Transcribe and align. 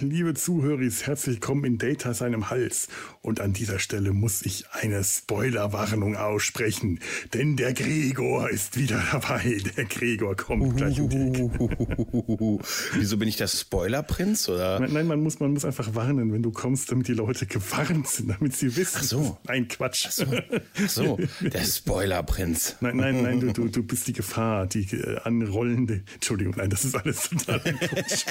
Liebe 0.00 0.34
Zuhörer, 0.34 0.78
herzlich 0.80 1.36
willkommen 1.36 1.64
in 1.64 1.78
Data 1.78 2.14
seinem 2.14 2.50
Hals. 2.50 2.88
Und 3.20 3.40
an 3.40 3.52
dieser 3.52 3.80
Stelle 3.80 4.12
muss 4.12 4.42
ich 4.42 4.66
eine 4.70 5.02
Spoilerwarnung 5.02 6.16
aussprechen, 6.16 7.00
denn 7.34 7.56
der 7.56 7.74
Gregor 7.74 8.48
ist 8.48 8.78
wieder 8.78 9.02
dabei. 9.10 9.60
Der 9.76 9.86
Gregor 9.86 10.36
kommt 10.36 10.76
gleich 10.76 11.00
um 11.00 11.08
die 11.08 11.16
Ecke. 11.16 11.58
Wieso 12.94 13.16
bin 13.16 13.28
ich 13.28 13.36
der 13.36 13.48
Spoilerprinz 13.48 14.48
oder? 14.48 14.78
Nein, 14.78 14.92
nein, 14.92 15.06
man 15.06 15.20
muss, 15.20 15.40
man 15.40 15.52
muss 15.52 15.64
einfach 15.64 15.94
warnen, 15.96 16.32
wenn 16.32 16.42
du 16.42 16.52
kommst, 16.52 16.92
damit 16.92 17.08
die 17.08 17.14
Leute 17.14 17.46
gewarnt 17.46 18.06
sind, 18.06 18.28
damit 18.30 18.54
sie 18.54 18.76
wissen. 18.76 18.98
Ach 19.00 19.02
so. 19.02 19.38
Nein, 19.48 19.66
Quatsch. 19.66 20.06
Ach 20.06 20.12
so, 20.12 20.26
Ach 20.26 20.88
so 20.88 21.18
der 21.40 21.64
Spoilerprinz. 21.64 22.76
Nein, 22.80 22.96
nein, 22.98 23.22
nein, 23.22 23.40
du, 23.40 23.52
du, 23.52 23.68
du 23.68 23.82
bist 23.82 24.06
die 24.06 24.12
Gefahr, 24.12 24.66
die 24.66 24.84
äh, 24.96 25.18
anrollende. 25.24 26.02
Entschuldigung, 26.14 26.54
nein, 26.56 26.70
das 26.70 26.84
ist 26.84 26.94
alles 26.94 27.30
total 27.30 27.58
Quatsch. 27.60 28.26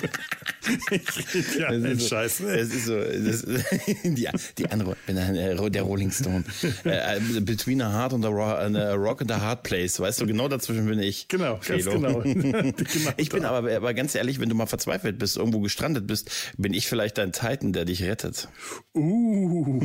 ich 0.92 1.57
ja, 1.58 1.70
ein 1.70 2.00
so, 2.00 2.08
Scheiß. 2.08 2.40
Es 2.42 2.74
ist 2.74 2.86
so, 2.86 2.98
das, 2.98 3.46
die, 4.04 4.28
die 4.58 4.72
andere, 4.72 4.96
äh, 5.08 5.70
der 5.70 5.84
Rolling 5.84 6.12
Stone. 6.12 6.44
Äh, 6.84 7.20
between 7.42 7.82
a 7.82 7.92
heart 7.92 8.14
and 8.14 8.24
a, 8.26 8.30
rock, 8.30 9.22
and 9.22 9.32
a 9.32 9.42
hard 9.42 9.64
place. 9.64 10.00
Weißt 10.00 10.22
du, 10.22 10.28
genau 10.28 10.48
dazwischen 10.48 10.86
bin 10.88 11.00
ich. 11.00 11.28
Genau, 11.28 11.60
ganz 11.66 11.84
Felo. 11.84 12.22
genau. 12.22 12.24
Ich 13.18 13.30
bin 13.30 13.46
aber, 13.46 13.76
aber 13.76 13.94
ganz 13.94 14.16
ehrlich, 14.16 14.40
wenn 14.40 14.50
du 14.50 14.56
mal 14.56 14.68
verzweifelt 14.68 15.20
bist, 15.20 15.38
irgendwo 15.38 15.60
gestrandet 15.60 16.08
bist, 16.08 16.54
bin 16.58 16.74
ich 16.74 16.88
vielleicht 16.88 17.18
dein 17.18 17.32
Titan, 17.32 17.74
der 17.74 17.86
dich 17.86 18.04
rettet. 18.04 18.48
Uh, 18.96 19.78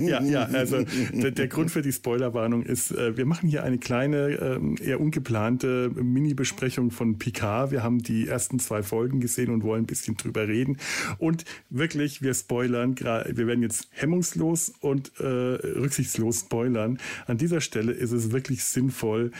ja, 0.00 0.22
ja, 0.22 0.44
also 0.44 0.84
der, 1.12 1.30
der 1.30 1.48
Grund 1.48 1.70
für 1.70 1.82
die 1.82 1.92
Spoilerwarnung 1.92 2.62
ist, 2.62 2.90
äh, 2.92 3.16
wir 3.16 3.26
machen 3.26 3.48
hier 3.48 3.62
eine 3.64 3.78
kleine, 3.78 4.30
ähm, 4.30 4.76
eher 4.82 5.00
ungeplante 5.00 5.90
Mini-Besprechung 5.90 6.90
von 6.90 7.18
Picard. 7.18 7.70
Wir 7.70 7.82
haben 7.82 8.02
die 8.02 8.28
ersten 8.28 8.58
zwei 8.58 8.82
Folgen 8.82 9.20
gesehen 9.20 9.50
und 9.50 9.62
wollen 9.62 9.71
ein 9.76 9.86
bisschen 9.86 10.16
drüber 10.16 10.48
reden. 10.48 10.78
Und 11.18 11.44
wirklich, 11.70 12.22
wir 12.22 12.34
spoilern, 12.34 12.98
wir 12.98 13.46
werden 13.46 13.62
jetzt 13.62 13.88
hemmungslos 13.90 14.72
und 14.80 15.12
äh, 15.18 15.24
rücksichtslos 15.24 16.40
spoilern. 16.40 16.98
An 17.26 17.38
dieser 17.38 17.60
Stelle 17.60 17.92
ist 17.92 18.12
es 18.12 18.32
wirklich 18.32 18.64
sinnvoll, 18.64 19.32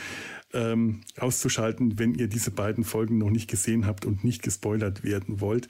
ähm, 0.53 1.01
auszuschalten, 1.17 1.99
wenn 1.99 2.13
ihr 2.13 2.27
diese 2.27 2.51
beiden 2.51 2.83
Folgen 2.83 3.17
noch 3.17 3.29
nicht 3.29 3.49
gesehen 3.49 3.85
habt 3.85 4.05
und 4.05 4.23
nicht 4.23 4.43
gespoilert 4.43 5.03
werden 5.03 5.41
wollt. 5.41 5.67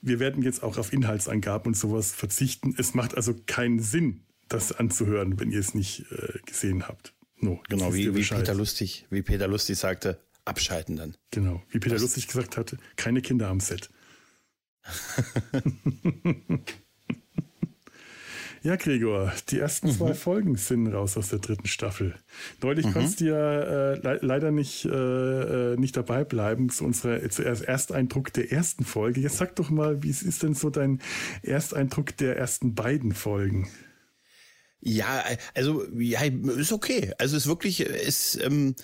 Wir 0.00 0.20
werden 0.20 0.42
jetzt 0.42 0.62
auch 0.62 0.78
auf 0.78 0.92
Inhaltsangaben 0.92 1.72
und 1.72 1.76
sowas 1.76 2.12
verzichten. 2.12 2.74
Es 2.78 2.94
macht 2.94 3.16
also 3.16 3.34
keinen 3.46 3.80
Sinn, 3.80 4.20
das 4.48 4.72
anzuhören, 4.72 5.38
wenn 5.38 5.50
ihr 5.50 5.60
es 5.60 5.74
nicht 5.74 6.06
äh, 6.10 6.38
gesehen 6.46 6.88
habt. 6.88 7.12
No, 7.40 7.60
Genau, 7.68 7.94
wie, 7.94 8.14
wie. 8.14 8.22
Peter 8.22 8.54
Lustig, 8.54 9.06
wie 9.10 9.22
Peter 9.22 9.48
Lustig 9.48 9.78
sagte, 9.78 10.20
abschalten 10.44 10.96
dann. 10.96 11.16
Genau, 11.30 11.62
wie 11.70 11.78
Peter 11.78 11.98
Lustig 11.98 12.26
gesagt 12.26 12.56
hatte, 12.56 12.78
keine 12.96 13.22
Kinder 13.22 13.48
am 13.48 13.60
Set. 13.60 13.90
ja, 18.62 18.76
Gregor, 18.76 19.32
die 19.48 19.58
ersten 19.58 19.88
Mhm. 19.88 19.92
zwei 19.92 20.14
Folgen 20.14 20.56
sind 20.56 20.86
raus 20.88 21.16
aus 21.16 21.30
der 21.30 21.38
dritten 21.38 21.66
Staffel. 21.66 22.14
Neulich 22.62 22.90
konntest 22.92 23.20
du 23.20 23.26
ja 23.26 23.60
äh, 23.60 23.94
le 23.96 24.18
leider 24.22 24.50
nicht, 24.50 24.84
äh, 24.84 25.72
äh, 25.72 25.76
nicht 25.76 25.96
dabei 25.96 26.24
bleiben 26.24 26.68
zu 26.70 26.84
unserer 26.84 27.28
zuerst 27.30 27.62
Ersteindruck 27.62 28.32
der 28.32 28.52
ersten 28.52 28.84
Folge. 28.84 29.20
Jetzt 29.20 29.38
sag 29.38 29.56
doch 29.56 29.70
mal, 29.70 30.02
wie 30.02 30.10
ist 30.10 30.42
denn 30.42 30.54
so 30.54 30.70
dein 30.70 31.00
Ersteindruck 31.42 32.16
der 32.16 32.36
ersten 32.36 32.74
beiden 32.74 33.12
Folgen? 33.12 33.68
Ja, 34.82 35.22
also 35.54 35.84
ja, 35.94 36.20
ist 36.22 36.72
okay. 36.72 37.12
Also 37.18 37.36
ist 37.36 37.46
wirklich, 37.46 37.80
ist 37.80 38.40
ähm, 38.42 38.74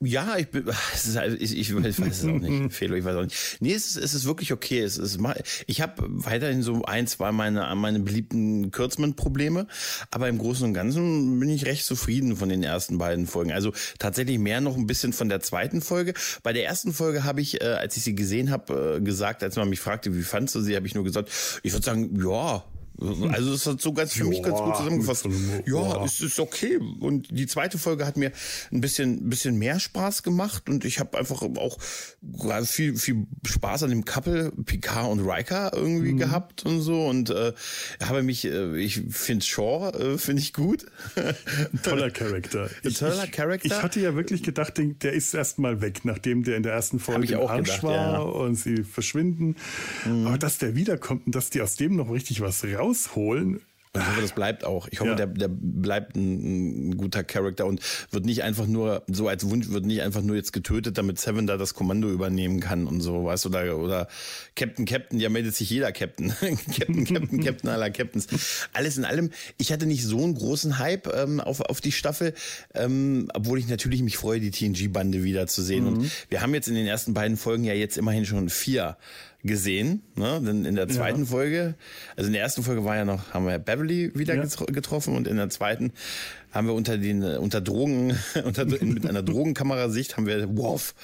ja, 0.00 0.36
ich, 0.36 0.48
bin- 0.50 0.66
halt- 1.14 1.40
ich, 1.40 1.56
ich 1.56 1.74
weiß 1.74 1.98
es 2.00 2.24
auch 2.24 2.38
nicht, 2.38 2.72
Felo, 2.74 2.94
ich 2.94 3.04
weiß 3.04 3.16
auch 3.16 3.22
nicht. 3.22 3.58
Nee, 3.60 3.72
es 3.72 3.86
ist, 3.86 3.96
es 3.96 4.14
ist 4.14 4.24
wirklich 4.26 4.52
okay. 4.52 4.80
Es 4.80 4.98
ist, 4.98 5.18
ich 5.66 5.80
habe 5.80 6.04
weiterhin 6.08 6.62
so 6.62 6.84
ein, 6.84 7.06
zwei 7.06 7.32
meine, 7.32 7.72
meine 7.76 8.00
beliebten 8.00 8.70
Kürzman-Probleme, 8.70 9.66
aber 10.10 10.28
im 10.28 10.38
Großen 10.38 10.66
und 10.66 10.74
Ganzen 10.74 11.38
bin 11.40 11.48
ich 11.48 11.64
recht 11.66 11.86
zufrieden 11.86 12.36
von 12.36 12.48
den 12.48 12.62
ersten 12.62 12.98
beiden 12.98 13.26
Folgen. 13.26 13.52
Also 13.52 13.72
tatsächlich 13.98 14.38
mehr 14.38 14.60
noch 14.60 14.76
ein 14.76 14.86
bisschen 14.86 15.12
von 15.12 15.28
der 15.28 15.40
zweiten 15.40 15.80
Folge. 15.80 16.14
Bei 16.42 16.52
der 16.52 16.66
ersten 16.66 16.92
Folge 16.92 17.24
habe 17.24 17.40
ich, 17.40 17.60
äh, 17.62 17.64
als 17.64 17.96
ich 17.96 18.02
sie 18.02 18.14
gesehen 18.14 18.50
habe, 18.50 18.96
äh, 18.98 19.00
gesagt, 19.00 19.42
als 19.42 19.56
man 19.56 19.68
mich 19.70 19.80
fragte, 19.80 20.14
wie 20.14 20.22
fandst 20.22 20.54
du 20.54 20.60
sie, 20.60 20.76
habe 20.76 20.86
ich 20.86 20.94
nur 20.94 21.04
gesagt, 21.04 21.30
ich 21.62 21.72
würde 21.72 21.84
sagen, 21.84 22.20
ja, 22.22 22.64
also 23.32 23.52
es 23.52 23.66
hat 23.66 23.80
so 23.80 23.92
ganz 23.92 24.12
für 24.12 24.24
mich 24.24 24.42
ganz 24.42 24.58
gut 24.58 24.76
zusammengefasst. 24.76 25.28
Ja, 25.66 26.04
es 26.04 26.20
ist 26.20 26.38
okay. 26.40 26.78
Und 27.00 27.28
die 27.30 27.46
zweite 27.46 27.78
Folge 27.78 28.06
hat 28.06 28.16
mir 28.16 28.32
ein 28.70 28.80
bisschen, 28.80 29.28
bisschen 29.28 29.58
mehr 29.58 29.80
Spaß 29.80 30.22
gemacht 30.22 30.68
und 30.68 30.84
ich 30.84 31.00
habe 31.00 31.18
einfach 31.18 31.42
auch 31.42 31.78
viel, 32.64 32.96
viel 32.96 33.26
Spaß 33.44 33.84
an 33.84 33.90
dem 33.90 34.04
Couple 34.04 34.52
Picard 34.64 35.10
und 35.10 35.20
Riker 35.20 35.72
irgendwie 35.74 36.14
gehabt 36.14 36.64
und 36.64 36.80
so 36.80 37.06
und 37.06 37.30
äh, 37.30 37.52
habe 38.02 38.22
mich, 38.22 38.44
äh, 38.44 38.76
ich 38.76 39.02
finde 39.10 39.44
Shaw 39.44 39.90
äh, 39.90 40.18
finde 40.18 40.42
ich 40.42 40.52
gut. 40.52 40.86
Toller 41.82 42.10
Charakter. 42.10 42.70
Ich, 42.82 42.98
toller 42.98 43.26
Charakter. 43.26 43.66
Ich 43.66 43.82
hatte 43.82 44.00
ja 44.00 44.14
wirklich 44.14 44.42
gedacht, 44.42 44.74
der 44.78 45.12
ist 45.12 45.34
erstmal 45.34 45.80
weg, 45.80 46.04
nachdem 46.04 46.42
der 46.42 46.56
in 46.56 46.62
der 46.62 46.72
ersten 46.72 46.98
Folge 46.98 47.38
auch 47.38 47.50
Arsch 47.50 47.66
gedacht, 47.68 47.82
war 47.84 48.12
ja. 48.12 48.18
und 48.18 48.56
sie 48.56 48.82
verschwinden. 48.82 49.56
Aber 50.04 50.38
dass 50.38 50.58
der 50.58 50.74
wiederkommt 50.74 51.26
und 51.26 51.34
dass 51.34 51.50
die 51.50 51.60
aus 51.60 51.76
dem 51.76 51.96
noch 51.96 52.10
richtig 52.10 52.40
was 52.40 52.60
rausholen, 52.92 53.60
Und 53.94 54.00
ich 54.00 54.06
hoffe, 54.08 54.22
das 54.22 54.32
bleibt 54.32 54.64
auch. 54.64 54.88
Ich 54.90 55.00
hoffe, 55.00 55.10
Ja. 55.10 55.16
der, 55.16 55.26
der 55.26 55.48
bleibt 55.52 56.16
ein, 56.16 56.88
ein 56.88 56.96
guter 56.96 57.24
Charakter 57.24 57.66
und 57.66 57.82
wird 58.10 58.24
nicht 58.24 58.42
einfach 58.42 58.66
nur, 58.66 59.02
so 59.06 59.28
als 59.28 59.50
Wunsch, 59.50 59.68
wird 59.68 59.84
nicht 59.84 60.00
einfach 60.00 60.22
nur 60.22 60.34
jetzt 60.34 60.54
getötet, 60.54 60.96
damit 60.96 61.20
Seven 61.20 61.46
da 61.46 61.58
das 61.58 61.74
Kommando 61.74 62.08
übernehmen 62.10 62.58
kann 62.60 62.86
und 62.86 63.02
so, 63.02 63.24
weißt 63.26 63.44
du, 63.44 63.48
oder, 63.50 63.76
oder 63.76 64.08
Captain, 64.56 64.86
Captain, 64.86 65.20
ja 65.20 65.28
meldet 65.28 65.54
sich 65.54 65.68
jeder 65.68 65.92
Captain. 65.92 66.30
Captain, 66.40 67.04
Captain, 67.04 67.40
Captain 67.44 67.68
aller 67.68 67.90
Captains. 67.90 68.28
Alles 68.72 68.96
in 68.96 69.04
allem, 69.04 69.28
ich 69.58 69.72
hatte 69.72 69.84
nicht 69.84 70.04
so 70.04 70.24
einen 70.24 70.36
großen 70.36 70.78
Hype 70.78 71.08
ähm, 71.14 71.40
auf, 71.40 71.60
auf 71.60 71.82
die 71.82 71.92
Staffel, 71.92 72.32
ähm, 72.72 73.28
obwohl 73.34 73.58
ich 73.58 73.68
natürlich 73.68 74.02
mich 74.02 74.16
freue, 74.16 74.40
die 74.40 74.52
TNG-Bande 74.52 75.22
wiederzusehen. 75.22 75.86
Und 75.86 76.10
wir 76.30 76.40
haben 76.40 76.54
jetzt 76.54 76.68
in 76.68 76.74
den 76.76 76.86
ersten 76.86 77.12
beiden 77.12 77.36
Folgen 77.36 77.64
ja 77.64 77.74
jetzt 77.74 77.98
immerhin 77.98 78.24
schon 78.24 78.48
vier 78.48 78.96
gesehen, 79.44 80.02
ne? 80.14 80.40
Denn 80.44 80.64
in 80.64 80.76
der 80.76 80.88
zweiten 80.88 81.26
Folge, 81.26 81.74
also 82.16 82.28
in 82.28 82.32
der 82.32 82.42
ersten 82.42 82.62
Folge 82.62 82.84
war 82.84 82.96
ja 82.96 83.04
noch, 83.04 83.32
haben 83.34 83.46
wir 83.46 83.58
Beverly 83.58 84.12
wieder 84.14 84.34
Ja. 84.34 84.42
getro- 84.42 84.70
getroffen 84.72 85.16
und 85.16 85.26
in 85.26 85.36
der 85.36 85.50
zweiten 85.50 85.92
haben 86.52 86.66
wir 86.66 86.74
unter 86.74 86.96
den 86.98 87.22
äh, 87.22 87.36
unter 87.38 87.60
Drogen 87.60 88.16
unter 88.44 88.64
mit 88.66 89.06
einer 89.06 89.22
Drogenkamerasicht 89.22 90.16
haben 90.16 90.26
wir 90.26 90.56
Worf 90.56 90.94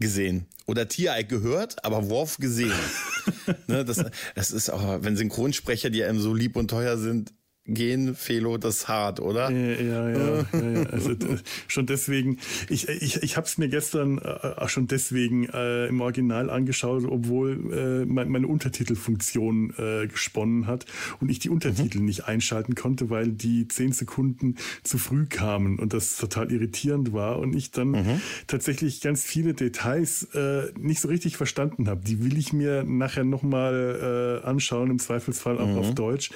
gesehen 0.00 0.46
oder 0.66 0.88
Tiereik 0.88 1.28
gehört, 1.28 1.84
aber 1.84 2.08
Worf 2.10 2.38
gesehen. 2.38 2.72
ne, 3.68 3.84
das, 3.84 4.04
das 4.34 4.50
ist 4.50 4.70
auch, 4.70 5.02
wenn 5.02 5.16
Synchronsprecher, 5.16 5.90
die 5.90 6.02
einem 6.04 6.18
so 6.18 6.34
lieb 6.34 6.56
und 6.56 6.68
teuer 6.68 6.96
sind, 6.98 7.32
gehen, 7.64 8.14
Felo, 8.16 8.58
das 8.58 8.88
hart, 8.88 9.20
oder? 9.20 9.50
äh, 9.50 9.86
ja, 9.86 10.10
ja, 10.10 10.46
ja, 10.52 10.70
ja. 10.70 10.82
Also 10.90 11.12
äh, 11.12 11.38
schon 11.68 11.86
deswegen, 11.86 12.38
ich, 12.68 12.88
ich, 12.88 13.22
ich 13.22 13.36
habe 13.36 13.46
es 13.46 13.56
mir 13.56 13.68
gestern 13.68 14.18
äh, 14.18 14.22
auch 14.56 14.68
schon 14.68 14.88
deswegen 14.88 15.48
äh, 15.48 15.86
im 15.86 16.00
Original 16.00 16.50
angeschaut, 16.50 17.04
obwohl 17.04 18.02
äh, 18.02 18.04
mein, 18.04 18.30
meine 18.30 18.48
Untertitelfunktion 18.48 19.74
äh, 19.78 20.06
gesponnen 20.08 20.66
hat 20.66 20.86
und 21.20 21.30
ich 21.30 21.38
die 21.38 21.50
Untertitel 21.50 22.00
nicht 22.00 22.24
einschalten 22.24 22.74
konnte, 22.74 23.10
weil 23.10 23.28
die 23.28 23.68
zehn 23.68 23.92
Sekunden 23.92 24.56
zu 24.82 24.98
früh 24.98 25.26
kamen 25.26 25.78
und 25.78 25.92
das 25.92 26.16
total 26.16 26.50
irritierend 26.50 27.12
war 27.12 27.38
und 27.38 27.54
ich 27.54 27.70
dann 27.70 28.20
tatsächlich 28.46 29.00
ganz 29.00 29.24
viele 29.24 29.54
Details 29.54 30.24
äh, 30.34 30.72
nicht 30.78 31.00
so 31.00 31.08
richtig 31.08 31.36
verstanden 31.36 31.88
habe. 31.88 32.02
Die 32.04 32.24
will 32.24 32.36
ich 32.36 32.52
mir 32.52 32.82
nachher 32.84 33.24
nochmal 33.24 34.40
äh, 34.42 34.46
anschauen, 34.46 34.90
im 34.90 34.98
Zweifelsfall 34.98 35.58
auch 35.58 35.76
auf 35.76 35.94
Deutsch. 35.94 36.30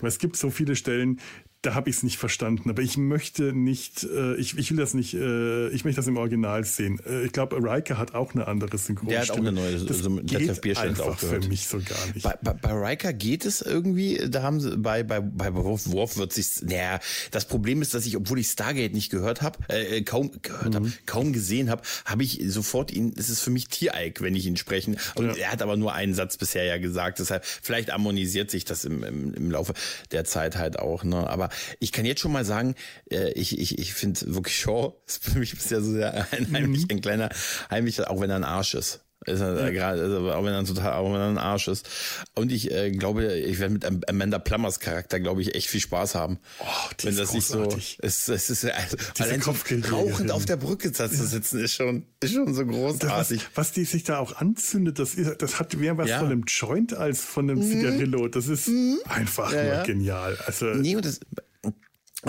Weil 0.00 0.08
es 0.08 0.18
gibt 0.18 0.36
so 0.36 0.50
viele 0.50 0.71
Stellen, 0.76 1.20
da 1.62 1.74
habe 1.74 1.88
ich 1.90 1.96
es 1.96 2.02
nicht 2.02 2.18
verstanden. 2.18 2.68
Aber 2.68 2.82
ich 2.82 2.96
möchte 2.96 3.52
nicht, 3.52 4.02
äh, 4.02 4.34
ich, 4.34 4.58
ich 4.58 4.70
will 4.72 4.78
das 4.78 4.94
nicht, 4.94 5.14
äh, 5.14 5.68
ich 5.68 5.84
möchte 5.84 6.00
das 6.00 6.08
im 6.08 6.16
Original 6.16 6.64
sehen. 6.64 7.00
Äh, 7.08 7.24
ich 7.24 7.32
glaube, 7.32 7.56
Riker 7.56 7.98
hat 7.98 8.14
auch 8.14 8.34
eine 8.34 8.48
andere 8.48 8.76
Synchronstimme. 8.78 9.10
Der 9.12 9.20
hat 9.22 9.30
auch 9.30 9.36
eine 9.36 9.52
neue, 9.52 9.72
das 9.72 9.98
also 9.98 10.18
Detlef 10.18 10.60
geht 10.60 10.76
einfach 10.78 11.18
für 11.20 11.38
mich 11.40 11.68
so 11.68 11.78
gar 11.78 12.06
nicht. 12.14 12.24
Bei, 12.24 12.36
bei, 12.42 12.52
bei 12.52 12.72
Riker 12.72 13.12
geht 13.12 13.44
es 13.44 13.62
irgendwie, 13.62 14.28
da 14.28 14.42
haben 14.42 14.60
sie, 14.60 14.76
bei, 14.76 15.04
bei, 15.04 15.20
bei 15.20 15.54
Worf, 15.54 15.90
Worf 15.92 16.16
wird 16.16 16.32
sich, 16.32 16.62
naja, 16.62 16.98
das 17.30 17.44
Problem 17.44 17.80
ist, 17.80 17.94
dass 17.94 18.06
ich, 18.06 18.16
obwohl 18.16 18.40
ich 18.40 18.48
Stargate 18.48 18.92
nicht 18.92 19.10
gehört 19.10 19.40
habe, 19.40 19.60
äh, 19.68 19.98
äh, 19.98 20.02
kaum 20.02 20.32
gehört 20.42 20.74
habe, 20.74 20.92
kaum 21.06 21.32
gesehen 21.32 21.70
habe, 21.70 21.82
habe 22.04 22.24
ich 22.24 22.40
sofort 22.46 22.90
ihn, 22.90 23.14
es 23.16 23.30
ist 23.30 23.40
für 23.40 23.50
mich 23.50 23.68
Tiereik, 23.68 24.20
wenn 24.20 24.34
ich 24.34 24.46
ihn 24.46 24.56
sprechen. 24.56 24.96
Und 25.14 25.26
Ja. 25.26 25.34
er 25.34 25.52
hat 25.52 25.62
aber 25.62 25.76
nur 25.76 25.92
einen 25.94 26.14
Satz 26.14 26.36
bisher 26.36 26.64
ja 26.64 26.78
gesagt, 26.78 27.20
deshalb, 27.20 27.44
vielleicht 27.44 27.92
harmonisiert 27.92 28.50
sich 28.50 28.64
das 28.64 28.84
im, 28.84 29.04
im, 29.04 29.32
im 29.34 29.50
Laufe 29.52 29.74
der 30.10 30.24
Zeit 30.24 30.56
halt 30.56 30.80
auch, 30.80 31.04
ne, 31.04 31.30
aber 31.30 31.51
ich 31.80 31.92
kann 31.92 32.04
jetzt 32.04 32.20
schon 32.20 32.32
mal 32.32 32.44
sagen, 32.44 32.74
äh, 33.10 33.32
ich, 33.32 33.58
ich, 33.58 33.78
ich 33.78 33.94
finde 33.94 34.34
wirklich 34.34 34.56
Shaw 34.60 34.94
ist 35.06 35.24
für 35.24 35.38
mich 35.38 35.52
bisher 35.52 35.80
so 35.80 35.92
sehr 35.92 36.26
ein, 36.32 36.52
heimlich, 36.52 36.86
ein 36.90 37.00
kleiner, 37.00 37.30
heimlich, 37.70 38.06
auch 38.06 38.20
wenn 38.20 38.30
er 38.30 38.36
ein 38.36 38.44
Arsch 38.44 38.74
ist. 38.74 39.04
Ist 39.26 39.40
er 39.40 39.60
ja. 39.60 39.70
gerade, 39.70 40.02
also, 40.02 40.32
auch 40.32 40.44
wenn 40.44 40.52
er 40.52 40.64
total, 40.64 40.94
auch 40.94 41.12
wenn 41.12 41.20
er 41.20 41.28
ein 41.28 41.38
Arsch 41.38 41.68
ist. 41.68 41.88
Und 42.34 42.50
ich 42.50 42.70
äh, 42.72 42.90
glaube, 42.90 43.32
ich 43.34 43.60
werde 43.60 43.74
mit 43.74 44.08
Amanda 44.08 44.38
Plummers 44.38 44.80
Charakter, 44.80 45.20
glaube 45.20 45.42
ich, 45.42 45.54
echt 45.54 45.68
viel 45.68 45.80
Spaß 45.80 46.14
haben. 46.14 46.38
Oh, 46.58 46.64
die 46.98 47.04
wenn 47.04 47.12
ist 47.12 47.20
das 47.20 47.32
nicht 47.32 47.46
so, 47.46 47.76
es, 47.98 48.28
es 48.28 48.50
ist 48.50 48.64
also, 48.64 48.96
allein 49.18 49.40
so 49.40 49.54
rauchend 49.90 50.30
auf 50.32 50.44
der 50.44 50.56
Brücke 50.56 50.92
zu 50.92 51.08
sitzen, 51.08 51.60
ist 51.60 51.74
schon, 51.74 52.06
ist 52.20 52.34
schon 52.34 52.52
so 52.54 52.66
großartig. 52.66 53.38
Das, 53.38 53.48
was, 53.54 53.68
was, 53.68 53.72
die 53.72 53.84
sich 53.84 54.04
da 54.04 54.18
auch 54.18 54.36
anzündet, 54.36 54.98
das 54.98 55.14
ist, 55.14 55.40
das 55.40 55.60
hat 55.60 55.74
mehr 55.76 55.96
was 55.98 56.08
ja. 56.08 56.18
von 56.18 56.28
einem 56.28 56.44
Joint 56.46 56.94
als 56.94 57.22
von 57.22 57.48
einem 57.48 57.60
mhm. 57.60 57.70
Zigarillo. 57.70 58.28
Das 58.28 58.48
ist 58.48 58.68
mhm. 58.68 58.98
einfach 59.04 59.52
ja, 59.52 59.76
nur 59.76 59.84
genial. 59.84 60.36
Also, 60.46 60.66
nee, 60.66 60.96
und 60.96 61.04
das, 61.04 61.20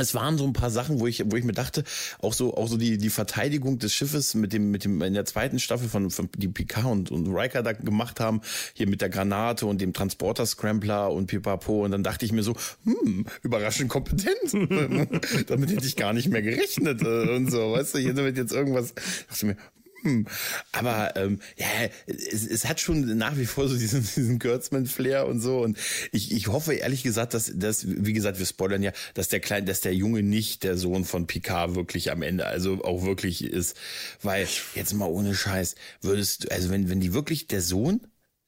es 0.01 0.15
waren 0.15 0.37
so 0.37 0.45
ein 0.45 0.53
paar 0.53 0.71
Sachen, 0.71 0.99
wo 0.99 1.07
ich, 1.07 1.23
wo 1.25 1.35
ich 1.35 1.43
mir 1.43 1.53
dachte, 1.53 1.83
auch 2.19 2.33
so, 2.33 2.55
auch 2.55 2.67
so 2.67 2.77
die, 2.77 2.97
die 2.97 3.09
Verteidigung 3.09 3.77
des 3.77 3.93
Schiffes 3.93 4.33
mit 4.33 4.51
dem, 4.51 4.71
mit 4.71 4.85
dem, 4.85 5.01
in 5.01 5.13
der 5.13 5.25
zweiten 5.25 5.59
Staffel 5.59 5.87
von, 5.87 6.09
von 6.09 6.29
die 6.35 6.47
Picard 6.47 6.85
und, 6.85 7.11
und 7.11 7.27
Riker 7.27 7.61
da 7.61 7.73
gemacht 7.73 8.19
haben, 8.19 8.41
hier 8.73 8.87
mit 8.87 9.01
der 9.01 9.09
Granate 9.09 9.67
und 9.67 9.81
dem 9.81 9.93
Transporter-Scrambler 9.93 11.11
und 11.11 11.27
Pipapo. 11.27 11.85
Und 11.85 11.91
dann 11.91 12.03
dachte 12.03 12.25
ich 12.25 12.31
mir 12.31 12.43
so, 12.43 12.55
hm, 12.85 13.25
überraschend 13.43 13.89
kompetent. 13.89 14.33
Damit 15.47 15.71
hätte 15.71 15.85
ich 15.85 15.95
gar 15.95 16.13
nicht 16.13 16.29
mehr 16.29 16.41
gerechnet 16.41 17.01
äh, 17.03 17.35
und 17.35 17.51
so, 17.51 17.73
weißt 17.73 17.95
du, 17.95 17.99
hier 17.99 18.13
damit 18.13 18.37
jetzt 18.37 18.51
irgendwas, 18.51 18.93
dachte 19.29 19.45
mir, 19.45 19.57
hm. 20.03 20.27
Aber 20.73 21.15
ähm, 21.15 21.39
ja, 21.57 21.65
es, 22.07 22.45
es 22.45 22.65
hat 22.65 22.81
schon 22.81 23.17
nach 23.17 23.37
wie 23.37 23.45
vor 23.45 23.69
so 23.69 23.77
diesen, 23.77 24.01
diesen 24.15 24.37
Kurtzman-Flair 24.37 25.25
und 25.27 25.39
so. 25.39 25.59
Und 25.59 25.77
ich, 26.11 26.31
ich 26.31 26.47
hoffe 26.47 26.73
ehrlich 26.73 27.03
gesagt, 27.03 27.33
dass, 27.33 27.51
dass, 27.55 27.85
wie 27.87 28.13
gesagt, 28.13 28.37
wir 28.37 28.45
spoilern 28.45 28.83
ja, 28.83 28.91
dass 29.13 29.29
der 29.29 29.39
Kleine, 29.39 29.65
dass 29.65 29.81
der 29.81 29.95
Junge 29.95 30.21
nicht 30.21 30.63
der 30.63 30.77
Sohn 30.77 31.05
von 31.05 31.25
Picard 31.25 31.75
wirklich 31.75 32.11
am 32.11 32.21
Ende, 32.21 32.45
also 32.45 32.83
auch 32.83 33.03
wirklich 33.03 33.43
ist. 33.43 33.77
Weil, 34.21 34.47
jetzt 34.75 34.93
mal 34.93 35.05
ohne 35.05 35.33
Scheiß, 35.33 35.75
würdest 36.01 36.43
du, 36.43 36.51
also 36.51 36.69
wenn, 36.69 36.89
wenn 36.89 36.99
die 36.99 37.13
wirklich 37.13 37.47
der 37.47 37.61
Sohn, 37.61 38.01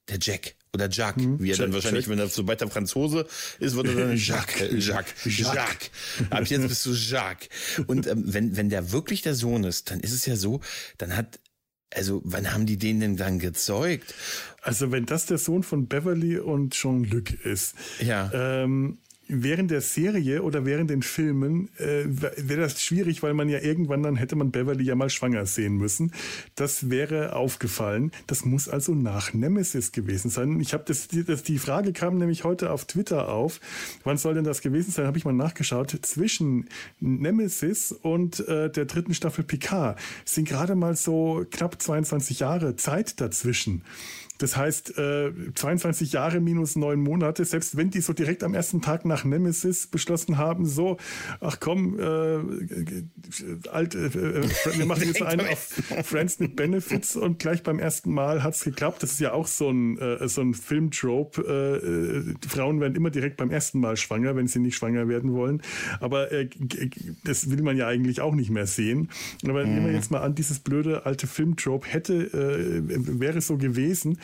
der 0.09 0.19
Jack, 0.21 0.55
oder 0.75 0.89
Jacques, 0.89 1.23
hm, 1.23 1.39
wie 1.39 1.49
er 1.49 1.55
Jack, 1.55 1.65
dann 1.65 1.73
wahrscheinlich, 1.73 2.05
Jack. 2.05 2.11
wenn 2.11 2.19
er 2.19 2.27
sobald 2.27 2.61
der 2.61 2.69
Franzose 2.69 3.25
ist, 3.59 3.75
wird 3.75 3.87
er 3.87 3.95
dann 3.95 4.15
Jacques, 4.17 4.85
Jacques, 4.85 5.13
Jacques. 5.25 5.55
Jacques. 5.55 5.91
Ab 6.29 6.45
jetzt 6.47 6.67
bist 6.67 6.85
du 6.85 6.91
Jacques. 6.91 7.49
Und 7.87 8.05
ähm, 8.07 8.23
wenn, 8.27 8.55
wenn 8.57 8.69
der 8.69 8.91
wirklich 8.91 9.21
der 9.21 9.33
Sohn 9.33 9.63
ist, 9.63 9.89
dann 9.89 10.01
ist 10.01 10.11
es 10.11 10.25
ja 10.25 10.35
so, 10.35 10.59
dann 10.97 11.15
hat 11.15 11.39
also, 11.93 12.21
wann 12.25 12.51
haben 12.51 12.65
die 12.65 12.77
den 12.77 12.99
denn 12.99 13.17
dann 13.17 13.39
gezeugt? 13.39 14.13
Also, 14.61 14.91
wenn 14.91 15.05
das 15.05 15.25
der 15.25 15.37
Sohn 15.37 15.63
von 15.63 15.87
Beverly 15.87 16.37
und 16.37 16.73
Jean-Luc 16.73 17.31
ist, 17.45 17.75
ja. 17.99 18.31
Ähm, 18.33 18.99
während 19.27 19.71
der 19.71 19.81
Serie 19.81 20.43
oder 20.43 20.65
während 20.65 20.89
den 20.89 21.01
Filmen 21.01 21.69
äh, 21.77 22.03
wäre 22.05 22.61
das 22.61 22.81
schwierig, 22.81 23.23
weil 23.23 23.33
man 23.33 23.49
ja 23.49 23.59
irgendwann 23.59 24.03
dann 24.03 24.15
hätte 24.15 24.35
man 24.35 24.51
Beverly 24.51 24.83
ja 24.83 24.95
mal 24.95 25.09
schwanger 25.09 25.45
sehen 25.45 25.77
müssen. 25.77 26.11
Das 26.55 26.89
wäre 26.89 27.35
aufgefallen. 27.35 28.11
Das 28.27 28.45
muss 28.45 28.69
also 28.69 28.93
nach 28.93 29.33
Nemesis 29.33 29.91
gewesen 29.91 30.29
sein. 30.29 30.59
Ich 30.59 30.73
habe 30.73 30.83
das, 30.85 31.07
das, 31.07 31.43
die 31.43 31.57
Frage 31.57 31.93
kam 31.93 32.17
nämlich 32.17 32.43
heute 32.43 32.71
auf 32.71 32.85
Twitter 32.85 33.29
auf. 33.29 33.59
Wann 34.03 34.17
soll 34.17 34.35
denn 34.35 34.43
das 34.43 34.61
gewesen 34.61 34.91
sein? 34.91 35.07
Habe 35.07 35.17
ich 35.17 35.25
mal 35.25 35.33
nachgeschaut. 35.33 35.97
Zwischen 36.01 36.69
Nemesis 36.99 37.91
und 37.91 38.47
äh, 38.47 38.69
der 38.69 38.85
dritten 38.85 39.13
Staffel 39.13 39.43
Picard 39.43 39.99
sind 40.23 40.47
gerade 40.47 40.75
mal 40.75 40.95
so 40.95 41.45
knapp 41.49 41.81
22 41.81 42.39
Jahre 42.39 42.75
Zeit 42.75 43.19
dazwischen. 43.21 43.83
Das 44.37 44.57
heißt, 44.57 44.97
äh, 44.97 45.31
22 45.53 46.11
Jahre 46.11 46.39
minus 46.39 46.75
neun 46.75 47.01
Monate, 47.01 47.45
selbst 47.45 47.77
wenn 47.77 47.89
die 47.89 48.01
so 48.01 48.13
direkt 48.13 48.43
am 48.43 48.53
ersten 48.53 48.81
Tag 48.81 49.05
nach 49.05 49.23
Nemesis 49.23 49.87
beschlossen 49.87 50.37
haben, 50.37 50.65
so, 50.65 50.97
ach 51.39 51.59
komm, 51.59 51.99
äh, 51.99 53.69
alt, 53.69 53.95
äh, 53.95 54.07
äh, 54.07 54.77
wir 54.77 54.85
machen 54.85 55.03
jetzt 55.05 55.21
einen 55.21 55.47
auf 55.47 55.81
Friends 56.03 56.39
mit 56.39 56.55
Benefits 56.55 57.15
und 57.15 57.39
gleich 57.39 57.63
beim 57.63 57.79
ersten 57.79 58.11
Mal 58.13 58.43
hat's 58.43 58.63
geklappt. 58.63 59.03
Das 59.03 59.13
ist 59.13 59.19
ja 59.19 59.33
auch 59.33 59.47
so 59.47 59.69
ein, 59.69 59.97
äh, 59.99 60.27
so 60.27 60.41
ein 60.41 60.53
Filmtrope. 60.53 61.41
Äh, 61.41 61.87
äh, 61.87 62.35
Frauen 62.47 62.81
werden 62.81 62.95
immer 62.95 63.09
direkt 63.09 63.37
beim 63.37 63.51
ersten 63.51 63.79
Mal 63.79 63.97
schwanger, 63.97 64.35
wenn 64.35 64.47
sie 64.47 64.59
nicht 64.59 64.75
schwanger 64.75 65.07
werden 65.07 65.33
wollen. 65.33 65.61
Aber 65.99 66.31
äh, 66.31 66.49
das 67.23 67.49
will 67.49 67.61
man 67.61 67.77
ja 67.77 67.87
eigentlich 67.87 68.21
auch 68.21 68.35
nicht 68.35 68.49
mehr 68.49 68.67
sehen. 68.67 69.09
Aber 69.43 69.65
mhm. 69.65 69.73
nehmen 69.73 69.85
wir 69.87 69.93
jetzt 69.93 70.11
mal 70.11 70.21
an, 70.21 70.35
dieses 70.35 70.59
blöde 70.59 71.05
alte 71.05 71.27
Filmtrope 71.27 71.87
hätte, 71.87 72.13
äh, 72.13 73.19
wäre 73.19 73.41
so 73.41 73.57
gewesen, 73.57 74.17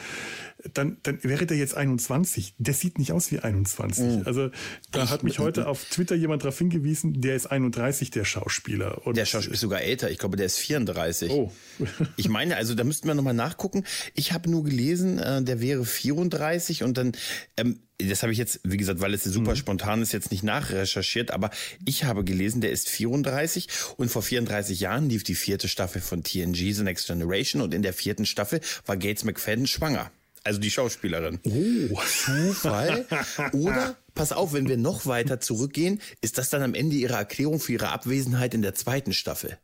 dann, 0.73 0.97
dann 1.03 1.19
wäre 1.23 1.45
der 1.45 1.57
jetzt 1.57 1.75
21. 1.75 2.55
Der 2.57 2.73
sieht 2.73 2.99
nicht 2.99 3.11
aus 3.11 3.31
wie 3.31 3.39
21. 3.39 4.03
Mhm. 4.03 4.21
Also 4.25 4.49
da 4.91 5.09
hat 5.09 5.23
mich 5.23 5.39
heute 5.39 5.67
auf 5.67 5.85
Twitter 5.85 6.15
jemand 6.15 6.43
darauf 6.43 6.57
hingewiesen, 6.57 7.21
der 7.21 7.35
ist 7.35 7.47
31, 7.47 8.11
der 8.11 8.25
Schauspieler. 8.25 9.05
Und 9.05 9.17
der 9.17 9.25
Schauspieler 9.25 9.53
ist 9.53 9.61
sogar 9.61 9.81
älter. 9.81 10.11
Ich 10.11 10.17
glaube, 10.17 10.37
der 10.37 10.45
ist 10.45 10.57
34. 10.57 11.31
Oh. 11.31 11.51
ich 12.17 12.29
meine, 12.29 12.57
also 12.57 12.75
da 12.75 12.83
müssten 12.83 13.07
wir 13.07 13.15
nochmal 13.15 13.33
nachgucken. 13.33 13.83
Ich 14.13 14.33
habe 14.33 14.49
nur 14.49 14.63
gelesen, 14.63 15.19
äh, 15.19 15.43
der 15.43 15.61
wäre 15.61 15.85
34 15.85 16.83
und 16.83 16.97
dann 16.97 17.13
ähm, 17.57 17.79
das 18.07 18.23
habe 18.23 18.31
ich 18.31 18.37
jetzt, 18.37 18.59
wie 18.63 18.77
gesagt, 18.77 19.01
weil 19.01 19.13
es 19.13 19.23
super 19.23 19.51
mhm. 19.51 19.55
spontan 19.55 20.01
ist, 20.01 20.11
jetzt 20.11 20.31
nicht 20.31 20.43
nachrecherchiert, 20.43 21.31
aber 21.31 21.51
ich 21.85 22.03
habe 22.03 22.23
gelesen, 22.23 22.61
der 22.61 22.71
ist 22.71 22.89
34 22.89 23.67
und 23.97 24.09
vor 24.09 24.21
34 24.21 24.79
Jahren 24.79 25.09
lief 25.09 25.23
die 25.23 25.35
vierte 25.35 25.67
Staffel 25.67 26.01
von 26.01 26.23
TNG, 26.23 26.73
The 26.73 26.83
Next 26.83 27.07
Generation 27.07 27.61
und 27.61 27.73
in 27.73 27.81
der 27.81 27.93
vierten 27.93 28.25
Staffel 28.25 28.61
war 28.85 28.97
Gates 28.97 29.23
McFadden 29.23 29.67
schwanger. 29.67 30.11
Also 30.43 30.59
die 30.59 30.71
Schauspielerin. 30.71 31.39
Oh. 31.43 32.01
Zufall. 32.03 33.05
Oder, 33.53 33.95
pass 34.15 34.31
auf, 34.31 34.53
wenn 34.53 34.67
wir 34.67 34.77
noch 34.77 35.05
weiter 35.05 35.39
zurückgehen, 35.39 36.01
ist 36.21 36.37
das 36.37 36.49
dann 36.49 36.63
am 36.63 36.73
Ende 36.73 36.95
ihre 36.95 37.13
Erklärung 37.13 37.59
für 37.59 37.73
ihre 37.73 37.89
Abwesenheit 37.89 38.53
in 38.55 38.63
der 38.63 38.73
zweiten 38.73 39.13
Staffel. 39.13 39.59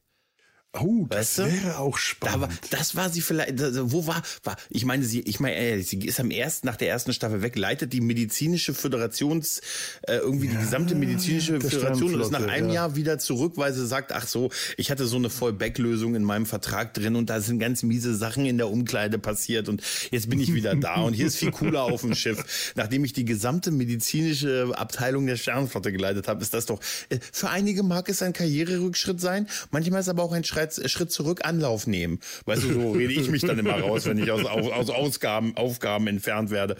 Oh, 0.73 1.07
das 1.09 1.39
weißt 1.39 1.63
wäre 1.63 1.79
auch 1.79 1.97
spannend. 1.97 2.41
War, 2.41 2.49
das 2.71 2.95
war 2.95 3.09
sie 3.09 3.21
vielleicht, 3.21 3.53
wo 3.91 4.05
war, 4.05 4.21
war, 4.43 4.57
ich 4.69 4.85
meine, 4.85 5.05
sie, 5.05 5.21
ich 5.21 5.39
meine, 5.39 5.55
äh, 5.55 5.81
sie 5.81 5.99
ist 5.99 6.19
am 6.19 6.29
ersten, 6.29 6.67
nach 6.67 6.75
der 6.75 6.89
ersten 6.89 7.13
Staffel 7.13 7.41
weg, 7.41 7.55
leitet 7.55 7.93
die 7.93 8.01
medizinische 8.01 8.73
Föderations, 8.73 9.61
äh, 10.03 10.17
irgendwie 10.17 10.47
ja, 10.47 10.53
die 10.53 10.57
gesamte 10.57 10.95
medizinische 10.95 11.59
Föderation 11.61 12.13
und 12.13 12.21
ist 12.21 12.31
nach 12.31 12.45
einem 12.47 12.67
ja. 12.67 12.75
Jahr 12.75 12.95
wieder 12.95 13.17
zurück, 13.17 13.53
weil 13.55 13.73
sie 13.73 13.87
sagt, 13.87 14.11
ach 14.11 14.27
so, 14.27 14.51
ich 14.75 14.91
hatte 14.91 15.07
so 15.07 15.15
eine 15.15 15.29
Vollback-Lösung 15.29 16.15
in 16.15 16.23
meinem 16.23 16.45
Vertrag 16.45 16.93
drin 16.93 17.15
und 17.15 17.29
da 17.29 17.39
sind 17.39 17.59
ganz 17.59 17.81
miese 17.81 18.13
Sachen 18.13 18.45
in 18.45 18.57
der 18.57 18.69
Umkleide 18.69 19.19
passiert 19.19 19.69
und 19.69 19.81
jetzt 20.11 20.29
bin 20.29 20.39
ich 20.39 20.53
wieder 20.53 20.75
da 20.75 21.01
und 21.01 21.13
hier 21.13 21.27
ist 21.27 21.37
viel 21.37 21.51
cooler 21.51 21.83
auf 21.83 22.01
dem 22.01 22.13
Schiff. 22.13 22.73
Nachdem 22.75 23.05
ich 23.05 23.13
die 23.13 23.25
gesamte 23.25 23.71
medizinische 23.71 24.73
Abteilung 24.75 25.25
der 25.27 25.37
Sternenflotte 25.37 25.91
geleitet 25.91 26.27
habe, 26.27 26.41
ist 26.41 26.53
das 26.53 26.65
doch, 26.65 26.81
äh, 27.09 27.19
für 27.31 27.49
einige 27.49 27.83
mag 27.83 28.09
es 28.09 28.21
ein 28.21 28.33
Karriererückschritt 28.33 29.19
sein, 29.19 29.47
manchmal 29.71 30.01
ist 30.01 30.09
aber 30.09 30.23
auch 30.23 30.33
ein 30.33 30.43
Schritt 30.43 30.56
Schritt, 30.57 30.91
Schritt 30.91 31.11
zurück 31.11 31.41
Anlauf 31.43 31.87
nehmen. 31.87 32.19
Weißt 32.45 32.63
du, 32.63 32.73
so 32.73 32.91
rede 32.91 33.13
ich 33.13 33.29
mich 33.29 33.43
dann 33.43 33.59
immer 33.59 33.79
raus, 33.79 34.05
wenn 34.05 34.17
ich 34.17 34.31
aus, 34.31 34.45
aus 34.45 34.89
Ausgaben, 34.89 35.55
Aufgaben 35.55 36.07
entfernt 36.07 36.49
werde. 36.49 36.77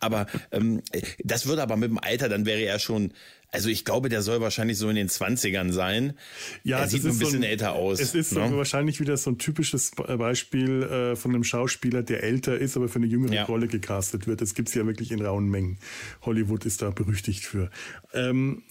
Aber 0.00 0.26
ähm, 0.52 0.82
das 1.22 1.46
würde 1.46 1.62
aber 1.62 1.76
mit 1.76 1.90
dem 1.90 1.98
Alter, 1.98 2.28
dann 2.28 2.46
wäre 2.46 2.60
er 2.60 2.78
schon, 2.78 3.12
also 3.50 3.68
ich 3.68 3.84
glaube, 3.84 4.08
der 4.08 4.22
soll 4.22 4.40
wahrscheinlich 4.40 4.78
so 4.78 4.88
in 4.88 4.96
den 4.96 5.08
20ern 5.08 5.72
sein. 5.72 6.14
Ja, 6.62 6.80
er 6.80 6.88
sieht 6.88 7.04
ein 7.04 7.18
bisschen 7.18 7.30
so 7.30 7.36
ein, 7.36 7.42
älter 7.42 7.72
aus. 7.72 8.00
Es 8.00 8.14
ist 8.14 8.32
ne? 8.32 8.48
so 8.48 8.56
wahrscheinlich 8.56 9.00
wieder 9.00 9.16
so 9.16 9.30
ein 9.30 9.38
typisches 9.38 9.92
Beispiel 9.92 10.82
äh, 10.82 11.16
von 11.16 11.34
einem 11.34 11.44
Schauspieler, 11.44 12.02
der 12.02 12.22
älter 12.22 12.58
ist, 12.58 12.76
aber 12.76 12.88
für 12.88 12.96
eine 12.96 13.06
jüngere 13.06 13.32
ja. 13.32 13.44
Rolle 13.44 13.66
gecastet 13.66 14.26
wird. 14.26 14.40
Das 14.40 14.54
gibt's 14.54 14.74
ja 14.74 14.86
wirklich 14.86 15.10
in 15.12 15.22
rauen 15.22 15.48
Mengen. 15.48 15.78
Hollywood 16.22 16.66
ist 16.66 16.82
da 16.82 16.90
berüchtigt 16.90 17.44
für. 17.44 17.70
Ähm, 18.12 18.62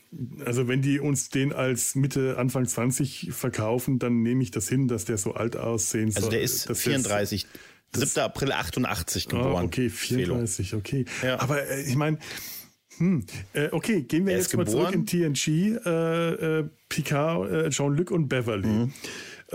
also 0.46 0.68
wenn 0.68 0.82
die 0.82 1.00
uns 1.00 1.30
den 1.30 1.54
als 1.54 1.96
Mitte, 1.96 2.38
Anfang 2.38 2.66
20 2.66 3.30
verkaufen, 3.32 4.00
dann 4.00 4.22
nehme 4.22 4.44
ich 4.44 4.52
das 4.52 4.70
hin, 4.70 4.88
dass 4.88 5.06
der 5.06 5.18
so 5.18 5.34
alt 5.34 5.58
aussehen 5.58 6.12
soll. 6.12 6.24
Also 6.24 6.30
der 6.32 6.42
ist 6.42 6.72
34. 6.72 7.48
7. 7.94 8.22
April 8.24 8.52
88 8.52 9.28
geboren. 9.28 9.56
Ah, 9.56 9.64
okay, 9.64 9.90
34, 9.90 10.74
okay. 10.76 11.06
Ja. 11.24 11.40
Aber 11.40 11.66
äh, 11.70 11.84
ich 11.84 11.96
meine, 11.96 12.18
hm, 12.98 13.26
äh, 13.54 13.70
okay, 13.72 14.02
gehen 14.02 14.26
wir 14.26 14.36
jetzt 14.36 14.56
mal 14.56 14.68
zurück 14.68 14.94
in 14.94 15.06
TNG. 15.06 15.78
Äh, 15.86 16.60
äh, 16.60 16.70
Picard, 16.90 17.52
äh, 17.52 17.70
Jean-Luc 17.70 18.12
und 18.12 18.28
Beverly. 18.28 18.68
Mhm 18.68 18.94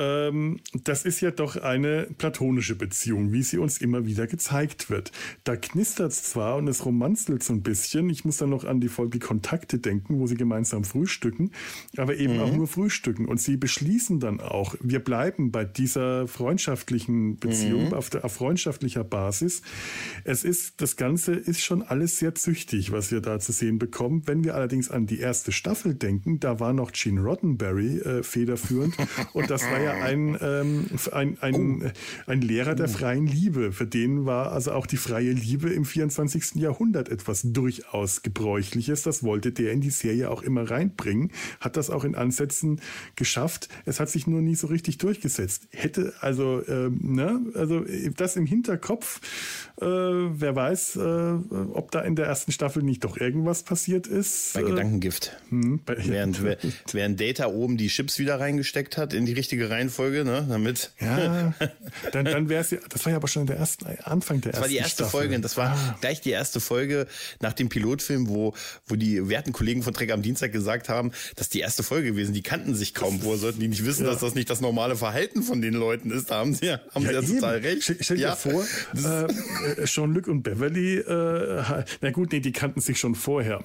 ähm, 0.00 0.60
das 0.82 1.04
ist 1.04 1.20
ja 1.20 1.30
doch 1.30 1.56
eine 1.56 2.08
platonische 2.16 2.74
Beziehung, 2.74 3.32
wie 3.32 3.42
sie 3.42 3.58
uns 3.58 3.78
immer 3.78 4.06
wieder 4.06 4.26
gezeigt 4.26 4.88
wird. 4.88 5.12
Da 5.44 5.56
knistert 5.56 6.12
es 6.12 6.22
zwar 6.22 6.56
und 6.56 6.68
es 6.68 6.86
romanzelt 6.86 7.42
so 7.42 7.52
ein 7.52 7.62
bisschen. 7.62 8.08
Ich 8.08 8.24
muss 8.24 8.38
dann 8.38 8.48
noch 8.48 8.64
an 8.64 8.80
die 8.80 8.88
Folge 8.88 9.18
Kontakte 9.18 9.78
denken, 9.78 10.18
wo 10.18 10.26
sie 10.26 10.36
gemeinsam 10.36 10.84
frühstücken, 10.84 11.50
aber 11.98 12.16
eben 12.16 12.34
mhm. 12.34 12.40
auch 12.40 12.52
nur 12.52 12.66
frühstücken. 12.66 13.26
Und 13.26 13.40
sie 13.40 13.58
beschließen 13.58 14.20
dann 14.20 14.40
auch, 14.40 14.74
wir 14.80 15.00
bleiben 15.00 15.52
bei 15.52 15.64
dieser 15.66 16.26
freundschaftlichen 16.26 17.36
Beziehung, 17.36 17.88
mhm. 17.88 17.94
auf, 17.94 18.08
der, 18.08 18.24
auf 18.24 18.32
freundschaftlicher 18.32 19.04
Basis. 19.04 19.60
Es 20.24 20.44
ist, 20.44 20.80
das 20.80 20.96
Ganze 20.96 21.34
ist 21.34 21.62
schon 21.62 21.82
alles 21.82 22.18
sehr 22.18 22.34
züchtig, 22.34 22.90
was 22.90 23.10
wir 23.10 23.20
da 23.20 23.38
zu 23.38 23.52
sehen 23.52 23.78
bekommen. 23.78 24.22
Wenn 24.24 24.44
wir 24.44 24.54
allerdings 24.54 24.90
an 24.90 25.06
die 25.06 25.18
erste 25.18 25.52
Staffel 25.52 25.94
denken, 25.94 26.40
da 26.40 26.58
war 26.58 26.72
noch 26.72 26.92
Gene 26.92 27.20
Roddenberry 27.20 27.98
äh, 27.98 28.22
federführend 28.22 28.96
und 29.34 29.50
das 29.50 29.62
war 29.64 29.80
ja 29.80 29.89
ja 29.96 30.04
ein, 30.04 30.38
ähm, 30.40 30.86
ein, 31.12 31.38
ein, 31.40 31.82
oh. 31.82 32.30
ein 32.30 32.40
Lehrer 32.40 32.74
der 32.74 32.88
freien 32.88 33.26
Liebe. 33.26 33.72
Für 33.72 33.86
den 33.86 34.26
war 34.26 34.52
also 34.52 34.72
auch 34.72 34.86
die 34.86 34.96
freie 34.96 35.32
Liebe 35.32 35.70
im 35.70 35.84
24. 35.84 36.56
Jahrhundert 36.56 37.08
etwas 37.08 37.42
durchaus 37.44 38.22
Gebräuchliches. 38.22 39.02
Das 39.02 39.22
wollte 39.22 39.52
der 39.52 39.72
in 39.72 39.80
die 39.80 39.90
Serie 39.90 40.30
auch 40.30 40.42
immer 40.42 40.70
reinbringen. 40.70 41.32
Hat 41.60 41.76
das 41.76 41.90
auch 41.90 42.04
in 42.04 42.14
Ansätzen 42.14 42.80
geschafft. 43.16 43.68
Es 43.84 44.00
hat 44.00 44.10
sich 44.10 44.26
nur 44.26 44.40
nie 44.42 44.54
so 44.54 44.66
richtig 44.66 44.98
durchgesetzt. 44.98 45.68
Hätte 45.70 46.14
also, 46.20 46.62
ähm, 46.68 46.98
ne, 47.02 47.40
also 47.54 47.84
das 48.16 48.36
im 48.36 48.46
Hinterkopf, 48.46 49.20
äh, 49.80 49.86
wer 49.86 50.54
weiß, 50.54 50.96
äh, 50.96 51.00
ob 51.72 51.90
da 51.90 52.00
in 52.00 52.16
der 52.16 52.26
ersten 52.26 52.52
Staffel 52.52 52.82
nicht 52.82 53.04
doch 53.04 53.16
irgendwas 53.16 53.62
passiert 53.62 54.06
ist. 54.06 54.54
Bei 54.54 54.62
Gedankengift. 54.62 55.36
Hm, 55.48 55.80
bei, 55.84 55.96
während, 56.06 56.42
während 56.92 57.20
Data 57.20 57.46
oben 57.46 57.76
die 57.76 57.88
Chips 57.88 58.18
wieder 58.18 58.40
reingesteckt 58.40 58.96
hat 58.96 59.14
in 59.14 59.26
die 59.26 59.32
richtige 59.32 59.69
Reihenfolge, 59.70 60.24
ne, 60.24 60.46
damit. 60.48 60.92
Ja, 61.00 61.54
dann, 62.12 62.24
dann 62.24 62.48
wäre 62.48 62.62
es 62.62 62.70
ja, 62.70 62.78
das 62.88 63.04
war 63.04 63.12
ja 63.12 63.16
aber 63.16 63.28
schon 63.28 63.46
der 63.46 63.56
ersten, 63.56 63.86
Anfang 64.04 64.40
der 64.40 64.52
ersten 64.52 64.60
Das 64.60 64.60
war 64.60 64.68
die 64.68 64.76
erste 64.76 65.04
Staffel. 65.04 65.10
Folge, 65.10 65.40
das 65.40 65.56
war 65.56 65.70
ah. 65.70 65.98
gleich 66.00 66.20
die 66.20 66.30
erste 66.30 66.60
Folge 66.60 67.06
nach 67.40 67.52
dem 67.52 67.68
Pilotfilm, 67.68 68.28
wo, 68.28 68.54
wo 68.86 68.96
die 68.96 69.28
werten 69.28 69.52
Kollegen 69.52 69.82
von 69.82 69.94
Trek 69.94 70.12
am 70.12 70.22
Dienstag 70.22 70.52
gesagt 70.52 70.88
haben, 70.88 71.12
dass 71.36 71.48
die 71.48 71.60
erste 71.60 71.82
Folge 71.82 72.08
gewesen, 72.08 72.34
die 72.34 72.42
kannten 72.42 72.74
sich 72.74 72.94
kaum, 72.94 73.22
woher 73.22 73.38
sollten 73.38 73.60
die 73.60 73.68
nicht 73.68 73.84
wissen, 73.84 74.04
ja. 74.04 74.10
dass 74.10 74.20
das 74.20 74.34
nicht 74.34 74.50
das 74.50 74.60
normale 74.60 74.96
Verhalten 74.96 75.42
von 75.42 75.62
den 75.62 75.74
Leuten 75.74 76.10
ist, 76.10 76.30
da 76.30 76.36
haben 76.36 76.54
sie, 76.54 76.70
haben 76.70 77.04
ja, 77.04 77.22
sie 77.22 77.34
ja 77.34 77.40
total 77.40 77.58
recht. 77.58 77.82
Stell, 77.82 77.96
stell 78.00 78.20
ja. 78.20 78.30
dir 78.30 78.36
vor, 78.36 78.64
äh, 78.94 79.84
Jean-Luc 79.84 80.28
und 80.28 80.42
Beverly, 80.42 80.98
äh, 80.98 81.84
na 82.00 82.10
gut, 82.10 82.32
nee, 82.32 82.40
die 82.40 82.52
kannten 82.52 82.80
sich 82.80 82.98
schon 82.98 83.14
vorher. 83.14 83.60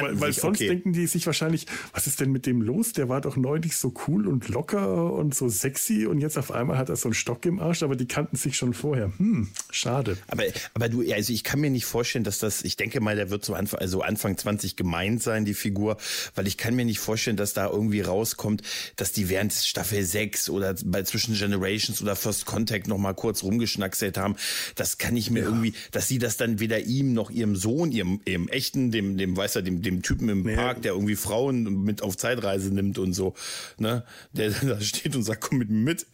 weil, 0.00 0.20
weil 0.20 0.32
sonst 0.32 0.58
okay. 0.58 0.68
denken 0.68 0.92
die 0.92 1.06
sich 1.06 1.26
wahrscheinlich, 1.26 1.66
was 1.92 2.06
ist 2.06 2.20
denn 2.20 2.30
mit 2.30 2.46
dem 2.46 2.62
los? 2.62 2.92
Der 2.92 3.08
war 3.08 3.20
doch 3.20 3.36
neulich 3.36 3.76
so 3.76 3.92
cool 4.06 4.26
und 4.26 4.48
locker 4.48 5.12
und 5.12 5.34
so 5.34 5.47
sexy 5.48 6.06
und 6.06 6.20
jetzt 6.20 6.38
auf 6.38 6.50
einmal 6.50 6.78
hat 6.78 6.88
er 6.88 6.96
so 6.96 7.08
einen 7.08 7.14
Stock 7.14 7.44
im 7.46 7.60
Arsch, 7.60 7.82
aber 7.82 7.96
die 7.96 8.06
kannten 8.06 8.36
sich 8.36 8.56
schon 8.56 8.74
vorher. 8.74 9.12
Hm, 9.18 9.48
schade. 9.70 10.16
Aber, 10.28 10.44
aber 10.74 10.88
du, 10.88 11.02
also 11.12 11.32
ich 11.32 11.44
kann 11.44 11.60
mir 11.60 11.70
nicht 11.70 11.84
vorstellen, 11.84 12.24
dass 12.24 12.38
das, 12.38 12.62
ich 12.62 12.76
denke 12.76 13.00
mal, 13.00 13.16
der 13.16 13.30
wird 13.30 13.44
so 13.44 13.54
Anfang, 13.54 13.80
also 13.80 14.02
Anfang 14.02 14.36
20 14.36 14.76
gemeint 14.76 15.22
sein, 15.22 15.44
die 15.44 15.54
Figur, 15.54 15.96
weil 16.34 16.46
ich 16.46 16.56
kann 16.56 16.74
mir 16.74 16.84
nicht 16.84 16.98
vorstellen, 16.98 17.36
dass 17.36 17.52
da 17.52 17.68
irgendwie 17.68 18.00
rauskommt, 18.00 18.62
dass 18.96 19.12
die 19.12 19.28
während 19.28 19.52
Staffel 19.52 20.04
6 20.04 20.50
oder 20.50 20.74
bei 20.84 21.02
zwischen 21.02 21.34
Generations 21.34 22.02
oder 22.02 22.16
First 22.16 22.46
Contact 22.46 22.88
noch 22.88 22.98
mal 22.98 23.14
kurz 23.14 23.42
rumgeschnackselt 23.42 24.18
haben. 24.18 24.36
Das 24.74 24.98
kann 24.98 25.16
ich 25.16 25.30
mir 25.30 25.40
ja. 25.40 25.46
irgendwie, 25.46 25.74
dass 25.90 26.08
sie 26.08 26.18
das 26.18 26.36
dann 26.36 26.60
weder 26.60 26.80
ihm 26.80 27.14
noch 27.14 27.30
ihrem 27.30 27.56
Sohn, 27.56 27.92
ihrem, 27.92 28.20
ihrem 28.24 28.48
echten, 28.48 28.90
dem, 28.90 29.16
dem, 29.16 29.36
weißt 29.36 29.56
du, 29.56 29.62
dem, 29.62 29.82
dem 29.82 30.02
Typen 30.02 30.28
im 30.28 30.42
nee. 30.42 30.54
Park, 30.54 30.82
der 30.82 30.92
irgendwie 30.92 31.16
Frauen 31.16 31.84
mit 31.84 32.02
auf 32.02 32.16
Zeitreise 32.16 32.72
nimmt 32.72 32.98
und 32.98 33.12
so, 33.12 33.34
ne, 33.78 34.04
der 34.32 34.50
da 34.62 34.80
steht 34.80 35.16
und 35.16 35.22
sagt, 35.22 35.37
komm 35.38 35.58
mit 35.58 35.70
mir 35.70 35.78
mit. 35.78 36.06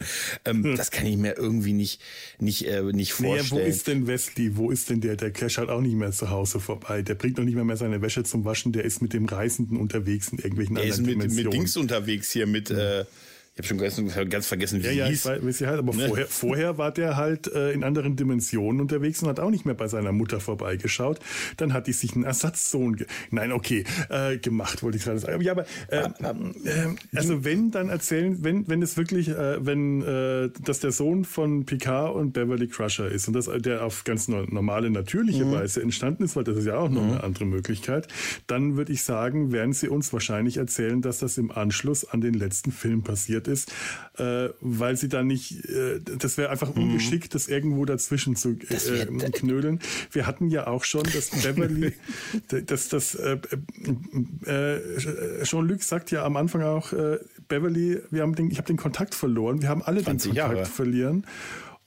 Ähm, 0.45 0.63
hm. 0.63 0.75
Das 0.75 0.91
kann 0.91 1.05
ich 1.05 1.17
mir 1.17 1.37
irgendwie 1.37 1.73
nicht, 1.73 2.01
nicht, 2.39 2.67
äh, 2.67 2.81
nicht 2.81 3.13
vorstellen. 3.13 3.61
Nee, 3.61 3.65
wo 3.65 3.69
ist 3.69 3.87
denn 3.87 4.07
Wesley? 4.07 4.57
Wo 4.57 4.71
ist 4.71 4.89
denn 4.89 5.01
der? 5.01 5.15
Der 5.15 5.31
Cash 5.31 5.57
halt 5.57 5.69
auch 5.69 5.81
nicht 5.81 5.95
mehr 5.95 6.11
zu 6.11 6.29
Hause 6.29 6.59
vorbei. 6.59 7.01
Der 7.01 7.15
bringt 7.15 7.37
noch 7.37 7.45
nicht 7.45 7.55
mehr, 7.55 7.65
mehr 7.65 7.77
seine 7.77 8.01
Wäsche 8.01 8.23
zum 8.23 8.45
Waschen. 8.45 8.71
Der 8.71 8.83
ist 8.85 9.01
mit 9.01 9.13
dem 9.13 9.25
Reisenden 9.25 9.77
unterwegs 9.77 10.29
in 10.29 10.37
irgendwelchen 10.37 10.75
der 10.75 10.85
anderen 10.85 11.01
ist 11.01 11.07
mit, 11.07 11.15
Dimensionen. 11.15 11.45
mit 11.45 11.53
Dings 11.53 11.77
unterwegs 11.77 12.31
hier 12.31 12.47
mit, 12.47 12.69
ja. 12.69 13.01
äh, 13.01 13.05
ich 13.57 13.59
habe 13.59 13.89
schon 13.89 14.07
ganz, 14.07 14.29
ganz, 14.29 14.47
vergessen, 14.47 14.83
wie 14.83 14.87
ja, 14.87 15.05
hieß. 15.05 15.23
Ja, 15.23 15.41
weiß, 15.41 15.61
halt, 15.61 15.79
aber 15.79 15.93
ne? 15.95 16.09
vorher, 16.09 16.27
vorher 16.27 16.77
war 16.77 16.91
der 16.91 17.15
halt 17.15 17.47
äh, 17.47 17.71
in 17.71 17.85
anderen 17.85 18.17
Dimensionen 18.17 18.81
unterwegs 18.81 19.23
und 19.23 19.29
hat 19.29 19.39
auch 19.39 19.49
nicht 19.49 19.65
mehr 19.65 19.75
bei 19.75 19.87
seiner 19.87 20.11
Mutter 20.11 20.41
vorbeigeschaut. 20.41 21.21
Dann 21.55 21.71
hat 21.71 21.87
die 21.87 21.93
sich 21.93 22.15
einen 22.15 22.25
Ersatzsohn, 22.25 23.05
nein, 23.31 23.53
okay, 23.53 23.85
äh, 24.09 24.37
gemacht, 24.39 24.83
wollte 24.83 24.97
ich 24.97 25.05
gerade 25.05 25.19
sagen. 25.19 25.41
Ja, 25.41 25.53
aber 25.53 25.65
äh, 25.87 25.99
äh, 25.99 26.95
also 27.15 27.45
wenn 27.45 27.71
dann 27.71 27.87
erzählen, 27.87 28.43
wenn 28.43 28.67
wenn 28.67 28.81
es 28.81 28.97
wirklich, 28.97 29.29
äh, 29.29 29.65
wenn 29.65 30.01
äh, 30.01 30.49
dass 30.61 30.81
der 30.81 30.91
Sohn 30.91 31.23
von 31.23 31.65
Picard 31.65 32.13
und 32.13 32.33
Beverly 32.33 32.67
Crusher 32.67 33.09
ist 33.09 33.29
und 33.29 33.35
dass 33.35 33.49
der 33.59 33.85
auf 33.85 34.03
ganz 34.03 34.27
normale, 34.27 34.89
natürliche 34.89 35.45
mhm. 35.45 35.53
Weise 35.53 35.81
entstanden 35.81 36.25
ist, 36.25 36.35
weil 36.35 36.43
das 36.43 36.57
ist 36.57 36.65
ja 36.65 36.77
auch 36.77 36.89
noch 36.89 37.03
mhm. 37.03 37.11
eine 37.11 37.23
andere 37.23 37.45
Möglichkeit, 37.45 38.09
dann 38.47 38.75
würde 38.75 38.91
ich 38.91 39.03
sagen, 39.03 39.53
werden 39.53 39.71
sie 39.71 39.87
uns 39.87 40.11
wahrscheinlich 40.11 40.57
erzählen, 40.57 41.01
dass 41.01 41.19
das 41.19 41.37
im 41.37 41.51
Anschluss 41.51 42.03
an 42.03 42.19
den 42.19 42.33
letzten 42.33 42.73
Film 42.73 43.01
passiert 43.01 43.44
passiert 43.45 43.47
ist, 43.47 43.71
äh, 44.17 44.49
weil 44.61 44.95
sie 44.97 45.09
da 45.09 45.23
nicht, 45.23 45.65
äh, 45.65 45.99
das 46.01 46.37
wäre 46.37 46.49
einfach 46.49 46.73
mhm. 46.75 46.83
ungeschickt, 46.83 47.33
das 47.35 47.47
irgendwo 47.47 47.85
dazwischen 47.85 48.35
zu 48.35 48.51
äh, 48.51 49.05
knödeln. 49.31 49.79
Wir 50.11 50.27
hatten 50.27 50.49
ja 50.49 50.67
auch 50.67 50.83
schon, 50.83 51.03
dass 51.03 51.29
Beverly, 51.43 51.93
dass 52.65 52.89
das, 52.89 53.15
äh, 53.15 53.37
äh, 54.45 54.75
äh, 54.75 55.43
Jean-Luc 55.43 55.83
sagt 55.83 56.11
ja 56.11 56.25
am 56.25 56.37
Anfang 56.37 56.63
auch, 56.63 56.93
äh, 56.93 57.19
Beverly, 57.47 57.99
wir 58.11 58.21
haben 58.21 58.35
den, 58.35 58.51
ich 58.51 58.57
habe 58.57 58.67
den 58.67 58.77
Kontakt 58.77 59.15
verloren, 59.15 59.61
wir 59.61 59.69
haben 59.69 59.81
alle 59.81 60.01
den 60.01 60.05
Kontakt 60.05 60.35
Jahre. 60.35 60.65
verlieren. 60.65 61.25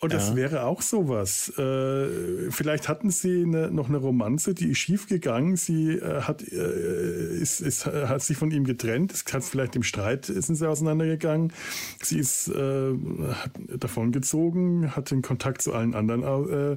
Und 0.00 0.12
das 0.12 0.28
ja. 0.28 0.36
wäre 0.36 0.62
auch 0.62 0.80
sowas. 0.80 1.52
Äh, 1.58 2.50
vielleicht 2.50 2.88
hatten 2.88 3.10
sie 3.10 3.42
eine, 3.42 3.70
noch 3.70 3.88
eine 3.88 3.98
Romanze, 3.98 4.54
die 4.54 4.70
ist 4.70 4.78
schief 4.78 5.08
gegangen. 5.08 5.56
Sie 5.56 5.94
äh, 5.94 6.22
hat, 6.22 6.40
äh, 6.42 7.36
ist, 7.36 7.60
ist, 7.60 7.86
hat 7.86 8.22
sich 8.22 8.36
von 8.36 8.52
ihm 8.52 8.62
getrennt. 8.62 9.12
Es 9.12 9.24
hat 9.32 9.42
vielleicht 9.42 9.74
im 9.74 9.82
Streit 9.82 10.26
sind 10.26 10.54
sie 10.54 10.68
auseinandergegangen. 10.68 11.52
Sie 12.00 12.18
ist 12.18 12.46
äh, 12.48 12.92
davongezogen, 13.76 14.94
hat 14.94 15.10
den 15.10 15.22
Kontakt 15.22 15.62
zu 15.62 15.74
allen 15.74 15.94
anderen 15.94 16.22
äh, 16.48 16.76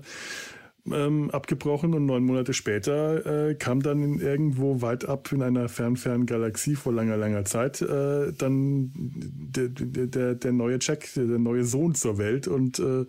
ähm, 0.89 1.29
abgebrochen 1.31 1.93
und 1.93 2.05
neun 2.05 2.23
Monate 2.23 2.53
später 2.53 3.49
äh, 3.49 3.55
kam 3.55 3.81
dann 3.81 4.19
irgendwo 4.19 4.81
weit 4.81 5.05
ab 5.05 5.31
in 5.31 5.41
einer 5.41 5.69
fern, 5.69 5.95
fern 5.95 6.25
Galaxie 6.25 6.75
vor 6.75 6.93
langer, 6.93 7.17
langer 7.17 7.45
Zeit 7.45 7.81
äh, 7.81 8.33
dann 8.33 8.91
der, 8.95 9.69
der, 9.69 10.35
der 10.35 10.51
neue 10.51 10.79
Jack, 10.81 11.09
der 11.15 11.25
neue 11.25 11.65
Sohn 11.65 11.95
zur 11.95 12.17
Welt 12.17 12.47
und 12.47 12.79
äh, 12.79 13.05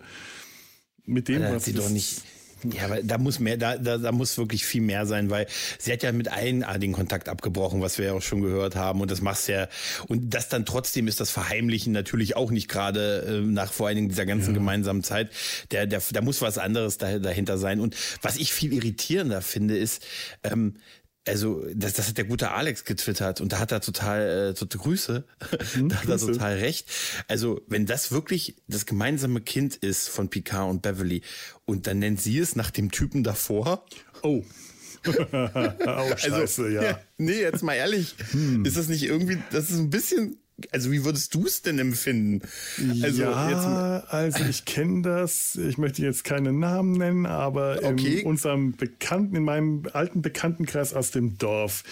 mit 1.05 1.27
dem 1.27 1.41
was 1.41 1.65
sie 1.65 1.73
doch 1.73 1.89
nicht 1.89 2.23
ja, 2.71 2.85
aber 2.85 3.03
da 3.03 3.17
muss 3.17 3.39
mehr, 3.39 3.57
da, 3.57 3.77
da, 3.77 3.97
da 3.97 4.11
muss 4.11 4.37
wirklich 4.37 4.65
viel 4.65 4.81
mehr 4.81 5.05
sein, 5.05 5.29
weil 5.29 5.47
sie 5.79 5.91
hat 5.91 6.03
ja 6.03 6.11
mit 6.11 6.31
allen 6.31 6.65
den 6.79 6.93
Kontakt 6.93 7.29
abgebrochen, 7.29 7.81
was 7.81 7.97
wir 7.97 8.05
ja 8.05 8.13
auch 8.13 8.21
schon 8.21 8.41
gehört 8.41 8.75
haben. 8.75 9.01
Und 9.01 9.11
das 9.11 9.21
machst 9.21 9.47
ja, 9.47 9.67
und 10.07 10.33
das 10.33 10.49
dann 10.49 10.65
trotzdem 10.65 11.07
ist 11.07 11.19
das 11.19 11.29
Verheimlichen 11.29 11.93
natürlich 11.93 12.35
auch 12.35 12.51
nicht 12.51 12.69
gerade 12.69 13.25
äh, 13.27 13.41
nach 13.41 13.71
vor 13.71 13.87
allen 13.87 13.95
Dingen 13.95 14.09
dieser 14.09 14.25
ganzen 14.25 14.51
ja. 14.51 14.53
gemeinsamen 14.53 15.03
Zeit. 15.03 15.31
Der, 15.71 15.87
der, 15.87 16.01
da 16.11 16.21
muss 16.21 16.41
was 16.41 16.57
anderes 16.57 16.97
dahinter 16.97 17.57
sein. 17.57 17.79
Und 17.79 17.95
was 18.21 18.37
ich 18.37 18.53
viel 18.53 18.73
irritierender 18.73 19.41
finde, 19.41 19.77
ist, 19.77 20.05
ähm, 20.43 20.75
also 21.27 21.65
das, 21.73 21.93
das 21.93 22.09
hat 22.09 22.17
der 22.17 22.25
gute 22.25 22.51
Alex 22.51 22.83
getwittert 22.83 23.39
und 23.41 23.53
da 23.53 23.59
hat 23.59 23.71
er 23.71 23.81
total 23.81 24.49
äh, 24.49 24.53
total 24.53 24.81
Grüße, 24.81 25.25
hm, 25.73 25.89
da 25.89 25.95
hat 25.95 26.09
er 26.09 26.17
total 26.17 26.57
recht. 26.57 26.89
Also 27.27 27.61
wenn 27.67 27.85
das 27.85 28.11
wirklich 28.11 28.55
das 28.67 28.85
gemeinsame 28.85 29.41
Kind 29.41 29.75
ist 29.75 30.09
von 30.09 30.29
Picard 30.29 30.69
und 30.69 30.81
Beverly 30.81 31.21
und 31.65 31.87
dann 31.87 31.99
nennt 31.99 32.21
sie 32.21 32.39
es 32.39 32.55
nach 32.55 32.71
dem 32.71 32.91
Typen 32.91 33.23
davor. 33.23 33.85
Oh. 34.21 34.43
oh, 35.05 36.17
scheiße, 36.17 36.33
also, 36.33 36.67
ja. 36.67 36.83
ja. 36.83 36.99
Nee, 37.17 37.41
jetzt 37.41 37.61
mal 37.61 37.73
ehrlich, 37.73 38.15
hm. 38.31 38.65
ist 38.65 38.77
das 38.77 38.87
nicht 38.87 39.03
irgendwie, 39.03 39.37
das 39.51 39.69
ist 39.69 39.77
ein 39.77 39.89
bisschen 39.89 40.37
also 40.71 40.91
wie 40.91 41.03
würdest 41.03 41.33
du 41.33 41.45
es 41.45 41.61
denn 41.61 41.79
empfinden? 41.79 42.47
Also, 43.01 43.23
ja, 43.23 44.03
also 44.07 44.43
ich 44.45 44.65
kenne 44.65 45.01
das. 45.01 45.55
Ich 45.55 45.77
möchte 45.77 46.01
jetzt 46.03 46.23
keine 46.23 46.53
Namen 46.53 46.93
nennen, 46.93 47.25
aber 47.25 47.79
okay. 47.83 48.19
in 48.19 48.27
unserem 48.27 48.73
Bekannten, 48.73 49.35
in 49.35 49.43
meinem 49.43 49.83
alten 49.93 50.21
Bekanntenkreis 50.21 50.93
aus 50.93 51.11
dem 51.11 51.37
Dorf, 51.37 51.83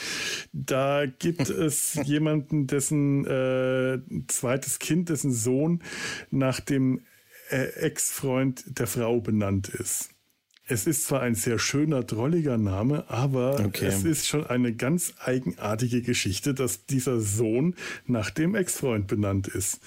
da 0.54 1.06
gibt 1.06 1.50
es 1.50 2.00
jemanden, 2.04 2.68
dessen 2.68 3.26
äh, 3.26 4.00
zweites 4.28 4.80
Kind, 4.80 5.10
dessen 5.10 5.34
Sohn 5.34 5.82
nach 6.30 6.60
dem 6.60 7.02
äh, 7.50 7.66
Ex-Freund 7.74 8.64
der 8.68 8.88
Frau 8.88 9.20
benannt 9.22 9.70
ist. 9.70 10.10
Es 10.72 10.88
ist 10.88 11.06
zwar 11.06 11.22
ein 11.22 11.36
sehr 11.36 11.60
schöner, 11.60 12.02
drolliger 12.02 12.58
Name, 12.58 13.10
aber 13.10 13.60
okay. 13.60 13.88
es 13.88 14.06
ist 14.06 14.28
schon 14.28 14.48
eine 14.48 14.74
ganz 14.74 15.14
eigenartige 15.20 16.02
Geschichte, 16.02 16.54
dass 16.54 16.86
dieser 16.86 17.20
Sohn 17.20 17.76
nach 18.08 18.30
dem 18.30 18.56
Ex-Freund 18.56 19.08
benannt 19.08 19.50
ist. 19.50 19.82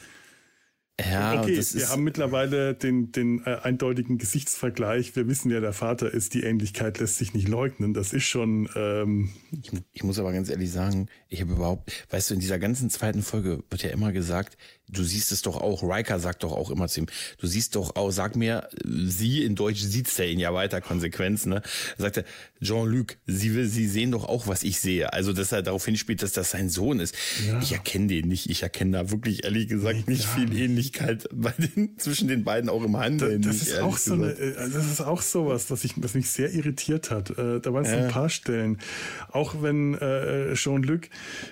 Ja, 1.00 1.41
okay, 1.41 1.59
wir 1.73 1.88
haben 1.88 2.05
mittlerweile 2.05 2.75
den, 2.75 3.11
den 3.11 3.45
äh, 3.47 3.57
eindeutigen 3.62 4.19
Gesichtsvergleich. 4.19 5.17
Wir 5.17 5.26
wissen 5.26 5.50
ja, 5.50 5.59
der 5.61 5.73
Vater 5.73 6.12
ist, 6.12 6.35
die 6.35 6.45
Ähnlichkeit 6.45 7.00
lässt 7.00 7.17
sich 7.17 7.35
nicht 7.35 7.49
leugnen. 7.49 7.95
Das 7.95 8.12
ist 8.12 8.25
schon. 8.25 8.69
Ähm 8.76 9.31
ich, 9.50 9.73
ich 9.93 10.05
muss 10.05 10.21
aber 10.21 10.33
ganz 10.33 10.50
ehrlich 10.50 10.71
sagen, 10.71 11.09
ich 11.29 11.41
habe 11.41 11.55
überhaupt, 11.55 12.07
weißt 12.11 12.31
du, 12.31 12.35
in 12.35 12.41
dieser 12.41 12.61
ganzen 12.61 12.91
zweiten 12.91 13.23
Folge 13.23 13.64
wird 13.71 13.83
ja 13.83 13.91
immer 13.91 14.12
gesagt, 14.12 14.57
du 14.88 15.03
siehst 15.03 15.33
es 15.33 15.43
doch 15.43 15.57
auch, 15.57 15.83
Riker 15.83 16.21
sagt 16.21 16.43
doch 16.43 16.53
auch 16.53 16.71
immer 16.71 16.88
zu 16.88 17.00
ihm, 17.00 17.07
du 17.38 17.47
siehst 17.47 17.75
doch 17.76 17.97
auch, 17.97 18.11
sag 18.11 18.37
mir, 18.37 18.69
sie 18.85 19.45
in 19.45 19.55
Deutsch 19.55 19.81
sieht's 19.81 20.17
der 20.17 20.29
ihn 20.29 20.38
ja 20.38 20.53
weiter 20.55 20.81
Konsequenz, 20.81 21.47
ne? 21.47 21.62
Er 21.97 22.03
sagte, 22.03 22.25
Jean-Luc, 22.62 23.17
sie, 23.26 23.67
sie 23.67 23.87
sehen 23.87 24.12
doch 24.12 24.25
auch, 24.25 24.47
was 24.47 24.62
ich 24.62 24.81
sehe. 24.81 25.12
Also, 25.12 25.33
dass 25.33 25.53
er 25.53 25.62
darauf 25.62 25.85
hinspielt, 25.85 26.23
dass 26.23 26.33
das 26.33 26.50
sein 26.50 26.71
Sohn 26.71 27.00
ist. 27.00 27.14
Ja. 27.47 27.61
Ich 27.61 27.73
erkenne 27.73 28.07
den 28.07 28.29
nicht. 28.29 28.49
Ich 28.49 28.62
erkenne 28.62 28.93
da 28.93 29.11
wirklich, 29.11 29.45
ehrlich 29.45 29.69
gesagt, 29.69 30.09
nicht 30.09 30.25
ja. 30.25 30.29
viel 30.29 30.57
Ähnlichkeit 30.57 31.29
bei 31.33 31.53
den, 31.53 31.99
zwischen 31.99 32.29
den 32.29 32.45
beiden 32.45 32.71
auch 32.71 32.83
im 32.83 32.97
Handeln. 32.97 33.43
Da, 33.43 33.49
das, 33.49 33.62
ist 33.62 33.81
auch 33.81 33.99
so 33.99 34.14
eine, 34.14 34.31
äh, 34.31 34.55
das 34.71 34.91
ist 34.91 35.00
auch 35.00 35.21
sowas, 35.21 35.71
was, 35.71 35.85
ich, 35.85 35.95
was 35.97 36.14
mich 36.14 36.31
sehr 36.31 36.53
irritiert 36.53 37.11
hat. 37.11 37.31
Äh, 37.31 37.61
da 37.61 37.73
waren 37.73 37.85
es 37.85 37.91
ja. 37.91 38.05
ein 38.05 38.09
paar 38.09 38.31
Stellen. 38.31 38.79
Auch 39.31 39.62
wenn 39.62 39.95
äh, 39.95 40.55
Jean-Luc 40.55 41.09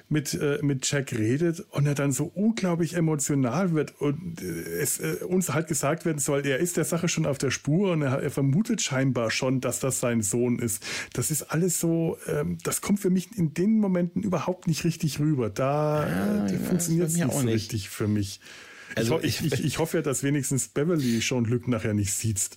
mit, 0.08 0.34
äh, 0.34 0.58
mit 0.62 0.90
Jack 0.90 1.12
redet 1.12 1.60
und 1.70 1.86
er 1.86 1.94
dann 1.94 2.12
so 2.12 2.30
unglaublich 2.34 2.94
emotional 2.94 3.21
emotional 3.30 3.74
wird 3.74 4.00
und 4.00 4.40
es 4.42 4.98
äh, 5.00 5.18
uns 5.26 5.52
halt 5.52 5.68
gesagt 5.68 6.04
werden 6.04 6.18
soll, 6.18 6.46
er 6.46 6.58
ist 6.58 6.76
der 6.76 6.84
Sache 6.84 7.08
schon 7.08 7.26
auf 7.26 7.38
der 7.38 7.50
Spur 7.50 7.92
und 7.92 8.02
er, 8.02 8.22
er 8.22 8.30
vermutet 8.30 8.80
scheinbar 8.82 9.30
schon, 9.30 9.60
dass 9.60 9.80
das 9.80 10.00
sein 10.00 10.22
Sohn 10.22 10.58
ist. 10.58 10.82
Das 11.12 11.30
ist 11.30 11.42
alles 11.44 11.80
so, 11.80 12.18
ähm, 12.26 12.58
das 12.62 12.80
kommt 12.80 13.00
für 13.00 13.10
mich 13.10 13.36
in 13.36 13.54
den 13.54 13.78
Momenten 13.78 14.22
überhaupt 14.22 14.66
nicht 14.66 14.84
richtig 14.84 15.18
rüber. 15.18 15.50
Da 15.50 16.06
Ja, 16.08 16.46
äh, 16.46 16.52
ja, 16.52 16.58
funktioniert 16.58 17.08
es 17.08 17.14
nicht 17.16 17.32
so 17.32 17.42
nicht. 17.42 17.54
richtig 17.54 17.88
für 17.88 18.08
mich. 18.08 18.40
Also 18.94 19.20
ich, 19.20 19.40
ich, 19.44 19.52
ich, 19.54 19.64
ich 19.64 19.78
hoffe 19.78 19.98
ja, 19.98 20.02
dass 20.02 20.22
wenigstens 20.22 20.68
Beverly 20.68 21.20
Jean-Luc 21.20 21.66
nachher 21.68 21.94
nicht 21.94 22.12
sieht. 22.12 22.50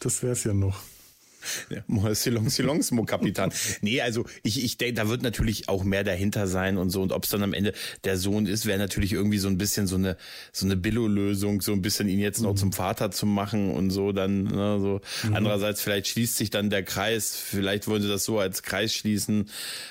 Das 0.00 0.22
wäre 0.22 0.32
es 0.32 0.44
ja 0.44 0.52
noch. 0.52 0.82
Ja, 1.70 2.14
Silong, 2.14 2.48
Silongs, 2.48 2.90
Mo 2.90 3.04
Kapitan. 3.04 3.52
Nee, 3.80 4.00
also 4.00 4.24
ich, 4.42 4.64
ich 4.64 4.78
denke, 4.78 4.94
da 4.94 5.08
wird 5.08 5.22
natürlich 5.22 5.68
auch 5.68 5.84
mehr 5.84 6.04
dahinter 6.04 6.46
sein 6.46 6.78
und 6.78 6.90
so. 6.90 7.02
Und 7.02 7.12
ob 7.12 7.24
es 7.24 7.30
dann 7.30 7.42
am 7.42 7.52
Ende 7.52 7.72
der 8.04 8.16
Sohn 8.16 8.46
ist, 8.46 8.66
wäre 8.66 8.78
natürlich 8.78 9.12
irgendwie 9.12 9.38
so 9.38 9.48
ein 9.48 9.58
bisschen 9.58 9.86
so 9.86 9.96
eine, 9.96 10.16
so 10.52 10.66
eine 10.66 10.76
Billo-Lösung, 10.76 11.60
so 11.60 11.72
ein 11.72 11.82
bisschen 11.82 12.08
ihn 12.08 12.18
jetzt 12.18 12.40
noch 12.40 12.54
zum 12.54 12.72
Vater 12.72 13.10
zu 13.10 13.26
machen 13.26 13.72
und 13.72 13.90
so 13.90 14.12
dann, 14.12 14.44
ne, 14.44 14.78
so. 14.80 15.00
Andererseits 15.32 15.82
vielleicht 15.82 16.08
schließt 16.08 16.36
sich 16.36 16.50
dann 16.50 16.70
der 16.70 16.82
Kreis, 16.82 17.36
vielleicht 17.36 17.88
wollen 17.88 18.02
sie 18.02 18.08
das 18.08 18.24
so 18.24 18.38
als 18.38 18.62
Kreis 18.62 18.94
schließen, 18.94 19.48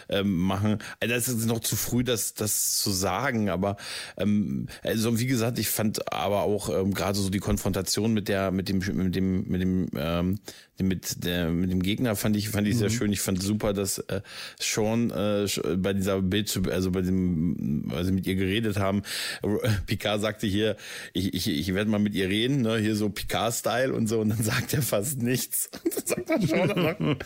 ähm, 0.10 0.38
machen. 0.38 0.80
Also 1.00 1.14
das 1.14 1.28
ist 1.28 1.46
noch 1.46 1.60
zu 1.60 1.76
früh, 1.76 2.04
das, 2.04 2.34
das 2.34 2.78
zu 2.78 2.92
sagen, 2.92 3.50
aber, 3.50 3.78
ähm, 4.18 4.68
also 4.84 5.20
wie 5.20 5.28
gesagt, 5.28 5.60
ich 5.60 5.70
fand 5.70 6.12
aber 6.12 6.42
auch 6.42 6.70
ähm, 6.70 6.94
gerade 6.94 7.18
so 7.18 7.30
die 7.30 7.40
Konfrontation 7.40 8.14
mit 8.14 8.28
der, 8.28 8.52
mit 8.52 8.70
dem, 8.70 8.80
mit 8.80 9.16
dem, 9.16 9.48
mit 9.48 9.62
dem, 9.62 9.88
ähm, 9.96 10.40
mit 10.80 11.24
der 11.24 11.37
mit 11.46 11.72
dem 11.72 11.82
Gegner 11.82 12.16
fand 12.16 12.36
ich 12.36 12.50
fand 12.50 12.68
ich 12.68 12.78
sehr 12.78 12.90
schön. 12.90 13.12
Ich 13.12 13.22
fand 13.22 13.42
super, 13.42 13.74
dass 13.74 14.00
äh, 14.00 14.22
Sean 14.60 15.12
äh, 15.12 15.48
bei 15.78 15.94
dieser 15.94 16.22
Bild 16.22 16.60
also 16.70 16.92
bei 16.92 17.02
dem 17.02 17.84
weil 17.86 18.04
sie 18.06 18.12
mit 18.12 18.28
ihr 18.28 18.36
geredet 18.36 18.78
haben. 18.78 19.04
äh, 19.44 19.48
Picard 19.86 20.22
sagte 20.22 20.48
hier, 20.48 20.76
ich 21.14 21.34
ich, 21.34 21.48
ich 21.48 21.74
werde 21.74 21.90
mal 21.90 22.00
mit 22.00 22.16
ihr 22.16 22.30
reden, 22.30 22.62
ne, 22.62 22.78
hier 22.78 22.96
so 22.96 23.10
Picard 23.10 23.54
Style 23.54 23.94
und 23.94 24.08
so 24.08 24.20
und 24.20 24.30
dann 24.30 24.44
sagt 24.44 24.74
er 24.74 24.82
fast 24.82 25.22
nichts. 25.22 25.70
Und 25.84 25.96
dann 25.96 26.06
sagt 26.06 26.30
er 26.30 26.40
Sean, 26.42 27.18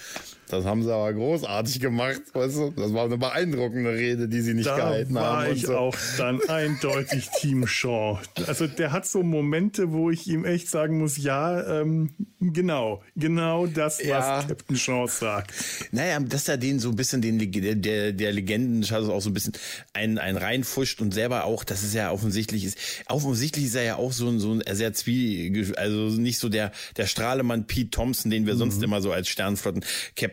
das 0.51 0.65
haben 0.65 0.83
sie 0.83 0.93
aber 0.93 1.13
großartig 1.13 1.79
gemacht, 1.79 2.21
weißt 2.33 2.57
du? 2.57 2.73
Das 2.75 2.93
war 2.93 3.05
eine 3.05 3.17
beeindruckende 3.17 3.93
Rede, 3.93 4.27
die 4.27 4.41
sie 4.41 4.53
nicht 4.53 4.67
Da 4.67 4.75
gehalten 4.75 5.13
war 5.13 5.45
haben 5.45 5.55
ich 5.55 5.63
so. 5.63 5.77
auch 5.77 5.95
dann 6.17 6.41
eindeutig 6.47 7.29
Team 7.29 7.67
Shaw. 7.67 8.19
Also 8.47 8.67
der 8.67 8.91
hat 8.91 9.05
so 9.05 9.23
Momente, 9.23 9.91
wo 9.91 10.09
ich 10.09 10.27
ihm 10.27 10.45
echt 10.45 10.69
sagen 10.69 10.99
muss, 10.99 11.17
ja, 11.17 11.81
ähm, 11.81 12.11
genau, 12.39 13.01
genau 13.15 13.67
das, 13.67 13.99
was 13.99 14.05
Ja. 14.07 14.43
Captain 14.47 14.75
Shaw 14.75 15.07
sagt. 15.07 15.53
Naja, 15.91 16.19
dass 16.19 16.47
er 16.47 16.57
den 16.57 16.79
so 16.79 16.89
ein 16.89 16.95
bisschen, 16.95 17.21
den 17.21 17.39
der, 17.39 17.75
der, 17.75 18.11
der 18.13 18.31
Legenden 18.31 18.83
auch 18.91 19.21
so 19.21 19.29
ein 19.29 19.33
bisschen 19.33 19.53
ein, 19.93 20.17
ein 20.17 20.37
reinfuscht 20.37 21.01
und 21.01 21.13
selber 21.13 21.45
auch, 21.45 21.63
das 21.63 21.83
ist 21.83 21.93
ja 21.93 22.11
offensichtlich 22.11 22.65
ist, 22.65 22.77
offensichtlich 23.07 23.65
ist 23.65 23.75
er 23.75 23.83
ja 23.83 23.95
auch 23.95 24.11
so 24.11 24.27
ein, 24.27 24.39
so 24.39 24.53
ein 24.53 24.63
sehr 24.71 24.93
zwie, 24.93 25.71
also 25.77 25.95
nicht 26.19 26.39
so 26.39 26.49
der, 26.49 26.71
der 26.97 27.05
Strahlemann 27.05 27.67
Pete 27.67 27.91
Thompson, 27.91 28.31
den 28.31 28.45
wir 28.45 28.55
sonst 28.55 28.81
immer 28.83 29.01
so 29.01 29.11
als 29.11 29.29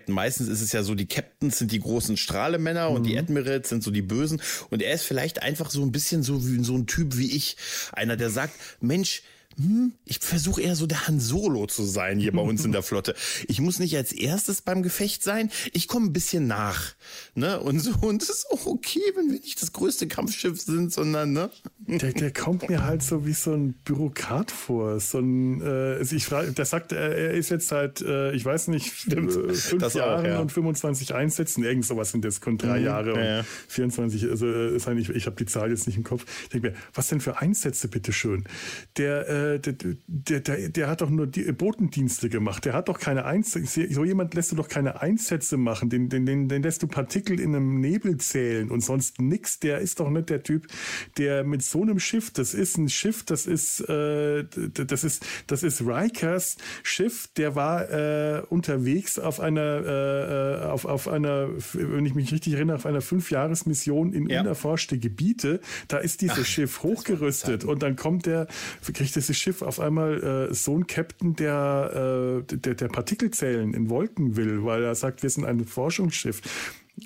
Sternflotten-Captain. 0.08 0.14
Meistens 0.14 0.48
ist 0.48 0.60
es 0.60 0.72
ja 0.72 0.82
so, 0.82 0.94
die 0.94 1.06
Captains 1.06 1.58
sind 1.58 1.72
die 1.72 1.80
großen 1.80 2.16
Strahlemänner 2.16 2.90
und 2.90 3.04
die 3.04 3.18
Admirals 3.18 3.68
sind 3.68 3.82
so 3.82 3.90
die 3.90 4.02
Bösen 4.02 4.40
und 4.70 4.82
er 4.82 4.92
ist 4.92 5.04
vielleicht 5.04 5.42
einfach 5.42 5.70
so 5.70 5.82
ein 5.82 5.92
bisschen 5.92 6.22
so 6.22 6.46
wie 6.46 6.62
so 6.64 6.74
ein 6.74 6.86
Typ 6.86 7.16
wie 7.16 7.36
ich. 7.36 7.56
Einer, 7.92 8.16
der 8.16 8.30
sagt, 8.30 8.54
Mensch, 8.80 9.22
hm, 9.58 9.92
ich 10.04 10.20
versuche 10.20 10.62
eher 10.62 10.76
so 10.76 10.86
der 10.86 11.08
Han 11.08 11.18
Solo 11.18 11.66
zu 11.66 11.82
sein 11.82 12.20
hier 12.20 12.30
bei 12.30 12.42
uns 12.42 12.64
in 12.64 12.70
der 12.70 12.84
Flotte. 12.84 13.16
Ich 13.48 13.60
muss 13.60 13.80
nicht 13.80 13.96
als 13.96 14.12
erstes 14.12 14.62
beim 14.62 14.84
Gefecht 14.84 15.24
sein, 15.24 15.50
ich 15.72 15.88
komme 15.88 16.06
ein 16.06 16.12
bisschen 16.12 16.46
nach. 16.46 16.94
Ne? 17.34 17.58
Und 17.58 17.80
so, 17.80 17.90
und 18.00 18.22
es 18.22 18.30
ist 18.30 18.50
auch 18.52 18.66
okay, 18.66 19.00
wenn 19.16 19.32
wir 19.32 19.40
nicht 19.40 19.60
das 19.60 19.72
größte 19.72 20.06
Kampfschiff 20.06 20.60
sind, 20.60 20.92
sondern, 20.92 21.32
ne? 21.32 21.50
Der, 21.88 22.12
der 22.12 22.32
kommt 22.32 22.68
mir 22.68 22.84
halt 22.84 23.02
so 23.02 23.26
wie 23.26 23.32
so 23.32 23.52
ein 23.52 23.72
Bürokrat 23.84 24.52
vor. 24.52 25.00
So 25.00 25.18
ein, 25.18 25.60
äh, 25.60 26.02
ich 26.02 26.24
frage, 26.24 26.52
der 26.52 26.64
sagt, 26.64 26.92
er, 26.92 27.16
er 27.16 27.30
ist 27.32 27.48
jetzt 27.48 27.68
seit, 27.68 28.00
äh, 28.00 28.32
ich 28.32 28.44
weiß 28.44 28.68
nicht, 28.68 29.08
äh, 29.08 29.28
fünf 29.28 29.78
Das 29.80 29.96
auch, 29.96 30.00
Jahren 30.00 30.24
ja. 30.24 30.38
und 30.38 30.52
25 30.52 31.14
Einsätzen. 31.14 31.64
Irgend 31.64 31.84
sowas 31.84 32.12
sind 32.12 32.24
das, 32.24 32.40
kommt 32.40 32.62
drei 32.62 32.78
Jahre 32.78 33.14
und 33.14 33.20
ja, 33.20 33.38
ja. 33.38 33.44
24. 33.68 34.30
Also 34.30 34.46
äh, 34.46 34.76
ist 34.76 34.86
eigentlich, 34.86 35.08
ich 35.10 35.26
habe 35.26 35.36
die 35.36 35.46
Zahl 35.46 35.70
jetzt 35.70 35.86
nicht 35.88 35.96
im 35.96 36.04
Kopf. 36.04 36.26
Ich 36.44 36.50
denke 36.50 36.70
mir, 36.70 36.76
was 36.94 37.08
denn 37.08 37.20
für 37.20 37.38
Einsätze, 37.38 37.88
bitteschön? 37.88 38.44
Der, 38.96 39.28
äh, 39.28 39.47
der, 39.58 39.72
der, 39.72 40.40
der, 40.40 40.68
der 40.68 40.88
hat 40.88 41.00
doch 41.00 41.10
nur 41.10 41.26
die 41.26 41.50
Botendienste 41.52 42.28
gemacht. 42.28 42.64
Der 42.64 42.74
hat 42.74 42.88
doch 42.88 42.98
keine 43.00 43.24
Einsätze. 43.24 43.86
So 43.92 44.04
jemand 44.04 44.34
lässt 44.34 44.52
du 44.52 44.56
doch 44.56 44.68
keine 44.68 45.00
Einsätze 45.00 45.56
machen. 45.56 45.88
Den, 45.90 46.08
den, 46.08 46.26
den, 46.26 46.48
den 46.48 46.62
lässt 46.62 46.82
du 46.82 46.86
Partikel 46.86 47.40
in 47.40 47.54
einem 47.54 47.80
Nebel 47.80 48.16
zählen 48.18 48.70
und 48.70 48.82
sonst 48.82 49.20
nix. 49.20 49.58
Der 49.60 49.78
ist 49.78 50.00
doch 50.00 50.10
nicht 50.10 50.28
der 50.28 50.42
Typ, 50.42 50.66
der 51.16 51.44
mit 51.44 51.62
so 51.62 51.82
einem 51.82 51.98
Schiff, 51.98 52.30
das 52.30 52.54
ist 52.54 52.76
ein 52.76 52.88
Schiff, 52.88 53.24
das 53.24 53.46
ist, 53.46 53.80
äh, 53.88 54.44
das 54.72 55.04
ist, 55.04 55.24
das 55.46 55.62
ist 55.62 55.80
Rikers 55.82 56.56
Schiff, 56.82 57.28
der 57.36 57.54
war 57.54 57.88
äh, 57.90 58.42
unterwegs 58.48 59.18
auf 59.18 59.40
einer, 59.40 60.60
äh, 60.62 60.64
auf, 60.66 60.84
auf 60.84 61.08
einer, 61.08 61.48
wenn 61.72 62.04
ich 62.06 62.14
mich 62.14 62.32
richtig 62.32 62.54
erinnere, 62.54 62.76
auf 62.76 62.86
einer 62.86 63.00
Fünfjahresmission 63.00 64.12
in 64.12 64.28
Ja. 64.28 64.40
unerforschte 64.40 64.98
Gebiete. 64.98 65.60
Da 65.88 65.98
ist 65.98 66.20
dieses 66.20 66.46
Schiff 66.48 66.82
hochgerüstet 66.82 67.64
und 67.64 67.82
dann 67.82 67.96
kommt 67.96 68.26
der, 68.26 68.46
kriegt 68.92 69.14
dieses 69.16 69.37
Schiff 69.38 69.62
auf 69.62 69.80
einmal 69.80 70.48
äh, 70.50 70.54
so 70.54 70.76
ein 70.76 70.86
Captain, 70.86 71.34
der, 71.36 72.42
äh, 72.50 72.56
der, 72.56 72.74
der 72.74 72.88
Partikelzellen 72.88 73.74
in 73.74 73.88
Wolken 73.88 74.36
will, 74.36 74.64
weil 74.64 74.82
er 74.84 74.94
sagt, 74.94 75.22
wir 75.22 75.30
sind 75.30 75.44
ein 75.44 75.64
Forschungsschiff. 75.64 76.42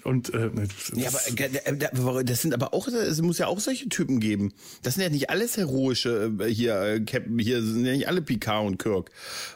Und 0.04 0.32
äh, 0.34 0.50
das- 0.54 0.92
Ja, 0.94 1.08
aber 1.08 1.20
äh, 2.16 2.20
äh, 2.20 2.24
das 2.24 2.42
sind 2.42 2.54
aber 2.54 2.74
auch, 2.74 2.88
es 2.88 3.20
muss 3.22 3.38
ja 3.38 3.46
auch 3.46 3.60
solche 3.60 3.88
Typen 3.88 4.20
geben. 4.20 4.52
Das 4.82 4.94
sind 4.94 5.02
ja 5.02 5.08
nicht 5.10 5.30
alles 5.30 5.56
heroische 5.56 6.32
äh, 6.40 6.46
hier, 6.46 7.00
hier 7.38 7.62
sind 7.62 7.84
ja 7.84 7.92
nicht 7.92 8.08
alle 8.08 8.22
Picard 8.22 8.66
und 8.66 8.78
Kirk. 8.78 9.10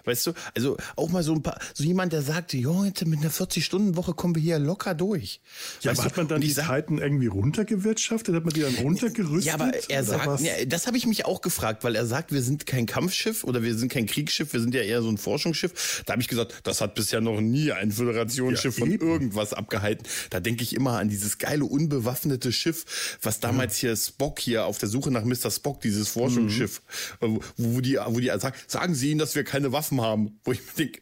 Weißt 0.04 0.26
du? 0.26 0.32
Also 0.54 0.76
auch 0.96 1.10
mal 1.10 1.22
so 1.22 1.32
ein 1.34 1.42
paar, 1.42 1.58
so 1.74 1.84
jemand, 1.84 2.12
der 2.12 2.22
sagt, 2.22 2.52
jo, 2.54 2.84
jetzt 2.84 3.04
mit 3.06 3.20
einer 3.20 3.30
40-Stunden-Woche 3.30 4.14
kommen 4.14 4.34
wir 4.34 4.42
hier 4.42 4.58
locker 4.58 4.94
durch. 4.94 5.40
ja, 5.82 5.90
Weißt 5.90 6.00
aber 6.00 6.08
du? 6.08 6.10
hat 6.10 6.16
man 6.18 6.28
dann 6.28 6.40
die 6.40 6.50
sag- 6.52 6.66
Zeiten 6.66 6.98
irgendwie 6.98 7.26
runtergewirtschaftet? 7.26 8.34
Hat 8.34 8.44
man 8.44 8.52
die 8.54 8.60
dann 8.60 8.74
runtergerüstet? 8.76 9.44
Ja, 9.46 9.54
aber 9.54 9.72
er 9.88 10.04
sagt, 10.04 10.40
ja, 10.40 10.64
das 10.66 10.86
habe 10.86 10.96
ich 10.96 11.06
mich 11.06 11.24
auch 11.24 11.40
gefragt, 11.40 11.84
weil 11.84 11.94
er 11.96 12.06
sagt, 12.06 12.32
wir 12.32 12.42
sind 12.42 12.66
kein 12.66 12.86
Kampfschiff 12.86 13.44
oder 13.44 13.62
wir 13.62 13.74
sind 13.76 13.90
kein 13.92 14.06
Kriegsschiff, 14.06 14.52
wir 14.52 14.60
sind 14.60 14.74
ja 14.74 14.82
eher 14.82 15.02
so 15.02 15.08
ein 15.08 15.18
Forschungsschiff. 15.18 16.02
Da 16.06 16.12
habe 16.12 16.22
ich 16.22 16.28
gesagt, 16.28 16.54
das 16.64 16.80
hat 16.80 16.94
bisher 16.94 17.20
noch 17.20 17.40
nie 17.40 17.72
ein 17.72 17.90
Föderationsschiff 17.92 18.78
Ja, 18.78 18.84
von 18.84 18.92
irgendwas 18.92 19.52
abgehalten. 19.52 20.04
Da 20.30 20.40
denke 20.40 20.62
ich 20.62 20.74
immer 20.74 20.98
an 20.98 21.08
dieses 21.08 21.38
geile 21.38 21.64
unbewaffnete 21.64 22.52
Schiff, 22.52 23.18
was 23.22 23.40
damals 23.40 23.76
hier 23.76 23.96
Spock 23.96 24.38
hier 24.40 24.66
auf 24.66 24.78
der 24.78 24.88
Suche 24.88 25.10
nach 25.10 25.24
Mr. 25.24 25.50
Spock, 25.50 25.80
dieses 25.80 26.08
Forschungsschiff, 26.08 26.82
äh, 27.20 27.28
wo, 27.56 27.80
die, 27.80 27.98
wo 28.06 28.20
die 28.20 28.28
sagen, 28.38 28.56
sagen 28.66 28.94
Sie 28.94 29.10
ihnen, 29.10 29.18
dass 29.18 29.34
wir 29.34 29.44
keine 29.44 29.72
Waffen 29.72 30.00
haben. 30.00 30.38
Wo 30.44 30.52
ich 30.52 30.60
mir 30.60 30.72
denke, 30.84 31.00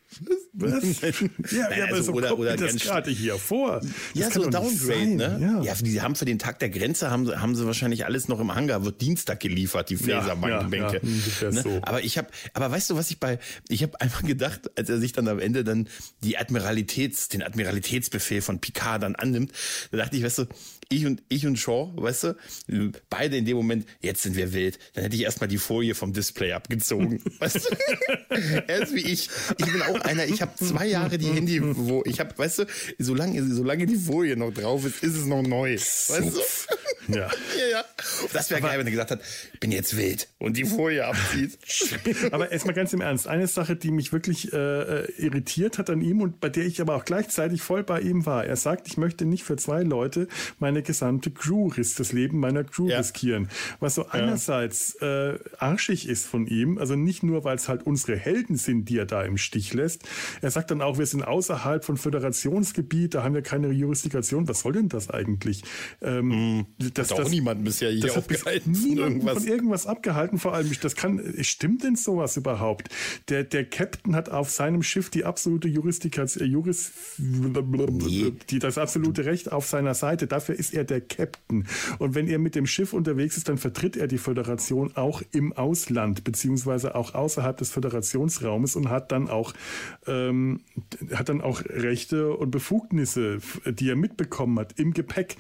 Was? 0.53 0.85
Ja, 1.51 1.69
Naja, 1.69 1.77
ja, 1.79 1.85
aber 1.87 1.95
also 1.97 2.13
so 2.13 2.13
oder- 2.13 2.39
oder 2.39 2.57
das 2.57 2.77
gerade 2.77 3.11
hier 3.11 3.37
vor. 3.37 3.81
Das 3.81 3.91
ja, 4.15 4.31
so 4.31 4.49
Downgrade, 4.49 5.07
ne? 5.17 5.39
Ja. 5.41 5.63
Ja, 5.63 5.75
die 5.75 6.01
haben 6.01 6.15
für 6.15 6.25
den 6.25 6.39
Tag 6.39 6.59
der 6.61 6.71
Grenze 6.71 7.11
haben, 7.11 7.27
sie- 7.27 7.37
haben 7.41 7.55
sie 7.57 7.67
wahrscheinlich 7.67 8.05
alles 8.07 8.29
noch 8.29 8.39
im 8.41 8.55
Hangar, 8.55 8.85
wird 8.85 9.01
Dienstag 9.01 9.41
geliefert, 9.41 9.91
die 9.91 9.97
Ja, 9.97 10.21
Phaserbänke. 10.23 10.97
ja, 10.97 11.01
ungefähr 11.03 11.53
ne? 11.53 11.63
so. 11.63 11.81
Aber 11.83 12.03
ich 12.05 12.19
habe, 12.19 12.29
aber 12.55 12.71
weißt 12.71 12.91
du, 12.91 12.97
was 12.97 13.11
ich 13.11 13.19
bei, 13.19 13.39
ich 13.69 13.83
habe 13.83 14.01
einfach 14.01 14.23
gedacht, 14.23 14.71
als 14.79 14.89
er 14.89 14.99
sich 15.01 15.13
dann 15.13 15.27
am 15.29 15.39
Ende 15.41 15.65
dann 15.65 15.89
die 16.23 16.39
Admiralitäts, 16.39 17.29
den 17.29 17.43
Admiralitätsbefehl 17.43 18.41
von 18.43 18.61
Picard 18.61 19.03
dann 19.03 19.14
annimmt, 19.17 19.53
da 19.91 19.99
dachte 19.99 20.17
ich, 20.17 20.23
weißt 20.23 20.39
du, 20.39 20.47
ich 20.89 21.07
und 21.07 21.23
ich 21.29 21.47
und 21.47 21.59
Shaw, 21.59 21.93
weißt 21.97 22.25
du, 22.25 22.93
beide 23.11 23.37
in 23.37 23.45
dem 23.45 23.57
Moment, 23.57 23.87
jetzt 24.01 24.23
sind 24.23 24.37
wir 24.37 24.53
wild. 24.53 24.79
Dann 24.95 25.05
hätte 25.05 25.17
ich 25.17 25.23
erstmal 25.23 25.49
die 25.49 25.59
Folie 25.59 25.95
vom 25.95 26.13
Display 26.13 26.53
abgezogen. 26.53 27.23
weißt 27.39 27.57
du? 27.57 28.35
er 28.69 28.83
ist 28.83 28.95
wie 28.95 29.01
ich. 29.01 29.29
Ich 29.59 29.67
bin 29.67 29.83
auch 29.83 30.01
einer, 30.03 30.27
ich 30.27 30.43
habe 30.43 30.53
zwei 30.57 30.87
Jahre 30.87 31.19
die 31.19 31.29
Handy, 31.29 31.61
wo 31.63 32.03
ich 32.05 32.21
habe, 32.21 32.37
weißt 32.37 32.61
du, 32.61 32.67
solange, 32.99 33.43
solange 33.53 33.87
die 33.87 33.97
Folie 33.97 34.37
noch 34.37 34.53
drauf 34.53 34.85
ist, 34.85 35.03
ist 35.03 35.17
es 35.17 35.27
noch 35.27 35.43
neu. 35.43 35.75
Weißt 35.75 36.11
du? 36.11 36.41
Ja. 37.15 37.17
Ja, 37.17 37.29
ja. 37.71 37.85
Das 38.33 38.51
wäre 38.51 38.61
geil, 38.61 38.79
wenn 38.79 38.87
er 38.87 38.91
gesagt 38.91 39.11
hat, 39.11 39.21
bin 39.61 39.71
jetzt 39.73 39.97
wild 39.97 40.29
und 40.39 40.57
die 40.57 40.65
Folie 40.65 41.07
abzieht. 41.07 41.59
Aber 42.33 42.51
erstmal 42.51 42.75
ganz 42.75 42.93
im 42.93 43.01
Ernst, 43.01 43.27
eine 43.29 43.47
Sache, 43.47 43.77
die 43.77 43.91
mich 43.91 44.13
wirklich 44.13 44.53
äh, 44.53 44.57
äh, 44.57 45.13
irritiert 45.19 45.79
hat 45.79 45.91
an 45.91 46.01
ihm 46.01 46.21
und 46.21 46.41
bei 46.41 46.49
der 46.49 46.65
ich 46.65 46.81
aber 46.81 46.97
auch 46.97 47.05
gleichzeitig 47.05 47.63
voll 47.63 47.83
bei 47.85 48.01
ihm 48.01 48.27
war. 48.27 48.45
Er 48.45 48.57
sagt, 48.57 48.87
ich 48.89 48.97
möchte 48.97 49.25
nicht 49.25 49.45
für 49.45 49.57
zwei 49.57 49.83
Leute 49.83 50.29
meine 50.59 50.83
gesamte 50.83 51.31
Crew, 51.31 51.69
ris- 51.69 51.95
das 51.95 52.13
Leben 52.13 52.39
meiner 52.41 52.65
Crew 52.65 52.89
Ja. 52.89 52.99
riskieren. 52.99 53.49
Was 53.81 53.95
so 53.97 54.09
einerseits 54.09 54.95
äh, 54.97 55.39
arschig 55.59 56.09
ist 56.09 56.27
von 56.27 56.47
ihm, 56.47 56.79
also 56.79 56.97
nicht 56.97 57.23
nur, 57.23 57.45
weil 57.45 57.57
es 57.57 57.69
halt 57.69 57.85
unsere 57.87 58.17
Helden 58.17 58.57
sind, 58.57 58.89
die 58.89 58.99
er 58.99 59.07
da 59.07 59.23
im 59.23 59.37
Stich 59.39 59.75
lässt. 59.75 60.03
Er 60.41 60.51
sagt 60.51 60.71
dann 60.71 60.81
auch, 60.83 60.99
wir 60.99 61.07
sind 61.07 61.23
außerhalb 61.23 61.85
von 61.85 61.97
Föderationsgebiet, 61.97 63.15
da 63.15 63.23
haben 63.23 63.35
wir 63.35 63.43
keine 63.43 63.69
Jurisdiktion. 63.71 64.49
Was 64.49 64.61
soll 64.61 64.73
denn 64.73 64.89
das 64.89 65.11
eigentlich? 65.11 65.63
Ähm, 66.03 66.67
das, 66.95 67.11
hat 67.11 67.21
auch 67.21 67.31
niemand 67.31 67.65
bisher 67.65 67.91
hier 67.91 68.03
das 68.03 68.17
aufgehalten. 68.17 68.73
Niemand 68.73 69.23
von 69.23 69.47
irgendwas 69.47 69.87
abgehalten, 69.87 70.39
vor 70.39 70.55
allem, 70.55 70.71
das 70.81 70.97
kann, 70.97 71.35
stimmt 71.41 71.85
denn 71.85 71.97
sowas 71.97 72.37
überhaupt? 72.37 72.89
Der, 73.29 73.45
der 73.45 73.65
Captain 73.65 74.15
hat 74.15 74.29
auf 74.29 74.51
seinem 74.51 74.83
Schiff 74.83 75.11
die 75.11 75.25
absolute 75.25 75.69
Juristikation, 75.69 76.45
äh, 76.47 76.51
Juris, 76.51 76.93
die, 77.19 78.59
das 78.59 78.79
absolute 78.79 79.25
Recht 79.25 79.53
auf 79.53 79.67
seiner 79.67 79.95
Seite. 79.95 80.27
Dafür 80.27 80.55
ist 80.55 80.75
er 80.75 80.85
der 80.85 81.01
Captain. 81.01 81.67
Und 81.99 82.15
wenn 82.15 82.29
er 82.29 82.39
mit 82.39 82.55
dem 82.55 82.67
Schiff 82.67 82.93
unterwegs 82.93 83.37
ist, 83.37 83.49
dann 83.49 83.59
vertritt 83.59 83.97
er 83.97 84.07
die 84.07 84.19
Föderation 84.19 84.97
auch 84.97 85.23
im 85.33 85.53
Ausland, 85.53 86.25
beziehungsweise 86.25 86.95
auch 86.95 87.15
außerhalb 87.15 87.57
des 87.57 87.71
Föderationsraumes 87.71 88.77
und 88.77 88.89
hat 88.89 89.13
dann 89.13 89.29
auch, 89.29 89.53
ähm, 90.07 90.61
hat 91.13 91.29
dann 91.29 91.41
auch 91.41 91.63
Rechte 91.65 92.33
und 92.35 92.51
Befugnisse, 92.51 93.39
die 93.67 93.89
er 93.89 93.97
mitbekommen 93.97 94.59
hat, 94.59 94.79
im 94.79 94.93
Gepäck. 94.93 95.37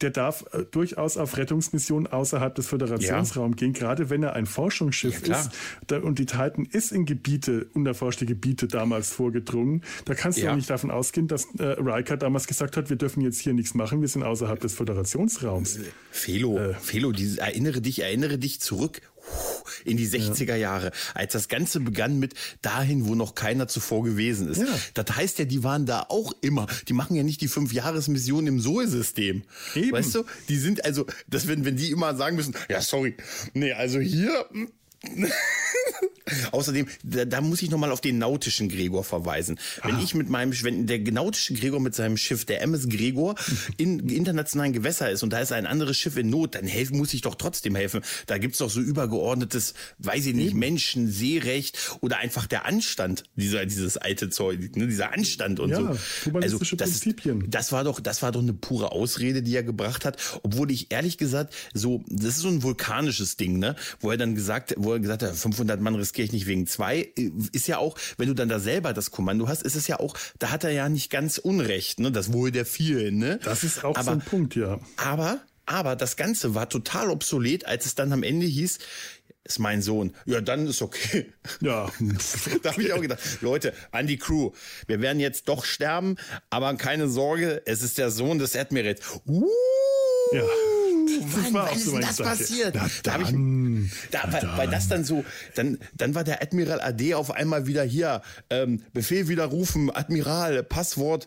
Der 0.00 0.10
darf 0.10 0.44
äh, 0.52 0.64
durchaus 0.98 1.16
auf 1.16 1.36
Rettungsmissionen 1.36 2.08
außerhalb 2.08 2.54
des 2.54 2.66
Föderationsraums 2.66 3.54
ja. 3.56 3.66
gehen, 3.66 3.72
gerade 3.72 4.10
wenn 4.10 4.22
er 4.22 4.32
ein 4.32 4.46
Forschungsschiff 4.46 5.26
ja, 5.26 5.38
ist. 5.38 5.50
Da, 5.86 5.98
und 5.98 6.18
die 6.18 6.26
Titan 6.26 6.66
ist 6.70 6.90
in 6.90 7.06
Gebiete, 7.06 7.66
unerforschte 7.74 8.26
Gebiete 8.26 8.66
damals 8.66 9.12
vorgedrungen. 9.12 9.82
Da 10.06 10.14
kannst 10.14 10.38
du 10.38 10.42
ja. 10.42 10.56
nicht 10.56 10.68
davon 10.68 10.90
ausgehen, 10.90 11.28
dass 11.28 11.46
äh, 11.58 11.64
Riker 11.64 12.16
damals 12.16 12.48
gesagt 12.48 12.76
hat, 12.76 12.90
wir 12.90 12.96
dürfen 12.96 13.20
jetzt 13.20 13.40
hier 13.40 13.52
nichts 13.52 13.74
machen, 13.74 14.00
wir 14.00 14.08
sind 14.08 14.24
außerhalb 14.24 14.58
des 14.58 14.74
Föderationsraums. 14.74 15.78
Felo, 16.10 16.58
äh, 16.58 16.74
Felo, 16.74 17.12
erinnere 17.36 17.80
dich, 17.80 18.02
erinnere 18.02 18.38
dich 18.38 18.60
zurück 18.60 19.00
in 19.84 19.96
die 19.96 20.08
60er 20.08 20.54
Jahre, 20.54 20.92
als 21.14 21.32
das 21.32 21.48
Ganze 21.48 21.80
begann 21.80 22.18
mit 22.18 22.34
dahin, 22.62 23.06
wo 23.06 23.14
noch 23.14 23.34
keiner 23.34 23.68
zuvor 23.68 24.04
gewesen 24.04 24.48
ist. 24.48 24.58
Ja. 24.58 24.66
Das 24.94 25.16
heißt 25.16 25.38
ja, 25.38 25.44
die 25.44 25.62
waren 25.64 25.86
da 25.86 26.06
auch 26.08 26.32
immer. 26.40 26.66
Die 26.88 26.92
machen 26.92 27.16
ja 27.16 27.22
nicht 27.22 27.40
die 27.40 27.48
Fünf-Jahres-Mission 27.48 28.46
im 28.46 28.60
Sol-System. 28.60 29.42
Weißt 29.74 30.14
du? 30.14 30.24
Die 30.48 30.56
sind 30.56 30.84
also, 30.84 31.06
das 31.26 31.46
wenn, 31.48 31.64
wenn 31.64 31.76
die 31.76 31.90
immer 31.90 32.16
sagen 32.16 32.36
müssen, 32.36 32.54
ja, 32.68 32.80
sorry, 32.80 33.16
nee, 33.54 33.72
also 33.72 34.00
hier, 34.00 34.46
hm, 34.50 34.68
Außerdem, 36.52 36.86
da, 37.02 37.24
da, 37.24 37.40
muss 37.40 37.62
ich 37.62 37.70
nochmal 37.70 37.90
auf 37.90 38.00
den 38.00 38.18
nautischen 38.18 38.68
Gregor 38.68 39.04
verweisen. 39.04 39.58
Wenn 39.82 39.96
ah. 39.96 40.00
ich 40.02 40.14
mit 40.14 40.28
meinem, 40.28 40.52
wenn 40.62 40.86
der 40.86 41.00
nautische 41.00 41.54
Gregor 41.54 41.80
mit 41.80 41.94
seinem 41.94 42.16
Schiff, 42.16 42.44
der 42.44 42.62
MS 42.62 42.88
Gregor, 42.88 43.34
in 43.76 44.08
internationalen 44.08 44.72
Gewässer 44.72 45.10
ist 45.10 45.22
und 45.22 45.32
da 45.32 45.40
ist 45.40 45.52
ein 45.52 45.66
anderes 45.66 45.96
Schiff 45.96 46.16
in 46.16 46.30
Not, 46.30 46.54
dann 46.54 46.66
helfen, 46.66 46.98
muss 46.98 47.14
ich 47.14 47.22
doch 47.22 47.34
trotzdem 47.34 47.74
helfen. 47.74 48.02
Da 48.26 48.38
gibt's 48.38 48.58
doch 48.58 48.70
so 48.70 48.80
übergeordnetes, 48.80 49.74
weiß 49.98 50.26
ich 50.26 50.34
nicht, 50.34 50.54
Menschen, 50.54 51.10
Seerecht 51.10 51.78
oder 52.00 52.18
einfach 52.18 52.46
der 52.46 52.66
Anstand, 52.66 53.24
dieser, 53.36 53.66
dieses 53.66 53.96
alte 53.96 54.30
Zeug, 54.30 54.76
ne, 54.76 54.86
dieser 54.86 55.12
Anstand 55.12 55.60
und 55.60 55.70
ja, 55.70 55.94
so. 55.94 56.32
Also, 56.34 56.58
das, 56.58 57.00
Prinzipien. 57.00 57.50
das 57.50 57.72
war 57.72 57.84
doch, 57.84 58.00
das 58.00 58.22
war 58.22 58.32
doch 58.32 58.42
eine 58.42 58.52
pure 58.52 58.92
Ausrede, 58.92 59.42
die 59.42 59.54
er 59.54 59.62
gebracht 59.62 60.04
hat. 60.04 60.16
Obwohl 60.42 60.70
ich 60.70 60.90
ehrlich 60.90 61.18
gesagt 61.18 61.54
so, 61.74 62.04
das 62.08 62.36
ist 62.36 62.40
so 62.40 62.48
ein 62.48 62.62
vulkanisches 62.62 63.36
Ding, 63.36 63.58
ne, 63.58 63.76
wo 64.00 64.10
er 64.10 64.16
dann 64.16 64.34
gesagt, 64.34 64.74
wo 64.76 64.92
er 64.92 65.00
gesagt 65.00 65.22
hat, 65.22 65.34
500 65.34 65.80
Mann 65.80 65.94
riskiere 66.18 66.24
ich 66.24 66.32
nicht 66.32 66.46
wegen 66.46 66.66
zwei, 66.66 67.12
ist 67.52 67.68
ja 67.68 67.78
auch, 67.78 67.96
wenn 68.16 68.28
du 68.28 68.34
dann 68.34 68.48
da 68.48 68.58
selber 68.58 68.92
das 68.92 69.10
Kommando 69.10 69.48
hast, 69.48 69.62
ist 69.62 69.76
es 69.76 69.86
ja 69.86 70.00
auch, 70.00 70.16
da 70.38 70.50
hat 70.50 70.64
er 70.64 70.70
ja 70.70 70.88
nicht 70.88 71.10
ganz 71.10 71.38
Unrecht, 71.38 72.00
ne, 72.00 72.10
das 72.10 72.32
Wohl 72.32 72.50
der 72.50 72.66
vielen, 72.66 73.18
ne. 73.18 73.38
Das 73.44 73.64
ist 73.64 73.84
auch 73.84 73.96
aber, 73.96 74.04
so 74.04 74.10
ein 74.10 74.20
Punkt, 74.20 74.56
ja. 74.56 74.80
Aber, 74.96 75.40
aber 75.66 75.96
das 75.96 76.16
Ganze 76.16 76.54
war 76.54 76.68
total 76.68 77.10
obsolet, 77.10 77.66
als 77.66 77.86
es 77.86 77.94
dann 77.94 78.12
am 78.12 78.22
Ende 78.22 78.46
hieß, 78.46 78.78
ist 79.44 79.58
mein 79.60 79.80
Sohn. 79.80 80.14
Ja, 80.26 80.40
dann 80.42 80.66
ist 80.66 80.82
okay. 80.82 81.32
Ja. 81.60 81.90
da 82.62 82.72
habe 82.72 82.82
ich 82.82 82.92
auch 82.92 83.00
gedacht, 83.00 83.20
Leute, 83.40 83.72
an 83.92 84.06
die 84.06 84.18
Crew, 84.18 84.50
wir 84.86 85.00
werden 85.00 85.20
jetzt 85.20 85.48
doch 85.48 85.64
sterben, 85.64 86.16
aber 86.50 86.74
keine 86.74 87.08
Sorge, 87.08 87.62
es 87.64 87.82
ist 87.82 87.96
der 87.96 88.10
Sohn 88.10 88.38
des 88.38 88.56
Admirals. 88.56 89.00
Uh, 89.26 89.46
ja. 90.32 90.44
Das 91.34 91.52
war 91.52 91.66
wann 91.66 91.76
ist 91.76 91.84
so 91.84 91.98
das 91.98 92.16
Sache. 92.16 92.28
passiert? 92.28 92.74
Na, 92.74 92.88
da 93.02 93.18
ich, 93.20 93.34
da, 94.10 94.32
weil, 94.32 94.58
weil, 94.58 94.68
das 94.68 94.88
dann 94.88 95.04
so, 95.04 95.24
dann, 95.54 95.78
dann 95.94 96.14
war 96.14 96.24
der 96.24 96.42
Admiral 96.42 96.80
AD 96.80 97.14
auf 97.14 97.30
einmal 97.30 97.66
wieder 97.66 97.82
hier, 97.82 98.22
ähm, 98.50 98.82
Befehl 98.92 99.28
widerrufen, 99.28 99.90
Admiral, 99.94 100.62
Passwort 100.62 101.26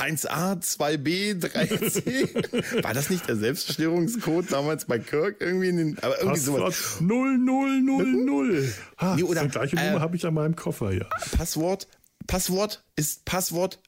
1a, 0.00 0.62
2b, 0.62 1.40
3c. 1.40 2.82
War 2.82 2.94
das 2.94 3.10
nicht 3.10 3.28
der 3.28 3.36
Selbststörungscode 3.36 4.50
damals 4.50 4.86
bei 4.86 4.98
Kirk 4.98 5.36
irgendwie 5.40 5.68
in 5.68 5.76
den, 5.76 5.98
aber 5.98 6.18
irgendwie 6.20 6.40
Passwort 6.40 6.74
sowas. 6.74 7.00
0000. 7.00 8.74
Ha, 8.98 9.16
nee, 9.16 9.22
oder, 9.22 9.42
die 9.42 9.48
gleiche 9.48 9.76
Nummer 9.76 9.96
äh, 9.96 10.00
habe 10.00 10.16
ich 10.16 10.24
an 10.24 10.34
meinem 10.34 10.56
Koffer, 10.56 10.92
ja. 10.92 11.04
Passwort, 11.36 11.86
Passwort 12.26 12.82
ist 12.96 13.24
Passwort 13.24 13.80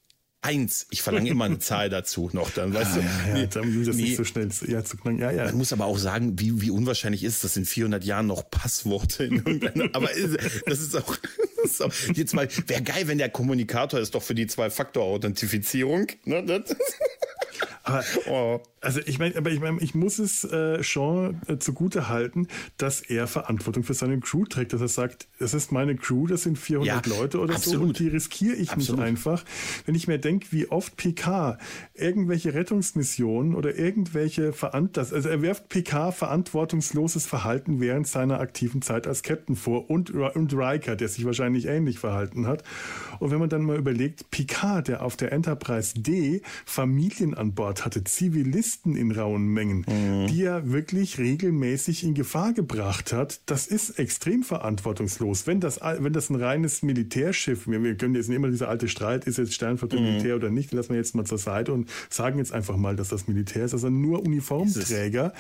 eins. 0.43 0.87
Ich 0.91 1.03
verlange 1.03 1.31
immer 1.31 1.45
eine 1.45 1.59
Zahl 1.59 1.89
dazu 1.89 2.29
noch, 2.33 2.51
dann 2.51 2.75
weißt 2.75 2.93
ah, 2.93 2.97
du. 2.97 3.01
Ja, 3.01 3.35
nee, 3.35 3.47
dann 3.47 3.85
das 3.85 3.97
nee. 3.97 4.03
nicht 4.03 4.17
so 4.17 4.25
schnell 4.25 4.49
ja, 4.67 4.85
zu 4.85 4.97
ja, 5.05 5.31
ja. 5.31 5.45
Man 5.47 5.57
muss 5.57 5.73
aber 5.73 5.87
auch 5.87 5.99
sagen, 5.99 6.39
wie, 6.39 6.61
wie 6.61 6.71
unwahrscheinlich 6.71 7.25
ist 7.25 7.45
das 7.45 7.57
in 7.57 7.65
400 7.65 8.05
Jahren 8.05 8.27
noch 8.27 8.51
Passworte 8.51 9.25
in 9.25 9.37
irgendeiner, 9.37 9.89
aber 9.95 10.09
das 10.67 10.81
ist 10.81 10.97
auch, 10.97 11.17
das 11.63 11.71
ist 11.73 11.83
auch 11.83 11.93
jetzt 12.15 12.35
mal, 12.35 12.49
wäre 12.67 12.83
geil, 12.83 13.09
wenn 13.09 13.19
der 13.19 13.31
Kommunikator 13.31 14.01
ist 14.01 14.15
doch 14.15 14.23
für 14.23 14.35
die 14.35 14.47
Zwei-Faktor-Authentifizierung, 14.47 16.09
ne? 16.25 16.43
Das, 16.45 16.77
aber, 17.85 18.05
oh. 18.29 18.61
Also 18.83 19.01
ich 19.07 19.21
meine, 19.21 19.37
aber 19.37 19.51
ich 19.51 19.61
meine, 19.61 19.81
ich 19.81 19.95
muss 19.95 20.19
es 20.19 20.43
äh, 20.43 20.83
Sean 20.83 21.41
äh, 21.47 21.57
zugute 21.59 22.09
halten, 22.09 22.49
dass 22.79 23.01
er 23.01 23.29
Verantwortung 23.29 23.85
für 23.85 23.95
seine 23.95 24.19
Crew 24.19 24.45
trägt, 24.45 24.73
dass 24.73 24.81
er 24.81 24.89
sagt, 24.89 25.29
das 25.39 25.55
ist 25.55 25.71
meine 25.71 25.95
Crew, 25.95 26.27
das 26.27 26.43
sind 26.43 26.59
400 26.59 27.07
ja, 27.07 27.17
Leute 27.17 27.39
oder 27.39 27.55
absolut. 27.55 27.81
so 27.81 27.87
und 27.87 27.99
die 28.01 28.09
riskiere 28.09 28.57
ich 28.57 28.73
absolut. 28.73 28.99
nicht 28.99 29.09
einfach. 29.09 29.45
Wenn 29.87 29.95
ich 29.95 30.09
mir 30.09 30.19
denke, 30.19 30.49
wie 30.51 30.69
oft 30.69 30.97
PK 30.97 31.59
irgendwelche 31.95 32.55
Rettungsmissionen 32.55 33.55
oder 33.55 33.79
irgendwelche 33.79 34.53
Verantwortung, 34.53 35.15
also 35.15 35.29
er 35.29 35.43
wirft 35.43 35.69
PK 35.69 36.11
verantwortungsloses 36.11 37.25
Verhalten 37.25 37.81
während 37.81 38.09
seiner 38.09 38.41
aktiven 38.41 38.83
Zeit 38.83 39.07
als 39.07 39.23
Captain 39.23 39.55
vor 39.55 39.91
und, 39.91 40.11
und 40.11 40.55
Riker, 40.55 40.97
der 40.97 41.07
sich 41.07 41.25
wahrscheinlich 41.25 41.67
ähnlich 41.67 42.01
verhalten 42.01 42.49
hat. 42.49 42.65
Und 43.21 43.31
wenn 43.31 43.39
man 43.39 43.49
dann 43.49 43.63
mal 43.63 43.77
überlegt, 43.77 44.33
Picard, 44.33 44.89
der 44.89 45.05
auf 45.05 45.17
der 45.17 45.31
Enterprise 45.31 45.95
D 45.95 46.43
Familien 46.67 47.35
an 47.35 47.55
Bord 47.55 47.85
hatte, 47.85 48.03
Zivilisten 48.03 48.72
in 48.85 49.11
rauen 49.13 49.47
Mengen, 49.47 49.85
mhm. 49.89 50.27
die 50.29 50.45
er 50.45 50.71
wirklich 50.71 51.19
regelmäßig 51.19 52.05
in 52.05 52.15
Gefahr 52.15 52.53
gebracht 52.53 53.13
hat, 53.13 53.41
das 53.47 53.67
ist 53.67 53.99
extrem 53.99 54.43
verantwortungslos. 54.43 55.47
Wenn 55.47 55.61
das, 55.61 55.81
wenn 55.81 56.13
das 56.13 56.31
ein 56.31 56.37
reines 56.37 56.83
Militärschiff, 56.83 57.67
wir, 57.67 57.83
wir 57.83 57.97
können 57.97 58.15
jetzt 58.15 58.29
immer 58.29 58.49
dieser 58.49 58.69
alte 58.69 58.89
Streit, 58.89 59.25
ist 59.25 59.39
jetzt 59.39 59.55
Sternflotte 59.55 59.97
mhm. 59.97 60.05
Militär 60.05 60.37
oder 60.37 60.51
nicht, 60.51 60.73
lassen 60.73 60.91
wir 60.91 60.97
jetzt 60.97 61.15
mal 61.15 61.25
zur 61.25 61.39
Seite 61.39 61.73
und 61.73 61.89
sagen 62.09 62.39
jetzt 62.39 62.53
einfach 62.53 62.77
mal, 62.77 62.97
dass 62.97 63.09
das 63.09 63.29
Militär 63.29 63.65
ist, 63.65 63.75
also 63.75 63.91
nur 63.91 64.23
Uniformträger, 64.23 65.33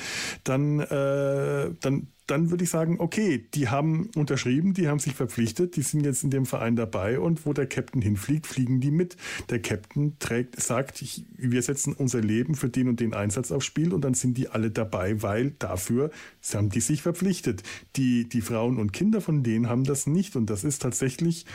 dann, 0.44 0.80
äh, 0.80 1.70
dann 1.80 2.08
dann 2.26 2.50
würde 2.50 2.64
ich 2.64 2.70
sagen, 2.70 2.96
okay, 2.98 3.46
die 3.54 3.68
haben 3.68 4.10
unterschrieben, 4.16 4.74
die 4.74 4.88
haben 4.88 4.98
sich 4.98 5.14
verpflichtet, 5.14 5.76
die 5.76 5.82
sind 5.82 6.04
jetzt 6.04 6.22
in 6.24 6.30
dem 6.30 6.46
Verein 6.46 6.76
dabei 6.76 7.18
und 7.18 7.44
wo 7.46 7.52
der 7.52 7.66
Captain 7.66 8.00
hinfliegt, 8.00 8.46
fliegen 8.46 8.80
die 8.80 8.90
mit. 8.90 9.16
Der 9.50 9.60
Captain 9.60 10.18
trägt, 10.18 10.60
sagt, 10.60 11.02
ich, 11.02 11.24
wir 11.36 11.62
setzen 11.62 11.94
unser 11.94 12.20
Leben 12.20 12.54
für 12.54 12.68
den 12.68 12.88
und 12.88 13.00
den 13.00 13.14
Einsatz 13.14 13.50
aufs 13.50 13.66
Spiel 13.66 13.92
und 13.92 14.02
dann 14.02 14.14
sind 14.14 14.38
die 14.38 14.48
alle 14.48 14.70
dabei, 14.70 15.22
weil 15.22 15.52
dafür 15.58 16.10
haben 16.54 16.68
die 16.68 16.80
sich 16.80 17.02
verpflichtet. 17.02 17.62
Die, 17.96 18.28
die 18.28 18.40
Frauen 18.40 18.78
und 18.78 18.92
Kinder 18.92 19.20
von 19.20 19.42
denen 19.42 19.68
haben 19.68 19.84
das 19.84 20.06
nicht 20.06 20.36
und 20.36 20.50
das 20.50 20.64
ist 20.64 20.82
tatsächlich 20.82 21.46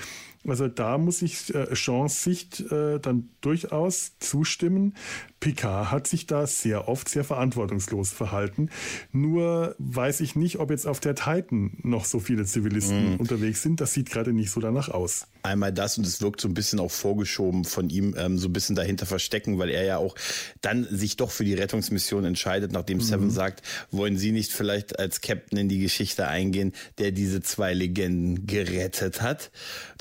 also 0.46 0.68
da 0.68 0.98
muss 0.98 1.22
ich 1.22 1.54
äh, 1.54 1.74
Jeans 1.74 2.24
Sicht 2.24 2.60
äh, 2.72 3.00
dann 3.00 3.30
durchaus 3.42 4.18
zustimmen. 4.20 4.96
Picard 5.40 5.92
hat 5.92 6.08
sich 6.08 6.26
da 6.26 6.48
sehr 6.48 6.88
oft 6.88 7.08
sehr 7.10 7.24
verantwortungslos 7.24 8.12
verhalten. 8.12 8.70
Nur 9.12 9.76
weiß 9.78 10.22
ich 10.22 10.36
nicht, 10.36 10.58
ob 10.60 10.72
jetzt 10.72 10.88
auf 10.88 11.00
der 11.00 11.16
Titan 11.16 11.78
noch 11.84 12.06
so 12.06 12.20
viele 12.20 12.46
Zivilisten 12.46 13.16
mm. 13.16 13.20
unterwegs 13.20 13.62
sind. 13.62 13.80
Das 13.80 13.94
sieht 13.94 14.10
gerade 14.10 14.34
nicht 14.34 14.50
so 14.50 14.60
danach 14.60 14.90
aus. 14.90 15.28
Einmal 15.44 15.72
das 15.72 15.98
und 15.98 16.08
es 16.08 16.22
wirkt 16.22 16.42
so 16.42 16.48
ein 16.48 16.54
bisschen 16.54 16.80
auch 16.80 16.92
vorgeschoben 16.92 17.66
von 17.66 17.90
ihm, 17.90 18.16
ähm, 18.18 18.38
so 18.38 18.48
ein 18.48 18.54
bisschen 18.54 18.76
dahinter 18.76 19.06
verstecken, 19.06 19.60
weil 19.60 19.70
er 19.70 19.84
ja 19.84 19.98
auch 19.98 20.16
dann 20.62 20.88
sich 20.90 21.18
doch 21.18 21.30
für 21.30 21.46
die 21.46 21.54
Rettungsmission 21.54 22.26
entscheidet, 22.26 22.72
nachdem 22.72 22.98
mm. 22.98 23.02
Seven 23.02 23.30
sagt, 23.30 23.62
wollen 23.92 24.18
Sie 24.18 24.32
nicht 24.32 24.52
vielleicht 24.52 24.98
als 24.98 25.22
Captain 25.22 25.60
in 25.60 25.70
die 25.70 25.80
Geschichte 25.80 26.28
eingehen, 26.28 26.74
der 26.98 27.12
diese 27.12 27.42
zwei 27.42 27.74
Legenden 27.74 28.48
gerettet 28.48 29.22
hat? 29.22 29.52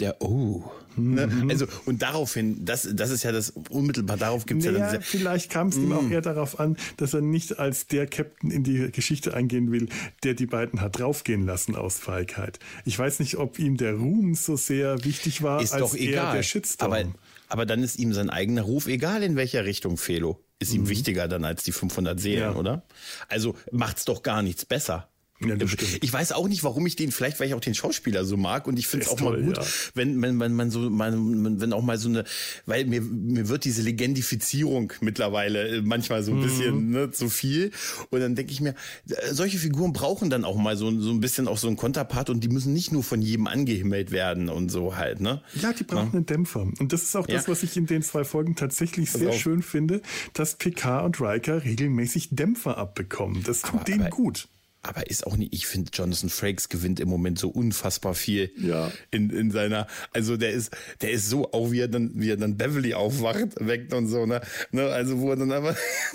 Der, 0.01 0.23
oh, 0.23 0.65
Ne? 0.97 1.27
Mhm. 1.27 1.51
Also, 1.51 1.67
und 1.85 2.03
daraufhin, 2.03 2.65
das, 2.65 2.89
das 2.93 3.11
ist 3.11 3.23
ja 3.23 3.33
das 3.33 3.51
unmittelbar, 3.71 4.17
darauf 4.17 4.47
gibt 4.47 4.61
es 4.61 4.67
naja, 4.67 4.79
ja 4.79 4.93
dann 4.93 5.03
Vielleicht 5.03 5.51
kam 5.51 5.69
es 5.69 5.77
ihm 5.77 5.93
auch 5.93 6.03
mhm. 6.03 6.13
eher 6.13 6.21
darauf 6.21 6.59
an, 6.59 6.77
dass 6.97 7.15
er 7.15 7.21
nicht 7.21 7.59
als 7.59 7.87
der 7.87 8.07
Captain 8.07 8.51
in 8.51 8.65
die 8.65 8.91
Geschichte 8.91 9.35
eingehen 9.35 9.71
will, 9.71 9.89
der 10.25 10.35
die 10.35 10.47
beiden 10.47 10.81
hat 10.81 10.99
draufgehen 10.99 11.47
lassen 11.47 11.77
aus 11.77 11.99
Feigheit. 11.99 12.59
Ich 12.85 12.99
weiß 12.99 13.21
nicht, 13.21 13.37
ob 13.37 13.59
ihm 13.59 13.77
der 13.77 13.95
Ruhm 13.95 14.35
so 14.35 14.57
sehr 14.57 15.05
wichtig 15.05 15.43
war, 15.43 15.63
ist 15.63 15.73
als 15.73 15.83
doch 15.83 15.95
egal. 15.95 16.37
der 16.37 16.43
Shitstorm. 16.43 16.93
Aber, 16.93 17.05
aber 17.49 17.67
dann 17.67 17.83
ist 17.83 17.99
ihm 17.99 18.13
sein 18.13 18.31
eigener 18.31 18.63
Ruf 18.63 18.87
egal, 18.87 19.23
in 19.23 19.37
welcher 19.37 19.65
Richtung 19.65 19.97
Felo. 19.97 20.43
Ist 20.59 20.73
ihm 20.73 20.83
mhm. 20.83 20.89
wichtiger 20.89 21.29
dann 21.29 21.45
als 21.45 21.65
die 21.65 21.73
500 21.73 22.19
Seelen, 22.19 22.41
ja. 22.41 22.55
oder? 22.55 22.83
Also 23.29 23.57
macht's 23.71 24.07
doch 24.07 24.23
gar 24.23 24.43
nichts 24.43 24.65
besser. 24.65 25.09
Ja, 25.45 25.55
das 25.57 25.71
stimmt. 25.71 25.99
ich 26.03 26.13
weiß 26.13 26.33
auch 26.33 26.49
nicht, 26.49 26.65
warum 26.65 26.87
ich 26.87 26.97
den, 26.97 27.13
vielleicht 27.13 27.39
weil 27.41 27.49
ich 27.49 27.55
auch 27.55 27.61
den 27.61 27.75
Schauspieler 27.75 28.25
so 28.25 28.37
mag 28.37 28.67
und 28.67 28.79
ich 28.79 28.87
finde 28.87 29.05
es 29.07 29.13
auch 29.13 29.21
mal 29.21 29.33
toll, 29.33 29.43
gut, 29.45 29.59
ja. 29.59 29.65
wenn, 29.95 30.21
wenn, 30.23 30.41
wenn 30.41 30.55
man 30.55 30.71
so, 30.71 30.89
man, 30.89 31.61
wenn 31.61 31.73
auch 31.75 31.83
mal 31.83 31.99
so 31.99 32.09
eine, 32.09 32.25
weil 32.65 32.87
mir, 32.87 33.01
mir 33.03 33.49
wird 33.49 33.65
diese 33.65 33.83
Legendifizierung 33.83 34.93
mittlerweile 35.01 35.69
äh, 35.79 35.83
manchmal 35.83 36.23
so 36.23 36.33
ein 36.33 36.41
bisschen 36.41 36.91
ne, 36.91 37.11
zu 37.11 37.29
viel 37.29 37.71
und 38.11 38.21
dann 38.21 38.35
denke 38.35 38.53
ich 38.53 38.61
mir, 38.61 38.75
äh, 39.11 39.33
solche 39.33 39.59
Figuren 39.59 39.93
brauchen 39.93 40.31
dann 40.31 40.45
auch 40.45 40.57
mal 40.57 40.77
so, 40.77 40.91
so 41.01 41.11
ein 41.11 41.21
bisschen 41.21 41.49
auch 41.49 41.59
so 41.59 41.67
einen 41.69 41.77
Konterpart 41.77 42.31
und 42.31 42.41
die 42.43 42.49
müssen 42.49 42.73
nicht 42.73 42.93
nur 42.93 43.03
von 43.03 43.21
jedem 43.21 43.47
angehimmelt 43.47 44.11
werden 44.11 44.49
und 44.49 44.71
so 44.71 44.97
halt, 44.97 45.21
ne? 45.21 45.43
Ja, 45.61 45.73
die 45.73 45.85
brauchen 45.85 46.15
einen 46.15 46.27
Dämpfer. 46.27 46.61
Und 46.79 46.93
das 46.93 47.03
ist 47.03 47.17
auch 47.17 47.27
das, 47.27 47.47
Ja. 47.47 47.53
was 47.53 47.63
ich 47.63 47.77
in 47.77 47.87
den 47.87 48.03
zwei 48.03 48.25
Folgen 48.25 48.57
tatsächlich 48.57 49.11
sehr 49.11 49.29
auf. 49.31 49.39
schön 49.39 49.63
finde, 49.63 50.01
dass 50.33 50.55
Picard 50.57 51.05
und 51.05 51.21
Riker 51.21 51.65
regelmäßig 51.65 52.29
Dämpfer 52.33 52.79
abbekommen. 52.79 53.43
Das 53.45 53.61
tut 53.63 53.75
Aber- 53.75 53.85
denen 53.85 54.01
aber- 54.03 54.11
gut. 54.11 54.49
Aber 54.87 55.11
ist 55.11 55.27
auch 55.27 55.37
nicht, 55.37 55.53
ich 55.53 55.67
finde, 55.67 55.91
Jonathan 55.93 56.31
Frakes 56.31 56.69
gewinnt 56.69 57.01
im 57.01 57.09
Moment 57.09 57.39
so 57.39 57.49
unfassbar 57.49 58.15
viel 58.15 58.53
Ja. 58.57 58.93
in, 59.11 59.31
in 59.31 59.51
seiner, 59.51 59.89
also 60.13 60.37
der 60.37 60.53
ist, 60.53 60.71
der 61.01 61.11
ist 61.11 61.29
so, 61.29 61.51
auch 61.53 61.73
wie 61.73 61.81
er 61.81 61.89
dann, 61.89 62.13
wie 62.15 62.31
er 62.31 62.37
dann 62.37 62.57
Beverly 62.57 62.95
aufwacht, 62.95 63.49
weckt 63.59 63.93
und 63.93 64.07
so, 64.07 64.27
ne, 64.27 64.41
ne 64.71 64.87
also 64.87 65.19
wo 65.19 65.31
er 65.31 65.37
dann 65.37 65.51
aber, 65.51 65.77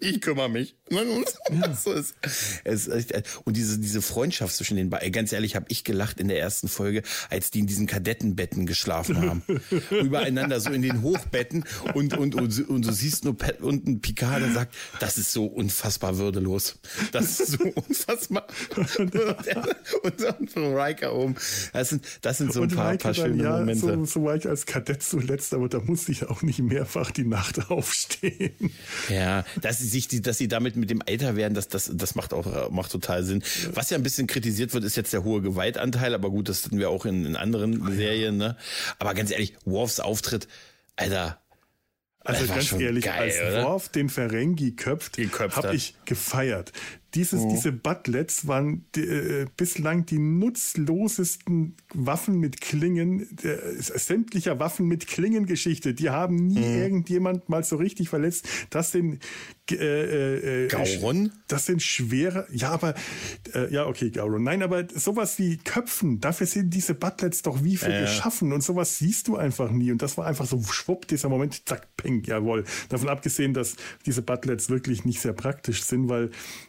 ich 0.00 0.20
kümmere 0.20 0.48
mich. 0.48 0.76
Ne? 0.90 1.02
Und, 1.02 1.26
so 1.76 1.92
ist, 1.92 2.14
es, 2.64 2.88
echt- 2.88 3.40
und 3.44 3.56
diese, 3.56 3.78
diese 3.78 4.02
Freundschaft 4.02 4.54
zwischen 4.54 4.76
den 4.76 4.90
beiden, 4.90 5.12
ganz 5.12 5.32
ehrlich, 5.32 5.56
habe 5.56 5.66
ich 5.68 5.84
gelacht 5.84 6.20
in 6.20 6.28
der 6.28 6.38
ersten 6.38 6.68
Folge, 6.68 7.02
als 7.30 7.50
die 7.50 7.60
in 7.60 7.66
diesen 7.66 7.86
Kadettenbetten 7.86 8.66
geschlafen 8.66 9.20
haben. 9.20 9.42
Übereinander, 9.90 10.60
so 10.60 10.70
in 10.70 10.82
den 10.82 11.02
Hochbetten 11.02 11.64
und, 11.94 12.16
und, 12.16 12.34
und, 12.34 12.68
und 12.68 12.86
du 12.86 12.92
siehst 12.92 13.24
nur 13.24 13.36
unten 13.60 14.00
Picard, 14.00 14.42
der 14.42 14.52
sagt, 14.52 14.74
das 15.00 15.18
ist 15.18 15.32
so 15.32 15.46
unfassbar 15.46 16.18
würdelos. 16.18 16.78
Das 17.12 17.40
ist 17.40 17.52
so 17.52 17.64
unfassbar. 17.74 18.46
und, 18.76 19.14
und 20.22 20.50
von 20.50 20.76
Riker 20.76 21.14
oben. 21.14 21.34
Das 21.72 21.88
sind, 21.88 22.04
das 22.22 22.38
sind 22.38 22.52
so 22.52 22.60
ein 22.60 22.68
und 22.70 22.76
paar, 22.76 22.96
paar 22.96 23.12
dann, 23.12 23.14
schöne 23.14 23.42
ja, 23.42 23.58
Momente. 23.58 23.80
so, 23.80 24.04
so 24.04 24.24
war 24.24 24.36
ich 24.36 24.46
als 24.46 24.66
Kadett 24.66 25.02
zuletzt, 25.02 25.54
aber 25.54 25.68
da 25.68 25.80
musste 25.80 26.12
ich 26.12 26.28
auch 26.28 26.42
nicht 26.42 26.60
mehrfach 26.60 27.10
die 27.10 27.24
Nacht 27.24 27.70
aufstehen. 27.70 28.72
Ja, 29.08 29.44
dass 29.74 29.82
sie 29.82 29.88
sich, 29.88 30.22
dass 30.22 30.38
sie 30.38 30.48
damit 30.48 30.76
mit 30.76 30.90
dem 30.90 31.02
Alter 31.06 31.36
werden, 31.36 31.54
das, 31.54 31.68
das, 31.68 31.90
das 31.92 32.14
macht 32.14 32.32
auch 32.32 32.46
äh, 32.46 32.70
macht 32.70 32.92
total 32.92 33.24
Sinn. 33.24 33.42
Was 33.72 33.90
ja 33.90 33.96
ein 33.96 34.02
bisschen 34.02 34.26
kritisiert 34.26 34.72
wird, 34.72 34.84
ist 34.84 34.96
jetzt 34.96 35.12
der 35.12 35.24
hohe 35.24 35.42
Gewaltanteil, 35.42 36.14
aber 36.14 36.30
gut, 36.30 36.48
das 36.48 36.64
hatten 36.64 36.78
wir 36.78 36.90
auch 36.90 37.04
in, 37.06 37.24
in 37.26 37.36
anderen 37.36 37.92
Serien. 37.94 38.36
Ne? 38.36 38.56
Aber 38.98 39.14
ganz 39.14 39.30
ehrlich, 39.30 39.54
Worfs 39.64 40.00
Auftritt, 40.00 40.48
Alter. 40.96 41.40
Also 42.26 42.46
ganz 42.46 42.72
ehrlich, 42.72 43.04
geil, 43.04 43.20
als 43.20 43.36
oder? 43.36 43.64
Worf 43.64 43.90
den 43.90 44.08
Ferengi 44.08 44.70
köpft, 44.76 45.18
habe 45.56 45.76
ich 45.76 45.94
gefeiert. 46.06 46.72
Dieses, 47.14 47.42
Mhm. 47.42 47.50
Diese 47.50 47.70
Butlets 47.70 48.46
waren 48.48 48.86
äh, 48.96 49.44
bislang 49.58 50.06
die 50.06 50.18
nutzlosesten 50.18 51.76
Waffen 51.92 52.38
mit 52.38 52.60
Klingen, 52.60 53.28
der, 53.30 53.58
sämtlicher 53.78 54.58
Waffen 54.58 54.86
mit 54.86 55.06
Klingengeschichte. 55.06 55.94
Die 55.94 56.10
haben 56.10 56.46
nie 56.46 56.58
Mhm. 56.60 56.78
irgendjemand 56.82 57.48
mal 57.50 57.62
so 57.62 57.76
richtig 57.76 58.08
verletzt. 58.08 58.46
Das 58.70 58.90
sind 58.90 59.22
äh, 59.70 59.74
äh, 59.76 60.64
äh, 60.64 60.68
Gauron? 60.68 61.32
Das 61.48 61.66
sind 61.66 61.82
schwere, 61.82 62.46
ja, 62.52 62.70
aber, 62.70 62.94
äh, 63.54 63.72
ja, 63.72 63.86
okay, 63.86 64.10
Gauron. 64.10 64.42
Nein, 64.42 64.62
aber 64.62 64.84
sowas 64.94 65.38
wie 65.38 65.56
Köpfen, 65.58 66.20
dafür 66.20 66.46
sind 66.46 66.70
diese 66.70 66.94
Butlets 66.94 67.42
doch 67.42 67.62
wie 67.64 67.76
für 67.76 67.90
Ja. 67.90 68.00
geschaffen 68.02 68.52
und 68.52 68.62
sowas 68.62 68.98
siehst 68.98 69.28
du 69.28 69.36
einfach 69.36 69.70
nie. 69.70 69.90
Und 69.92 70.02
das 70.02 70.16
war 70.18 70.26
einfach 70.26 70.46
so 70.46 70.62
schwupp, 70.62 71.06
dieser 71.08 71.28
Moment, 71.28 71.66
zack, 71.68 71.88
peng, 71.96 72.22
jawohl. 72.24 72.64
Davon 72.88 73.08
abgesehen, 73.08 73.54
dass 73.54 73.76
diese 74.06 74.22
Butlets 74.22 74.68
wirklich 74.70 75.04
nicht 75.04 75.20
sehr 75.20 75.32
praktisch 75.32 75.82
sind, 75.84 76.08
weil 76.08 76.24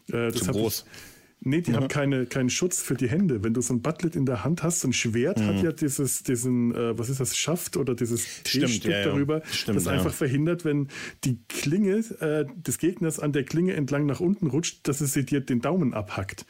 äh, 0.10 0.32
das 0.32 0.36
Zu 0.44 0.52
groß. 0.52 0.86
Ich, 0.88 1.14
Nee, 1.48 1.62
die 1.62 1.76
haben 1.76 1.88
keine, 1.88 2.26
keinen 2.26 2.50
Schutz 2.50 2.82
für 2.82 2.96
die 2.96 3.08
Hände. 3.08 3.44
Wenn 3.44 3.54
du 3.54 3.62
so 3.62 3.72
ein 3.72 3.84
Butlet 3.84 4.16
in 4.16 4.26
der 4.26 4.44
Hand 4.44 4.64
hast, 4.64 4.80
so 4.80 4.88
ein 4.88 4.94
Schwert 4.94 5.40
hat 5.40 5.62
ja 5.62 5.72
dieses, 5.72 6.24
diesen, 6.24 6.74
äh, 6.74 6.98
was 6.98 7.08
ist 7.08 7.20
das, 7.20 7.38
Schaft 7.38 7.78
oder 7.78 7.94
dieses 7.94 8.42
T-Stück 8.42 8.92
ja, 8.92 9.04
darüber, 9.04 9.44
Stimmt, 9.52 9.78
das 9.78 9.86
ja. 9.86 9.92
einfach 9.92 10.12
verhindert, 10.12 10.66
wenn 10.66 10.88
die 11.24 11.38
Klinge 11.48 11.98
äh, 12.20 12.46
des 12.56 12.80
Gegners 12.80 13.20
an 13.20 13.32
der 13.32 13.44
Klinge 13.44 13.74
entlang 13.74 14.08
nach 14.08 14.22
unten 14.22 14.48
rutscht, 14.48 14.88
dass 14.88 15.02
es 15.02 15.14
sie 15.14 15.24
dir 15.24 15.40
den 15.40 15.62
Daumen 15.62 15.94
abhackt. 15.94 16.48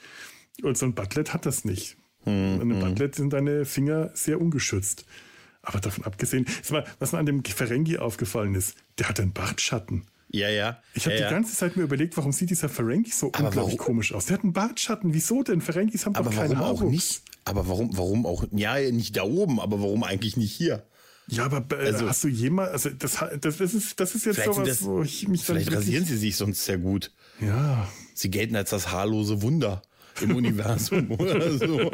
Und 0.64 0.78
so 0.78 0.86
ein 0.86 0.94
Butlet 0.94 1.34
hat 1.34 1.46
das 1.46 1.66
nicht. 1.66 1.98
Hm, 2.24 2.62
An 2.62 2.72
einem 2.72 2.80
Butlet 2.80 3.16
sind 3.16 3.34
deine 3.34 3.66
Finger 3.66 4.12
sehr 4.14 4.40
ungeschützt. 4.40 5.06
Aber 5.62 5.82
davon 5.82 6.06
abgesehen, 6.06 6.46
mal, 6.70 6.86
was 7.00 7.12
mir 7.12 7.20
an 7.20 7.26
dem 7.26 7.44
Ferengi 7.44 7.98
aufgefallen 7.98 8.56
ist, 8.56 8.78
der 8.98 9.10
hat 9.10 9.20
einen 9.20 9.34
Bartschatten. 9.34 10.06
Ja, 10.36 10.50
ja. 10.50 10.82
Ich 10.94 11.06
habe 11.06 11.18
ja, 11.18 11.28
die 11.28 11.34
ganze 11.34 11.56
Zeit 11.56 11.76
mir 11.78 11.84
überlegt, 11.84 12.18
warum 12.18 12.32
sieht 12.32 12.50
dieser 12.50 12.70
Ferengi 12.70 13.10
so 13.12 13.28
Aber 13.34 13.46
unglaublich 13.48 13.78
warum? 13.80 13.86
komisch 13.94 14.14
aus? 14.14 14.26
Der 14.26 14.38
hat 14.38 14.44
einen 14.44 14.54
Bartschatten. 14.54 15.14
Wieso 15.14 15.44
denn? 15.44 15.62
Ferengis 15.62 16.06
haben 16.06 16.16
Aber 16.16 16.30
doch 16.30 16.38
keinen 16.38 16.60
warum 16.60 16.78
auch 16.78 16.82
nicht? 16.84 17.22
Aber 17.46 17.68
warum, 17.68 17.96
warum 17.98 18.26
auch, 18.26 18.46
ja, 18.52 18.80
nicht 18.92 19.16
da 19.16 19.24
oben, 19.24 19.60
aber 19.60 19.80
warum 19.82 20.04
eigentlich 20.04 20.36
nicht 20.36 20.52
hier? 20.52 20.84
Ja, 21.28 21.46
aber 21.46 21.66
äh, 21.80 21.88
Also- 21.88 22.08
hast 22.10 22.24
du 22.24 22.28
jemals, 22.28 22.72
also 22.72 22.90
das, 22.90 23.18
das, 23.42 23.58
das, 23.58 23.74
ist, 23.74 24.00
das 24.00 24.14
ist 24.16 24.26
jetzt 24.26 24.44
sowas, 24.44 24.68
das, 24.68 24.84
wo 24.84 25.02
ich 25.02 25.28
mich 25.28 25.44
vielleicht 25.44 25.72
rasieren 25.72 26.06
sie 26.06 26.18
sich 26.18 26.36
sonst 26.36 26.66
sehr 26.66 26.78
gut. 26.78 27.12
Ja, 27.40 27.88
Sie 28.14 28.30
gelten 28.32 28.56
als 28.56 28.70
das 28.70 28.92
haarlose 28.92 29.42
Wunder 29.42 29.82
im 30.22 30.36
Universum 30.36 31.12
oder 31.12 31.58
so. 31.58 31.92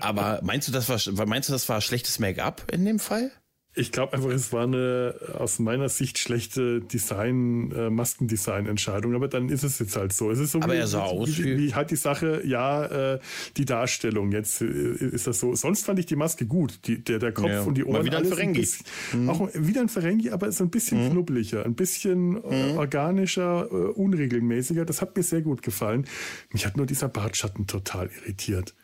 Aber 0.00 0.40
meinst 0.42 0.66
du, 0.68 0.72
das 0.72 0.88
war, 0.88 1.26
meinst 1.26 1.48
du, 1.48 1.52
das 1.52 1.68
war 1.68 1.80
schlechtes 1.80 2.18
Make-up 2.18 2.70
in 2.72 2.84
dem 2.84 2.98
Fall? 2.98 3.30
Ich 3.72 3.92
glaube 3.92 4.14
einfach, 4.14 4.30
es 4.30 4.52
war 4.52 4.64
eine 4.64 5.14
aus 5.38 5.60
meiner 5.60 5.88
Sicht 5.88 6.18
schlechte 6.18 6.80
Design, 6.80 7.70
äh, 7.70 7.88
Maskendesign-Entscheidung, 7.88 9.14
aber 9.14 9.28
dann 9.28 9.48
ist 9.48 9.62
es 9.62 9.78
jetzt 9.78 9.96
halt 9.96 10.12
so. 10.12 10.30
Es 10.30 10.40
ist 10.40 10.52
so 10.52 10.60
Aber 10.60 10.72
wie, 10.72 10.78
er 10.78 10.88
sah 10.88 11.02
aus 11.04 11.38
wie, 11.38 11.44
wie- 11.44 11.58
wie 11.58 11.74
halt 11.74 11.90
die 11.92 11.96
Sache, 11.96 12.42
ja, 12.44 13.14
äh, 13.14 13.20
die 13.56 13.64
Darstellung. 13.64 14.32
Jetzt 14.32 14.60
äh, 14.60 14.64
ist 14.66 15.26
das 15.28 15.38
so. 15.38 15.54
Sonst 15.54 15.84
fand 15.86 15.98
ich 16.00 16.06
die 16.06 16.16
Maske 16.16 16.46
gut. 16.46 16.80
Die, 16.86 17.02
der, 17.04 17.20
der 17.20 17.32
Kopf 17.32 17.48
Ja. 17.48 17.62
und 17.62 17.76
die 17.78 17.82
Mal 17.84 17.90
Ohren. 17.96 18.06
wieder 18.06 18.18
ein 18.18 18.24
Ferengi. 18.24 18.58
bisschen- 18.60 19.28
Auch 19.28 19.48
wieder 19.54 19.80
ein 19.82 19.88
Ferengi, 19.88 20.30
aber 20.30 20.50
so 20.50 20.64
ein 20.64 20.70
bisschen 20.70 21.10
knubbeliger, 21.12 21.64
ein 21.64 21.74
bisschen 21.76 22.42
äh, 22.44 22.74
organischer, 22.76 23.68
äh, 23.70 23.74
unregelmäßiger. 23.74 24.84
Das 24.84 25.00
hat 25.00 25.16
mir 25.16 25.22
sehr 25.22 25.42
gut 25.42 25.62
gefallen. 25.62 26.06
Mich 26.52 26.66
hat 26.66 26.76
nur 26.76 26.86
dieser 26.86 27.08
Bartschatten 27.08 27.68
total 27.68 28.10
irritiert. 28.22 28.74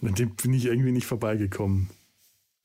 An 0.00 0.14
dem 0.14 0.34
bin 0.36 0.54
ich 0.54 0.64
irgendwie 0.66 0.92
nicht 0.92 1.06
vorbeigekommen. 1.06 1.90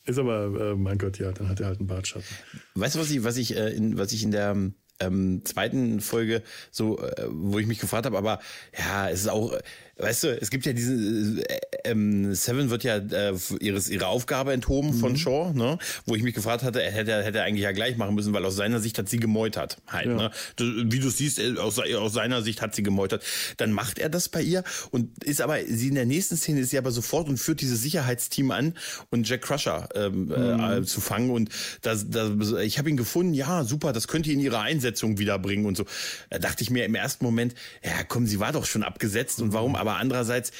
Ist 0.05 0.19
aber, 0.19 0.71
äh, 0.71 0.75
mein 0.75 0.97
Gott, 0.97 1.17
ja, 1.19 1.31
dann 1.31 1.47
hat 1.49 1.59
er 1.59 1.67
halt 1.67 1.79
einen 1.79 1.87
Bartschatten. 1.87 2.27
Weißt 2.75 2.95
du, 2.95 2.99
was 2.99 3.09
ich, 3.09 3.23
was 3.23 3.37
ich, 3.37 3.55
äh, 3.55 3.69
in, 3.69 3.97
was 3.97 4.11
ich 4.11 4.23
in 4.23 4.31
der 4.31 4.55
ähm, 4.99 5.41
zweiten 5.45 6.01
Folge 6.01 6.43
so, 6.71 6.99
äh, 6.99 7.25
wo 7.29 7.59
ich 7.59 7.67
mich 7.67 7.79
gefragt 7.79 8.05
habe, 8.05 8.17
aber 8.17 8.39
ja, 8.77 9.09
es 9.09 9.21
ist 9.21 9.29
auch, 9.29 9.57
weißt 9.97 10.23
du, 10.23 10.41
es 10.41 10.49
gibt 10.49 10.65
ja 10.65 10.73
diese, 10.73 10.93
äh, 10.93 11.57
ähm, 11.85 12.33
Seven 12.33 12.69
wird 12.69 12.83
ja 12.83 12.97
äh, 12.97 13.33
ihres, 13.59 13.89
ihre 13.89 14.07
Aufgabe 14.07 14.53
enthoben 14.53 14.93
von 14.93 15.17
Shaw, 15.17 15.51
ne? 15.53 15.77
Wo 16.05 16.15
ich 16.15 16.23
mich 16.23 16.33
gefragt 16.33 16.63
hatte, 16.63 16.81
er 16.81 16.91
hätte, 16.91 17.23
hätte 17.23 17.39
er 17.39 17.43
eigentlich 17.43 17.63
ja 17.63 17.71
gleich 17.73 17.97
machen 17.97 18.15
müssen, 18.15 18.33
weil 18.33 18.45
aus 18.45 18.55
seiner 18.55 18.79
Sicht 18.79 18.97
hat 18.97 19.09
sie 19.09 19.17
gemeutert. 19.17 19.77
Halt, 19.87 20.07
Ja. 20.07 20.15
ne? 20.15 20.31
Du, 20.55 20.63
wie 20.91 20.99
du 20.99 21.09
siehst, 21.09 21.39
äh, 21.39 21.55
aus, 21.57 21.77
aus 21.79 22.13
seiner 22.13 22.41
Sicht 22.41 22.61
hat 22.61 22.73
sie 22.73 22.83
gemeutert. 22.83 23.23
Dann 23.57 23.71
macht 23.71 23.99
er 23.99 24.09
das 24.09 24.29
bei 24.29 24.41
ihr 24.41 24.63
und 24.91 25.23
ist 25.23 25.41
aber, 25.41 25.57
sie 25.67 25.89
in 25.89 25.95
der 25.95 26.05
nächsten 26.05 26.37
Szene 26.37 26.61
ist 26.61 26.69
sie 26.71 26.77
aber 26.77 26.91
sofort 26.91 27.27
und 27.29 27.37
führt 27.37 27.61
dieses 27.61 27.81
Sicherheitsteam 27.81 28.51
an 28.51 28.73
und 29.11 29.27
Jack 29.27 29.41
Crusher 29.43 29.89
ähm, 29.95 30.31
äh, 30.31 30.83
zu 30.83 31.01
fangen. 31.01 31.29
Und 31.29 31.49
das, 31.81 32.09
das, 32.09 32.31
ich 32.63 32.77
habe 32.79 32.89
ihn 32.89 32.97
gefunden, 32.97 33.33
ja, 33.33 33.63
super, 33.63 33.93
das 33.93 34.07
könnte 34.07 34.31
ihn 34.31 34.39
ihre 34.39 34.59
Einsetzung 34.59 35.17
wiederbringen 35.19 35.65
und 35.65 35.77
so. 35.77 35.85
Da 36.29 36.39
dachte 36.39 36.63
ich 36.63 36.69
mir 36.69 36.85
im 36.85 36.95
ersten 36.95 37.23
Moment, 37.25 37.53
ja 37.83 37.91
komm, 38.07 38.25
sie 38.25 38.39
war 38.39 38.51
doch 38.53 38.65
schon 38.65 38.83
abgesetzt 38.83 39.41
und 39.41 39.53
warum? 39.53 39.75
Aber 39.83 39.97
andererseits, 39.97 40.53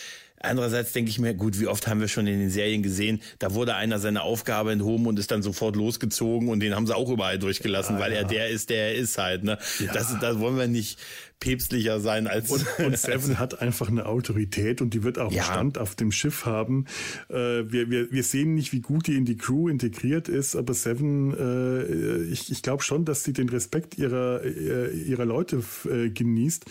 Andererseits 0.46 0.92
denke 0.92 1.10
ich 1.10 1.20
mir, 1.20 1.34
gut, 1.34 1.58
wie 1.62 1.68
oft 1.68 1.88
haben 1.88 2.02
wir 2.02 2.10
schon 2.10 2.28
in 2.28 2.38
den 2.38 2.50
Serien 2.50 2.84
gesehen, 2.84 3.22
da 3.40 3.54
wurde 3.54 3.76
einer 3.76 3.98
seine 4.00 4.24
Aufgabe 4.24 4.74
enthoben 4.74 5.08
und 5.08 5.18
ist 5.18 5.32
dann 5.32 5.42
sofort 5.42 5.78
losgezogen 5.78 6.50
und 6.50 6.60
den 6.60 6.76
haben 6.76 6.86
sie 6.86 6.94
auch 6.94 7.10
überall 7.10 7.40
durchgelassen, 7.40 7.98
weil 7.98 8.12
er 8.12 8.26
der 8.26 8.50
ist, 8.50 8.70
der 8.70 8.90
er 8.90 8.96
ist 8.96 9.18
halt. 9.18 9.46
Ne? 9.46 9.58
Das, 9.94 10.14
da 10.20 10.40
wollen 10.42 10.58
wir 10.58 10.68
nicht 10.68 11.00
päpstlicher 11.40 12.02
sein 12.02 12.28
als. 12.28 12.52
Und, 12.52 12.66
und 12.80 12.98
Seven 12.98 13.40
hat 13.40 13.62
einfach 13.62 13.88
eine 13.88 14.06
Autorität 14.06 14.82
und 14.82 14.94
die 14.94 15.04
wird 15.04 15.18
auch 15.18 15.32
Ja. 15.32 15.44
Stand 15.44 15.78
auf 15.78 15.96
dem 15.96 16.12
Schiff 16.12 16.46
haben. 16.46 16.88
Äh, 17.30 17.36
wir, 17.72 17.90
wir, 17.90 18.12
wir 18.12 18.24
sehen 18.24 18.54
nicht, 18.54 18.74
wie 18.74 18.82
gut 18.82 19.08
die 19.08 19.16
in 19.16 19.24
die 19.24 19.38
Crew 19.38 19.70
integriert 19.70 20.28
ist, 20.28 20.58
aber 20.58 20.74
Seven, 20.74 21.34
äh, 21.38 22.24
ich, 22.24 22.52
ich 22.52 22.62
glaube 22.62 22.84
schon, 22.84 23.06
dass 23.06 23.24
sie 23.24 23.32
den 23.32 23.48
Respekt 23.48 23.98
ihrer, 23.98 24.42
äh, 24.44 24.92
ihrer 24.92 25.26
Leute 25.26 25.64
äh, 25.90 26.10
genießt. 26.10 26.66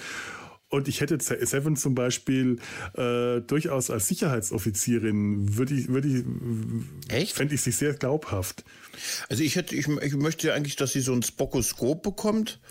Und 0.72 0.88
ich 0.88 1.02
hätte 1.02 1.18
Se- 1.20 1.44
Seven 1.44 1.76
zum 1.76 1.94
Beispiel 1.94 2.58
äh, 2.94 3.42
durchaus 3.42 3.90
als 3.90 4.06
Sicherheitsoffizierin, 4.08 5.58
würde 5.58 5.74
ich, 5.74 5.88
würde 5.88 6.08
ich, 6.08 6.24
Echt? 7.14 7.36
fände 7.36 7.54
ich 7.54 7.60
sie 7.60 7.72
sehr 7.72 7.92
glaubhaft. 7.92 8.64
Also 9.28 9.42
ich 9.42 9.54
hätte, 9.56 9.76
ich, 9.76 9.86
ich 9.86 10.14
möchte 10.14 10.46
ja 10.48 10.54
eigentlich, 10.54 10.76
dass 10.76 10.92
sie 10.92 11.02
so 11.02 11.12
ein 11.12 11.22
Spokoskop 11.22 12.02
bekommt. 12.02 12.58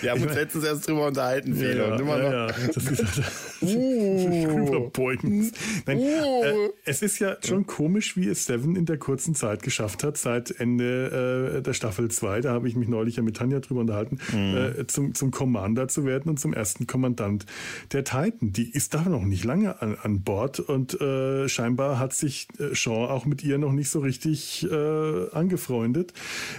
Wir 0.00 0.10
haben 0.10 0.22
uns 0.22 0.34
letztens 0.34 0.64
erst 0.64 0.88
drüber 0.88 1.06
unterhalten, 1.06 1.54
Felo. 1.54 1.96
Ja, 1.96 2.18
ja, 2.18 2.32
ja, 2.32 2.46
das 2.46 2.76
ist 2.76 3.22
rüberbeugen. 3.62 5.52
Nein, 5.86 5.98
äh, 5.98 6.68
es 6.84 7.02
ist 7.02 7.18
ja 7.18 7.36
schon 7.44 7.66
komisch, 7.66 8.16
wie 8.16 8.28
es 8.28 8.46
Seven 8.46 8.76
in 8.76 8.86
der 8.86 8.98
kurzen 8.98 9.34
Zeit 9.34 9.62
geschafft 9.62 10.04
hat, 10.04 10.16
seit 10.16 10.50
Ende 10.50 11.56
äh, 11.58 11.62
der 11.62 11.72
Staffel 11.72 12.10
2, 12.10 12.40
da 12.40 12.52
habe 12.52 12.68
ich 12.68 12.76
mich 12.76 12.88
neulich 12.88 13.16
ja 13.16 13.22
mit 13.22 13.36
Tanja 13.36 13.60
drüber 13.60 13.80
unterhalten, 13.80 14.18
mhm. 14.32 14.80
äh, 14.80 14.86
zum, 14.86 15.14
zum 15.14 15.30
Commander 15.30 15.88
zu 15.88 16.04
werden 16.04 16.28
und 16.28 16.40
zum 16.40 16.52
ersten 16.52 16.86
Kommandant 16.86 17.46
der 17.92 18.04
Titan. 18.04 18.52
Die 18.52 18.70
ist 18.70 18.94
da 18.94 19.02
noch 19.02 19.24
nicht 19.24 19.44
lange 19.44 19.80
an, 19.82 19.96
an 20.02 20.22
Bord 20.22 20.60
und 20.60 21.00
äh, 21.00 21.48
scheinbar 21.48 21.98
hat 21.98 22.12
sich 22.12 22.48
äh, 22.58 22.74
Sean 22.74 23.08
auch 23.08 23.26
mit 23.26 23.42
ihr 23.44 23.58
noch 23.58 23.72
nicht 23.72 23.90
so 23.90 24.00
richtig 24.00 24.66
äh, 24.70 25.30
angefreundet. 25.32 26.12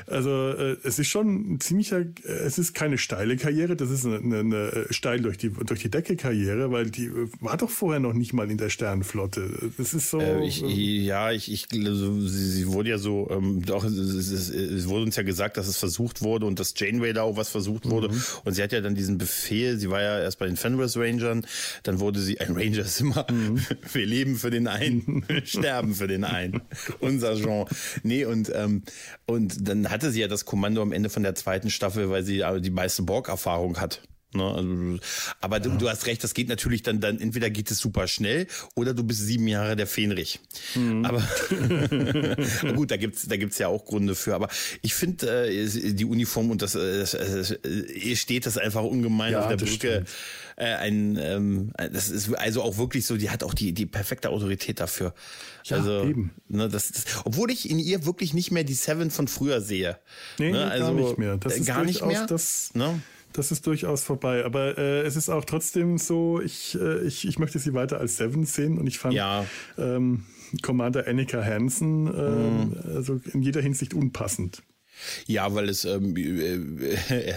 Also 0.08 0.30
es 0.84 1.00
ist 1.00 1.08
schon 1.08 1.54
ein 1.54 1.60
ziemlicher, 1.60 2.04
es 2.24 2.58
ist 2.58 2.74
keine 2.74 2.98
steile 3.08 3.38
Karriere, 3.38 3.78
das 3.78 3.90
ist 3.90 4.06
eine, 4.06 4.18
eine, 4.18 4.40
eine 4.40 4.86
steil 4.90 5.22
durch 5.22 5.38
die, 5.38 5.50
durch 5.50 5.82
die 5.82 5.90
Decke 5.90 6.18
Karriere, 6.18 6.74
weil 6.74 6.90
die 6.90 7.10
war 7.40 7.56
doch 7.56 7.70
vorher 7.70 8.02
noch 8.02 8.12
nicht 8.12 8.34
mal 8.34 8.52
in 8.52 8.58
der 8.58 8.70
Sternenflotte. 8.70 9.72
Das 9.78 9.94
ist 9.94 10.10
so. 10.10 10.20
Äh, 10.20 10.46
ich, 10.46 10.60
ja, 10.60 11.32
ich, 11.32 11.50
ich 11.50 11.68
also, 11.74 12.20
sie, 12.20 12.52
sie 12.52 12.68
wurde 12.68 12.90
ja 12.90 12.98
so, 12.98 13.30
ähm, 13.32 13.64
doch, 13.66 13.86
es, 13.86 13.94
es, 13.94 14.50
es, 14.50 14.90
wurde 14.90 15.06
uns 15.06 15.16
ja 15.16 15.24
gesagt, 15.24 15.56
dass 15.56 15.70
es 15.70 15.78
versucht 15.78 16.22
wurde 16.22 16.48
und 16.48 16.60
dass 16.60 16.74
Janeway 16.76 17.14
da 17.14 17.22
auch 17.22 17.38
was 17.38 17.48
versucht 17.48 17.90
wurde. 17.90 18.10
Mhm. 18.10 18.22
Und 18.44 18.54
sie 18.54 18.62
hat 18.62 18.74
ja 18.74 18.82
dann 18.82 18.94
diesen 18.94 19.18
Befehl, 19.18 19.80
sie 19.80 19.90
war 19.90 20.02
ja 20.02 20.20
erst 20.20 20.40
bei 20.40 20.46
den 20.46 20.58
Fenris 20.58 20.98
Rangern, 20.98 21.46
dann 21.84 22.02
wurde 22.02 22.20
sie, 22.20 22.42
ein 22.42 22.58
Ranger 22.58 22.80
ist 22.80 23.00
immer, 23.00 23.26
mhm. 23.32 23.62
wir 23.94 24.06
leben 24.06 24.36
für 24.36 24.50
den 24.50 24.68
einen, 24.68 25.24
sterben 25.46 25.96
für 25.96 26.08
den 26.08 26.26
einen. 26.26 26.60
Unser 27.00 27.38
Jean. 27.38 27.68
Nee, 28.04 28.26
und, 28.26 28.52
ähm, 28.54 28.84
und 29.28 29.66
dann 29.66 29.90
hatte 29.90 30.12
sie 30.12 30.20
ja 30.20 30.28
das 30.28 30.44
Kommando 30.44 30.82
am 30.82 30.92
Ende 30.92 31.10
von 31.10 31.24
der 31.24 31.36
zweiten 31.36 31.70
Staffel, 31.70 32.10
weil 32.10 32.26
sie 32.26 32.44
die 32.60 32.70
meiste 32.70 32.97
Borg-Erfahrung 33.06 33.80
hat. 33.80 34.02
Ne? 34.34 34.44
Also, 34.44 35.00
aber 35.40 35.60
du, 35.60 35.78
du, 35.78 35.90
hast 35.90 36.06
recht, 36.06 36.24
das 36.24 36.34
geht 36.34 36.50
natürlich 36.50 36.84
dann, 36.84 37.00
dann 37.00 37.20
entweder 37.20 37.50
geht 37.50 37.72
es 37.72 37.80
super 37.80 38.08
schnell 38.08 38.48
oder 38.76 38.94
du 38.94 39.04
bist 39.04 39.22
sieben 39.22 39.48
Jahre 39.48 39.76
der 39.76 39.88
Fähnrich. 39.88 40.40
Mhm. 40.76 41.06
Aber 41.06 41.24
gut, 42.76 42.92
da 42.92 42.98
gibt's 42.98 43.28
da 43.28 43.38
gibt's 43.38 43.58
ja 43.58 43.68
auch 43.68 43.86
Gründe 43.86 44.16
für. 44.16 44.36
Aber 44.36 44.50
ich 44.82 44.94
finde 44.94 45.50
äh, 45.50 45.94
die 45.94 46.06
Uniform 46.06 46.52
und 46.52 46.62
das, 46.62 46.76
äh, 46.76 47.00
das 47.00 47.14
äh, 47.14 48.16
steht 48.16 48.46
das 48.46 48.58
einfach 48.58 48.84
ungemein 48.84 49.34
ja, 49.34 49.42
auf 49.42 49.48
der 49.48 49.58
Brücke. 49.58 50.06
Äh, 50.58 50.74
ein, 50.74 51.20
ähm, 51.22 51.72
das 51.78 52.10
ist 52.10 52.34
also 52.34 52.64
auch 52.64 52.78
wirklich 52.78 53.06
so, 53.06 53.16
die 53.16 53.30
hat 53.30 53.44
auch 53.44 53.54
die, 53.54 53.74
die 53.74 53.86
perfekte 53.86 54.30
Autorität 54.30 54.80
dafür. 54.80 55.14
Ja, 55.66 55.78
also, 55.78 56.04
eben. 56.04 56.32
Ne, 56.48 56.68
das, 56.68 56.92
das, 56.92 57.06
obwohl 57.26 57.52
ich 57.52 57.70
in 57.70 57.80
ihr 57.80 58.06
wirklich 58.06 58.34
nicht 58.34 58.52
mehr 58.52 58.64
die 58.64 58.74
Seven 58.74 59.12
von 59.12 59.28
früher 59.28 59.62
sehe. 59.62 60.00
Nee, 60.40 60.52
ne, 60.52 60.66
also, 60.66 60.86
gar 60.86 60.94
nicht 60.94 61.18
mehr. 61.18 61.38
Das 61.38 61.58
ist 61.58 61.68
gar 61.68 61.84
nicht 61.84 62.06
mehr. 62.06 62.26
Das, 62.26 62.74
ne? 62.74 63.00
Das 63.38 63.52
ist 63.52 63.68
durchaus 63.68 64.04
vorbei. 64.04 64.44
Aber 64.46 64.78
äh, 64.78 65.02
es 65.02 65.16
ist 65.16 65.30
auch 65.30 65.46
trotzdem 65.46 65.98
so, 65.98 66.42
ich, 66.42 66.78
äh, 66.80 67.02
ich, 67.02 67.28
ich 67.28 67.40
möchte 67.40 67.60
sie 67.60 67.74
weiter 67.74 68.00
als 68.00 68.18
Seven 68.18 68.46
sehen 68.46 68.78
und 68.78 68.88
ich 68.88 69.00
fand 69.00 69.14
ja. 69.14 69.46
ähm, 69.78 70.26
Commander 70.62 71.08
Annika 71.08 71.44
Hansen 71.44 72.08
äh, 72.08 72.10
mhm. 72.10 72.96
also 72.96 73.20
in 73.34 73.42
jeder 73.42 73.62
Hinsicht 73.62 73.94
unpassend. 73.94 74.64
Ja, 75.26 75.54
weil 75.54 75.70
es, 75.70 75.86
ähm, 75.86 76.16
äh, 76.16 77.30
ja. 77.30 77.36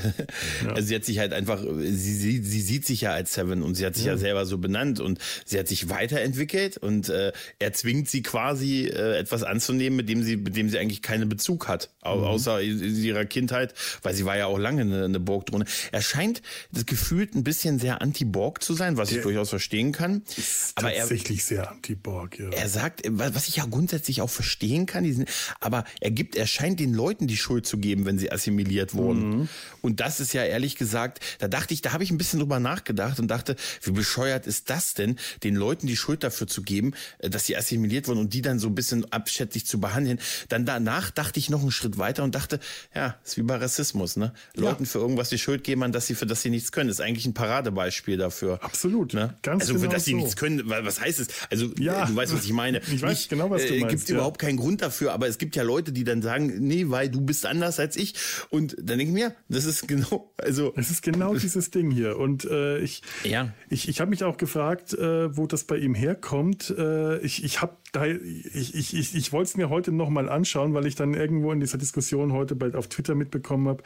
also 0.74 0.88
sie 0.88 0.94
hat 0.94 1.04
sich 1.04 1.18
halt 1.18 1.32
einfach, 1.32 1.62
sie, 1.62 1.92
sie, 1.92 2.42
sie 2.42 2.60
sieht 2.60 2.86
sich 2.86 3.02
ja 3.02 3.12
als 3.12 3.34
Seven 3.34 3.62
und 3.62 3.74
sie 3.74 3.86
hat 3.86 3.94
sich 3.94 4.04
ja. 4.04 4.12
ja 4.12 4.18
selber 4.18 4.46
so 4.46 4.58
benannt 4.58 5.00
und 5.00 5.18
sie 5.44 5.58
hat 5.58 5.68
sich 5.68 5.88
weiterentwickelt 5.88 6.76
und 6.76 7.08
äh, 7.08 7.32
er 7.58 7.72
zwingt 7.72 8.08
sie 8.08 8.22
quasi 8.22 8.86
äh, 8.86 9.18
etwas 9.18 9.42
anzunehmen, 9.42 9.96
mit 9.96 10.08
dem 10.08 10.22
sie, 10.22 10.36
mit 10.36 10.56
dem 10.56 10.68
sie 10.68 10.78
eigentlich 10.78 11.02
keinen 11.02 11.28
Bezug 11.28 11.68
hat, 11.68 11.90
mhm. 12.02 12.10
außer 12.10 12.60
ihrer 12.62 13.24
Kindheit, 13.24 13.74
weil 14.02 14.14
sie 14.14 14.24
war 14.24 14.36
ja 14.36 14.46
auch 14.46 14.58
lange 14.58 14.82
eine, 14.82 15.04
eine 15.04 15.20
Borg-Drohne. 15.20 15.64
Er 15.92 16.02
scheint 16.02 16.42
das 16.72 16.86
gefühlt 16.86 17.34
ein 17.34 17.44
bisschen 17.44 17.78
sehr 17.78 18.02
anti-Borg 18.02 18.62
zu 18.62 18.74
sein, 18.74 18.96
was 18.96 19.10
Der 19.10 19.18
ich 19.18 19.22
durchaus 19.22 19.50
verstehen 19.50 19.92
kann. 19.92 20.22
Ist 20.36 20.72
aber 20.76 20.92
tatsächlich 20.92 21.40
er, 21.40 21.44
sehr 21.44 21.70
anti-Borg, 21.70 22.38
ja. 22.38 22.48
Er 22.50 22.68
sagt, 22.68 23.02
was 23.06 23.48
ich 23.48 23.56
ja 23.56 23.66
grundsätzlich 23.66 24.22
auch 24.22 24.30
verstehen 24.30 24.86
kann, 24.86 25.04
diesen, 25.04 25.26
aber 25.60 25.84
er 26.00 26.10
gibt, 26.10 26.36
er 26.36 26.46
scheint 26.46 26.80
den 26.80 26.94
Leuten 26.94 27.26
die 27.26 27.36
Schuld 27.36 27.49
zu 27.58 27.78
geben, 27.78 28.06
wenn 28.06 28.18
sie 28.18 28.30
assimiliert 28.30 28.94
wurden. 28.94 29.40
Mhm. 29.40 29.48
Und 29.82 30.00
das 30.00 30.20
ist 30.20 30.32
ja 30.32 30.44
ehrlich 30.44 30.76
gesagt, 30.76 31.20
da 31.38 31.48
dachte 31.48 31.74
ich, 31.74 31.82
da 31.82 31.92
habe 31.92 32.04
ich 32.04 32.10
ein 32.10 32.18
bisschen 32.18 32.38
drüber 32.38 32.60
nachgedacht 32.60 33.18
und 33.18 33.28
dachte, 33.28 33.56
wie 33.82 33.90
bescheuert 33.90 34.46
ist 34.46 34.70
das 34.70 34.94
denn, 34.94 35.16
den 35.42 35.56
Leuten 35.56 35.86
die 35.86 35.96
Schuld 35.96 36.22
dafür 36.22 36.46
zu 36.46 36.62
geben, 36.62 36.92
äh, 37.18 37.30
dass 37.30 37.46
sie 37.46 37.56
assimiliert 37.56 38.08
wurden 38.08 38.18
und 38.18 38.34
die 38.34 38.42
dann 38.42 38.58
so 38.58 38.68
ein 38.68 38.74
bisschen 38.74 39.10
abschätzig 39.12 39.66
zu 39.66 39.80
behandeln. 39.80 40.20
Dann 40.48 40.64
danach 40.64 41.10
dachte 41.10 41.38
ich 41.38 41.50
noch 41.50 41.62
einen 41.62 41.72
Schritt 41.72 41.98
weiter 41.98 42.22
und 42.22 42.34
dachte, 42.34 42.60
ja, 42.94 43.16
ist 43.24 43.36
wie 43.36 43.42
bei 43.42 43.56
Rassismus, 43.56 44.16
ne? 44.16 44.32
Ja. 44.56 44.62
Leuten 44.62 44.86
für 44.86 44.98
irgendwas 44.98 45.28
die 45.28 45.38
Schuld 45.38 45.64
geben, 45.64 45.82
an 45.82 45.92
dass 45.92 46.06
sie 46.06 46.14
für 46.14 46.26
das 46.26 46.42
sie 46.42 46.50
nichts 46.50 46.72
können, 46.72 46.90
ist 46.90 47.00
eigentlich 47.00 47.26
ein 47.26 47.34
Paradebeispiel 47.34 48.16
dafür. 48.16 48.62
Absolut. 48.62 49.14
Ne? 49.14 49.34
Ganz 49.42 49.62
also 49.62 49.74
für 49.74 49.80
genau 49.80 49.92
das 49.92 50.04
sie 50.04 50.12
so. 50.12 50.16
nichts 50.18 50.36
können, 50.36 50.62
was 50.66 51.00
heißt 51.00 51.20
es? 51.20 51.28
Also 51.50 51.70
ja. 51.78 52.06
du 52.06 52.14
weißt, 52.14 52.34
was 52.34 52.44
ich 52.44 52.52
meine. 52.52 52.80
Ich 52.92 53.02
weiß 53.02 53.10
Nicht, 53.10 53.28
genau, 53.30 53.50
was 53.50 53.62
du 53.62 53.74
äh, 53.74 53.80
meinst. 53.80 53.96
Gibt 53.96 54.08
ja. 54.08 54.16
überhaupt 54.16 54.40
keinen 54.40 54.56
Grund 54.56 54.82
dafür, 54.82 55.12
aber 55.12 55.28
es 55.28 55.38
gibt 55.38 55.56
ja 55.56 55.62
Leute, 55.62 55.92
die 55.92 56.04
dann 56.04 56.22
sagen, 56.22 56.52
nee, 56.60 56.86
weil 56.88 57.08
du 57.08 57.20
bist 57.20 57.39
anders 57.44 57.80
als 57.80 57.96
ich. 57.96 58.14
Und 58.50 58.76
dann 58.78 58.98
denke 58.98 59.04
ich 59.04 59.10
mir, 59.10 59.34
das 59.48 59.64
ist 59.64 59.88
genau, 59.88 60.32
also. 60.36 60.72
Es 60.76 60.90
ist 60.90 61.02
genau 61.02 61.34
dieses 61.34 61.70
Ding 61.70 61.90
hier. 61.90 62.18
Und 62.18 62.44
äh, 62.44 62.78
ich, 62.78 63.02
ja. 63.24 63.52
ich, 63.68 63.88
ich 63.88 64.00
habe 64.00 64.10
mich 64.10 64.24
auch 64.24 64.36
gefragt, 64.36 64.94
äh, 64.94 65.36
wo 65.36 65.46
das 65.46 65.64
bei 65.64 65.76
ihm 65.76 65.94
herkommt. 65.94 66.74
Äh, 66.76 67.18
ich 67.18 67.44
ich 67.44 67.60
habe 67.60 67.76
da, 67.92 68.06
ich, 68.06 68.74
ich, 68.74 68.94
ich, 68.94 69.14
ich 69.14 69.32
wollte 69.32 69.50
es 69.50 69.56
mir 69.56 69.68
heute 69.68 69.92
nochmal 69.92 70.28
anschauen, 70.28 70.74
weil 70.74 70.86
ich 70.86 70.94
dann 70.94 71.14
irgendwo 71.14 71.52
in 71.52 71.60
dieser 71.60 71.78
Diskussion 71.78 72.32
heute 72.32 72.54
bald 72.56 72.76
auf 72.76 72.88
Twitter 72.88 73.14
mitbekommen 73.14 73.68
habe, 73.68 73.82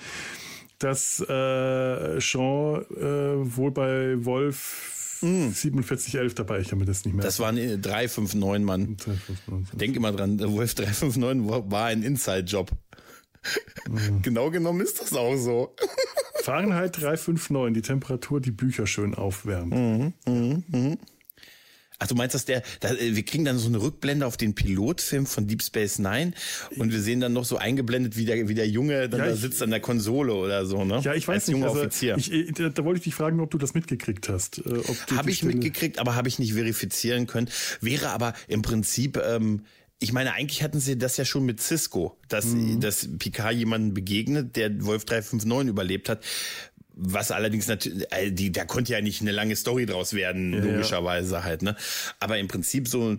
dass 0.79 1.21
äh, 1.21 2.21
Sean 2.21 2.85
äh, 2.97 3.57
wohl 3.57 3.71
bei 3.71 4.25
Wolf 4.25 4.91
4711 5.25 6.35
dabei, 6.35 6.61
ich 6.61 6.67
habe 6.69 6.77
mir 6.77 6.85
das 6.85 7.05
nicht 7.05 7.15
mehr. 7.15 7.25
Das 7.25 7.41
waren 7.41 7.57
359 7.57 8.65
Mann. 8.65 8.97
359. 8.97 9.79
Denk 9.79 9.97
immer 9.97 10.13
dran, 10.13 10.39
Wolf 10.41 10.75
359 10.75 11.71
war 11.71 11.87
ein 11.87 12.03
Inside-Job. 12.03 12.71
Mhm. 13.89 14.23
genau 14.23 14.51
genommen 14.51 14.81
ist 14.81 15.01
das 15.01 15.13
auch 15.13 15.37
so. 15.37 15.75
Fahrenheit 16.43 17.01
359, 17.01 17.75
die 17.75 17.83
Temperatur, 17.83 18.41
die 18.41 18.51
Bücher 18.51 18.87
schön 18.87 19.15
aufwärmt. 19.15 19.73
Mhm, 19.75 20.13
mh, 20.27 20.63
mh. 20.69 20.97
Ach, 22.01 22.09
du 22.09 22.17
meinst, 22.17 22.35
dass 22.35 22.45
der, 22.45 22.63
da, 22.81 22.91
wir 22.99 23.25
kriegen 23.25 23.45
dann 23.45 23.57
so 23.57 23.69
eine 23.69 23.81
Rückblende 23.81 24.27
auf 24.27 24.37
den 24.37 24.55
Pilotfilm 24.55 25.27
von 25.27 25.47
Deep 25.47 25.63
Space 25.63 25.99
Nine 25.99 26.33
und 26.77 26.93
wir 26.93 27.01
sehen 27.01 27.21
dann 27.21 27.33
noch 27.33 27.45
so 27.45 27.57
eingeblendet, 27.57 28.17
wie 28.17 28.25
der, 28.25 28.49
wie 28.49 28.55
der 28.55 28.69
Junge 28.69 29.09
dann 29.09 29.21
ja, 29.21 29.27
da 29.27 29.37
sitzt 29.37 29.63
an 29.63 29.71
der 29.71 29.81
Konsole 29.81 30.35
oder 30.35 30.67
so, 30.67 30.85
ne? 30.85 31.01
Ja, 31.03 31.15
ich 31.15 31.29
weiß 31.29 31.35
Als 31.35 31.49
nicht. 31.49 31.63
Also, 31.63 31.79
Offizier. 31.79 32.17
Ich, 32.19 32.53
da, 32.55 32.69
da, 32.69 32.85
wollte 32.85 32.99
ich 32.99 33.05
dich 33.05 33.15
fragen, 33.15 33.41
ob 33.41 33.51
du 33.51 33.59
das 33.59 33.75
mitgekriegt 33.75 34.29
hast. 34.29 34.59
Äh, 34.59 34.83
habe 35.17 35.31
ich 35.31 35.39
Stelle... 35.39 35.55
mitgekriegt, 35.55 35.99
aber 35.99 36.17
habe 36.17 36.29
ich 36.29 36.39
nicht 36.39 36.55
verifizieren 36.55 37.27
können. 37.27 37.49
Wäre 37.81 38.11
aber 38.11 38.35
im 38.49 38.63
Prinzip, 38.63 39.17
ähm, 39.17 39.63
ich 40.01 40.13
meine, 40.13 40.35
eigentlich 40.35 40.63
hatten 40.63 40.81
sie 40.81 40.99
das 40.99 41.17
ja 41.17 41.25
schon 41.25 41.45
mit 41.45 41.61
Cisco, 41.61 42.19
dass, 42.29 42.47
mhm. 42.47 42.81
dass 42.81 43.09
Picard 43.19 43.55
jemanden 43.55 43.95
begegnet, 43.95 44.57
der 44.57 44.85
Wolf 44.85 45.05
359 45.05 45.69
überlebt 45.69 46.09
hat. 46.09 46.23
Was 46.97 47.31
allerdings 47.33 47.67
natürlich, 47.67 48.05
äh, 48.13 48.31
die, 48.31 48.53
da 48.53 48.65
konnte 48.65 48.93
ja 48.93 49.01
nicht 49.01 49.21
eine 49.21 49.33
lange 49.33 49.57
Story 49.57 49.87
draus 49.87 50.13
werden, 50.13 50.53
ja, 50.53 50.61
logischerweise 50.61 51.35
ja. 51.35 51.43
halt, 51.43 51.63
ne? 51.63 51.77
Aber 52.21 52.39
im 52.39 52.47
Prinzip 52.47 52.87
so, 52.87 53.17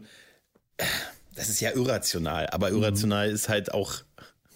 das 1.36 1.50
ist 1.50 1.60
ja 1.60 1.72
irrational, 1.72 2.48
aber 2.48 2.70
irrational 2.70 3.30
mhm. 3.30 3.36
ist 3.36 3.50
halt 3.50 3.74
auch 3.74 4.05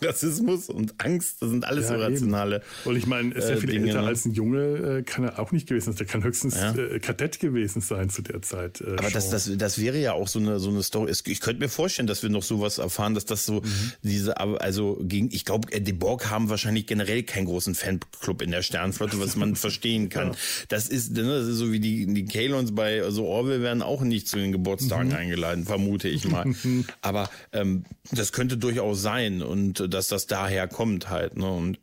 Rassismus 0.01 0.69
und 0.69 0.95
Angst, 0.97 1.41
das 1.41 1.49
sind 1.49 1.65
alles 1.65 1.89
ja, 1.89 1.95
irrationale. 1.95 2.57
Eben. 2.57 2.65
Und 2.85 2.95
ich 2.95 3.05
meine, 3.05 3.33
ist 3.33 3.49
ja 3.49 3.57
viel 3.57 3.69
Dinge, 3.69 3.87
älter 3.87 4.01
ne? 4.01 4.07
als 4.07 4.25
ein 4.25 4.33
Junge, 4.33 4.99
äh, 4.99 5.03
kann 5.03 5.23
er 5.23 5.39
auch 5.39 5.51
nicht 5.51 5.67
gewesen 5.67 5.91
sein. 5.91 5.95
Der 5.95 6.05
kann 6.05 6.23
höchstens 6.23 6.55
ja. 6.55 6.75
äh, 6.75 6.99
Kadett 6.99 7.39
gewesen 7.39 7.81
sein 7.81 8.09
zu 8.09 8.21
der 8.21 8.41
Zeit. 8.41 8.81
Äh, 8.81 8.95
Aber 8.97 9.09
das, 9.09 9.29
das, 9.29 9.51
das 9.57 9.79
wäre 9.79 9.99
ja 9.99 10.13
auch 10.13 10.27
so 10.27 10.39
eine, 10.39 10.59
so 10.59 10.69
eine 10.69 10.83
Story. 10.83 11.11
Ich 11.25 11.41
könnte 11.41 11.61
mir 11.61 11.69
vorstellen, 11.69 12.07
dass 12.07 12.23
wir 12.23 12.29
noch 12.29 12.43
sowas 12.43 12.77
erfahren, 12.77 13.13
dass 13.13 13.25
das 13.25 13.45
so 13.45 13.61
mhm. 13.61 13.91
diese, 14.03 14.39
also 14.39 14.99
gegen, 15.01 15.29
ich 15.31 15.45
glaube, 15.45 15.71
äh, 15.71 15.81
die 15.81 15.93
Borg 15.93 16.29
haben 16.29 16.49
wahrscheinlich 16.49 16.85
generell 16.85 17.23
keinen 17.23 17.45
großen 17.45 17.75
Fanclub 17.75 18.41
in 18.41 18.51
der 18.51 18.61
Sternflotte, 18.61 19.19
was 19.19 19.35
man 19.35 19.55
verstehen 19.57 20.09
kann. 20.09 20.29
Ja. 20.29 20.35
Das 20.69 20.87
ist, 20.87 21.13
ne, 21.13 21.23
das 21.23 21.47
ist 21.47 21.57
so 21.57 21.71
wie 21.71 21.79
die, 21.79 22.05
die 22.13 22.25
Kalons 22.25 22.73
bei 22.73 23.03
also 23.03 23.25
Orwell 23.25 23.61
werden 23.61 23.81
auch 23.81 24.01
nicht 24.01 24.27
zu 24.27 24.37
den 24.37 24.51
Geburtstagen 24.51 25.09
mhm. 25.09 25.15
eingeladen, 25.15 25.65
vermute 25.65 26.07
ich 26.07 26.27
mal. 26.27 26.45
Aber 27.01 27.29
ähm, 27.51 27.85
das 28.11 28.31
könnte 28.31 28.57
durchaus 28.57 29.01
sein 29.01 29.41
und 29.41 29.88
dass 29.89 30.07
das 30.07 30.27
daher 30.27 30.67
kommt 30.67 31.09
halt. 31.09 31.37
Ne? 31.37 31.49
Und 31.49 31.79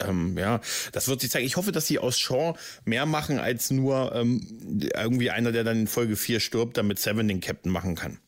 ähm, 0.00 0.36
ja, 0.38 0.60
das 0.92 1.08
wird 1.08 1.20
sich 1.20 1.30
zeigen. 1.30 1.46
Ich 1.46 1.56
hoffe, 1.56 1.72
dass 1.72 1.86
sie 1.86 1.98
aus 1.98 2.18
Shaw 2.18 2.54
mehr 2.84 3.06
machen 3.06 3.38
als 3.38 3.70
nur 3.70 4.14
ähm, 4.14 4.80
irgendwie 4.94 5.30
einer, 5.30 5.52
der 5.52 5.64
dann 5.64 5.80
in 5.80 5.86
Folge 5.86 6.16
4 6.16 6.40
stirbt, 6.40 6.76
damit 6.76 6.98
Seven 6.98 7.28
den 7.28 7.40
Captain 7.40 7.72
machen 7.72 7.94
kann. 7.94 8.18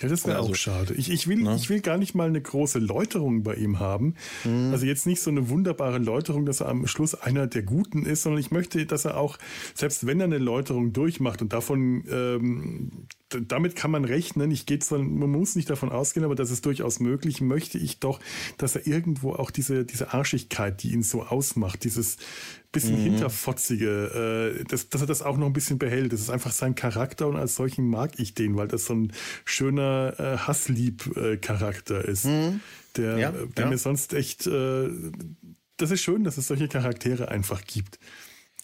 Ja, 0.00 0.08
das 0.08 0.26
wäre 0.26 0.38
also, 0.38 0.50
auch 0.50 0.54
schade. 0.54 0.94
Ich, 0.94 1.10
ich, 1.10 1.28
will, 1.28 1.42
ne? 1.42 1.56
ich 1.56 1.68
will 1.68 1.80
gar 1.80 1.98
nicht 1.98 2.14
mal 2.14 2.28
eine 2.28 2.40
große 2.40 2.78
Läuterung 2.78 3.42
bei 3.42 3.54
ihm 3.54 3.78
haben. 3.78 4.14
Mhm. 4.44 4.72
Also 4.72 4.86
jetzt 4.86 5.06
nicht 5.06 5.20
so 5.20 5.30
eine 5.30 5.48
wunderbare 5.50 5.98
Läuterung, 5.98 6.46
dass 6.46 6.60
er 6.60 6.68
am 6.68 6.86
Schluss 6.86 7.14
einer 7.14 7.46
der 7.46 7.62
Guten 7.62 8.06
ist, 8.06 8.22
sondern 8.22 8.40
ich 8.40 8.50
möchte, 8.50 8.84
dass 8.86 9.04
er 9.04 9.16
auch, 9.16 9.38
selbst 9.74 10.06
wenn 10.06 10.20
er 10.20 10.24
eine 10.24 10.38
Läuterung 10.38 10.92
durchmacht 10.92 11.42
und 11.42 11.52
davon 11.52 12.04
ähm, 12.10 13.06
damit 13.30 13.76
kann 13.76 13.90
man 13.90 14.04
rechnen. 14.04 14.50
Ich 14.50 14.66
gehe 14.66 14.78
zwar, 14.78 14.98
man 14.98 15.30
muss 15.30 15.54
nicht 15.54 15.70
davon 15.70 15.90
ausgehen, 15.90 16.24
aber 16.24 16.34
das 16.34 16.50
ist 16.50 16.66
durchaus 16.66 17.00
möglich. 17.00 17.40
Möchte 17.40 17.78
ich 17.78 18.00
doch, 18.00 18.18
dass 18.58 18.74
er 18.74 18.86
irgendwo 18.86 19.34
auch 19.34 19.50
diese, 19.50 19.84
diese 19.84 20.12
Arschigkeit, 20.12 20.82
die 20.82 20.92
ihn 20.92 21.02
so 21.02 21.22
ausmacht, 21.22 21.84
dieses, 21.84 22.16
bisschen 22.72 22.98
mhm. 22.98 23.04
hinterfotzige, 23.04 24.56
äh, 24.60 24.64
dass, 24.64 24.88
dass 24.88 25.00
er 25.00 25.06
das 25.06 25.22
auch 25.22 25.36
noch 25.36 25.46
ein 25.46 25.52
bisschen 25.52 25.78
behält. 25.78 26.12
Das 26.12 26.20
ist 26.20 26.30
einfach 26.30 26.52
sein 26.52 26.74
Charakter 26.74 27.26
und 27.26 27.36
als 27.36 27.56
solchen 27.56 27.88
mag 27.88 28.12
ich 28.18 28.34
den, 28.34 28.56
weil 28.56 28.68
das 28.68 28.86
so 28.86 28.94
ein 28.94 29.12
schöner 29.44 30.14
äh, 30.18 30.36
Hasslieb-Charakter 30.38 32.04
ist. 32.04 32.26
Mhm. 32.26 32.60
Der, 32.96 33.18
ja, 33.18 33.32
der 33.32 33.64
ja. 33.64 33.70
mir 33.70 33.78
sonst 33.78 34.12
echt, 34.14 34.46
äh, 34.46 34.88
das 35.76 35.90
ist 35.90 36.02
schön, 36.02 36.24
dass 36.24 36.38
es 36.38 36.48
solche 36.48 36.68
Charaktere 36.68 37.28
einfach 37.28 37.64
gibt. 37.64 37.98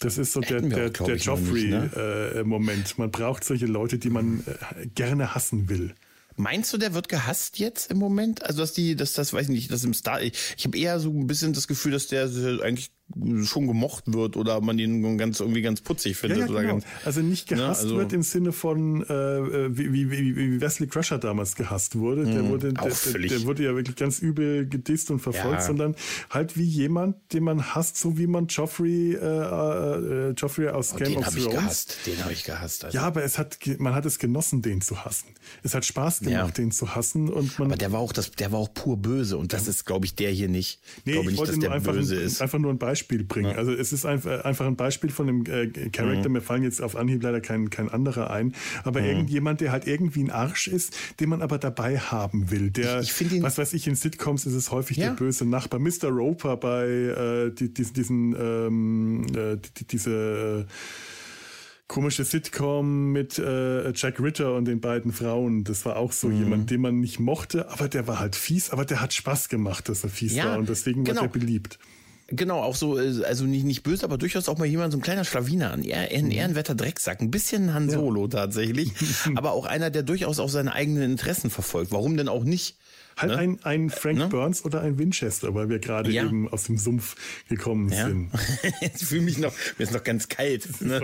Das 0.00 0.18
ist 0.18 0.32
so 0.32 0.40
der, 0.40 0.60
der, 0.60 0.90
der 0.90 1.16
Joffrey-Moment. 1.16 2.84
Ne? 2.84 2.94
Äh, 2.94 3.00
man 3.00 3.10
braucht 3.10 3.44
solche 3.44 3.66
Leute, 3.66 3.98
die 3.98 4.10
man 4.10 4.44
äh, 4.46 4.86
gerne 4.88 5.34
hassen 5.34 5.68
will. 5.68 5.94
Meinst 6.36 6.72
du, 6.72 6.76
der 6.76 6.92
wird 6.92 7.08
gehasst 7.08 7.58
jetzt 7.58 7.90
im 7.90 7.96
Moment? 7.96 8.44
Also, 8.44 8.60
dass 8.60 8.74
die, 8.74 8.94
dass 8.94 9.14
das, 9.14 9.32
weiß 9.32 9.44
ich 9.44 9.48
nicht, 9.54 9.70
dass 9.70 9.84
im 9.84 9.94
Star, 9.94 10.20
ich, 10.20 10.34
ich 10.58 10.66
habe 10.66 10.76
eher 10.76 11.00
so 11.00 11.10
ein 11.10 11.26
bisschen 11.26 11.54
das 11.54 11.66
Gefühl, 11.66 11.92
dass 11.92 12.08
der 12.08 12.28
eigentlich 12.62 12.90
schon 13.44 13.68
gemocht 13.68 14.04
wird 14.12 14.36
oder 14.36 14.60
man 14.60 14.78
ihn 14.78 15.16
ganz 15.16 15.40
irgendwie 15.40 15.62
ganz 15.62 15.80
putzig 15.80 16.16
findet. 16.16 16.38
Ja, 16.38 16.46
ja, 16.46 16.60
genau. 16.60 16.72
ganz, 16.74 16.84
also 17.04 17.20
nicht 17.20 17.50
ne, 17.50 17.56
gehasst 17.56 17.82
ja, 17.82 17.84
also 17.84 17.98
wird 17.98 18.12
im 18.12 18.22
Sinne 18.22 18.52
von 18.52 19.02
äh, 19.04 19.76
wie, 19.76 20.10
wie, 20.10 20.36
wie 20.36 20.60
Wesley 20.60 20.88
Crusher 20.88 21.18
damals 21.18 21.54
gehasst 21.54 21.96
wurde. 21.96 22.24
Der, 22.24 22.42
mhm, 22.42 22.48
wurde 22.50 22.72
der, 22.72 22.84
der, 22.84 23.28
der, 23.28 23.42
wurde 23.44 23.64
ja 23.64 23.74
wirklich 23.74 23.96
ganz 23.96 24.18
übel 24.18 24.68
gedisst 24.68 25.10
und 25.10 25.20
verfolgt, 25.20 25.62
sondern 25.62 25.94
halt 26.30 26.58
wie 26.58 26.64
jemand, 26.64 27.16
den 27.32 27.44
man 27.44 27.74
hasst, 27.74 27.96
so 27.96 28.18
wie 28.18 28.26
man 28.26 28.48
Joffrey, 28.48 29.14
äh, 29.14 29.16
äh, 29.16 30.30
Joffrey 30.32 30.68
aus 30.68 30.92
oh, 30.94 30.96
Game 30.96 31.16
of 31.16 31.28
Thrones. 31.28 31.50
Gehasst. 31.50 31.98
Den 32.06 32.22
habe 32.22 32.32
ich 32.32 32.44
gehasst. 32.44 32.84
Also. 32.84 32.98
Ja, 32.98 33.04
aber 33.04 33.22
es 33.22 33.38
hat, 33.38 33.58
man 33.78 33.94
hat 33.94 34.04
es 34.04 34.18
genossen, 34.18 34.62
den 34.62 34.80
zu 34.80 35.04
hassen. 35.04 35.28
Es 35.62 35.74
hat 35.74 35.84
Spaß 35.84 36.20
gemacht, 36.20 36.58
den 36.58 36.72
zu 36.72 36.94
hassen 36.94 37.28
und 37.28 37.58
man. 37.58 37.68
Aber 37.68 37.76
der 37.76 37.92
war 37.92 38.00
auch 38.00 38.12
das, 38.12 38.32
der 38.32 38.50
war 38.52 38.58
auch 38.58 38.74
pur 38.74 38.96
böse 38.96 39.38
und 39.38 39.52
das 39.52 39.68
ist, 39.68 39.86
glaube 39.86 40.06
ich, 40.06 40.16
der 40.16 40.30
hier 40.30 40.48
nicht. 40.48 40.80
Nee, 41.04 41.12
ich 41.12 41.14
glaube 41.14 41.30
nicht, 41.30 41.48
dass 41.48 41.58
der 41.58 41.80
böse 41.80 42.16
ein, 42.16 42.22
ist. 42.22 42.42
Einfach 42.42 42.58
nur 42.58 42.72
ein 42.72 42.78
Beispiel 42.78 42.95
Beispiel 42.96 43.24
bringen. 43.24 43.50
Ja. 43.50 43.56
Also 43.56 43.72
es 43.72 43.92
ist 43.92 44.06
einfach, 44.06 44.44
einfach 44.44 44.66
ein 44.66 44.76
Beispiel 44.76 45.10
von 45.10 45.28
einem 45.28 45.44
äh, 45.46 45.90
Charakter. 45.90 46.28
Mhm. 46.28 46.32
Mir 46.32 46.40
fallen 46.40 46.62
jetzt 46.62 46.80
auf 46.80 46.96
Anhieb 46.96 47.22
leider 47.22 47.42
kein, 47.42 47.68
kein 47.68 47.90
anderer 47.90 48.30
ein. 48.30 48.54
Aber 48.84 49.00
mhm. 49.00 49.06
irgendjemand, 49.06 49.60
der 49.60 49.70
halt 49.70 49.86
irgendwie 49.86 50.24
ein 50.24 50.30
Arsch 50.30 50.68
ist, 50.68 50.96
den 51.20 51.28
man 51.28 51.42
aber 51.42 51.58
dabei 51.58 51.98
haben 51.98 52.50
will. 52.50 52.70
Der, 52.70 53.00
ich, 53.00 53.20
ich 53.20 53.32
ihn, 53.32 53.42
was 53.42 53.58
weiß 53.58 53.74
ich, 53.74 53.86
in 53.86 53.96
Sitcoms 53.96 54.46
ist 54.46 54.54
es 54.54 54.70
häufig 54.70 54.96
ja. 54.96 55.08
der 55.08 55.16
böse 55.16 55.44
Nachbar. 55.44 55.78
Mr. 55.78 56.08
Roper 56.08 56.56
bei 56.56 56.86
äh, 56.86 57.50
die, 57.50 57.72
diesen, 57.72 57.94
diesen 57.94 58.36
ähm, 58.38 59.26
äh, 59.34 59.58
die, 59.78 59.84
diese 59.84 60.66
äh, 60.66 60.72
komische 61.88 62.24
Sitcom 62.24 63.12
mit 63.12 63.38
äh, 63.38 63.92
Jack 63.92 64.20
Ritter 64.20 64.54
und 64.54 64.64
den 64.64 64.80
beiden 64.80 65.12
Frauen. 65.12 65.64
Das 65.64 65.84
war 65.84 65.96
auch 65.96 66.12
so 66.12 66.28
mhm. 66.28 66.38
jemand, 66.38 66.70
den 66.70 66.80
man 66.80 66.98
nicht 67.00 67.20
mochte, 67.20 67.70
aber 67.70 67.88
der 67.88 68.06
war 68.06 68.18
halt 68.18 68.36
fies, 68.36 68.70
aber 68.70 68.86
der 68.86 69.02
hat 69.02 69.12
Spaß 69.12 69.50
gemacht, 69.50 69.90
dass 69.90 70.02
er 70.02 70.10
fies 70.10 70.34
ja, 70.34 70.46
war 70.46 70.58
und 70.58 70.68
deswegen 70.70 71.04
genau. 71.04 71.20
war 71.20 71.28
der 71.28 71.38
beliebt. 71.38 71.78
Genau, 72.28 72.60
auch 72.60 72.74
so, 72.74 72.98
äh, 72.98 73.24
also 73.24 73.44
nicht, 73.44 73.64
nicht 73.64 73.82
böse, 73.82 74.04
aber 74.04 74.18
durchaus 74.18 74.48
auch 74.48 74.58
mal 74.58 74.64
jemand, 74.64 74.92
so 74.92 74.98
ein 74.98 75.02
kleiner 75.02 75.24
Schlawiner, 75.24 75.72
ein, 75.72 75.88
ein 75.90 76.24
mhm. 76.24 76.30
Ehrenwetter 76.32 76.74
Drecksack, 76.74 77.20
ein 77.20 77.30
bisschen 77.30 77.72
Han 77.72 77.88
Solo 77.88 78.22
ja. 78.22 78.28
tatsächlich, 78.28 78.92
aber 79.36 79.52
auch 79.52 79.64
einer, 79.64 79.90
der 79.90 80.02
durchaus 80.02 80.40
auch 80.40 80.48
seine 80.48 80.72
eigenen 80.72 81.12
Interessen 81.12 81.50
verfolgt. 81.50 81.92
Warum 81.92 82.16
denn 82.16 82.28
auch 82.28 82.42
nicht? 82.44 82.76
Halt 83.16 83.32
ne? 83.32 83.38
ein, 83.38 83.58
ein 83.62 83.90
Frank 83.90 84.18
ne? 84.18 84.26
Burns 84.26 84.64
oder 84.64 84.82
ein 84.82 84.98
Winchester, 84.98 85.54
weil 85.54 85.70
wir 85.70 85.78
gerade 85.78 86.10
ja. 86.10 86.24
eben 86.24 86.48
aus 86.48 86.64
dem 86.64 86.76
Sumpf 86.76 87.14
gekommen 87.48 87.90
ja. 87.90 88.08
sind. 88.08 88.30
ich 88.82 89.06
fühle 89.06 89.22
mich 89.22 89.38
noch, 89.38 89.54
mir 89.78 89.84
ist 89.84 89.92
noch 89.92 90.04
ganz 90.04 90.28
kalt. 90.28 90.68
Ne? 90.82 91.00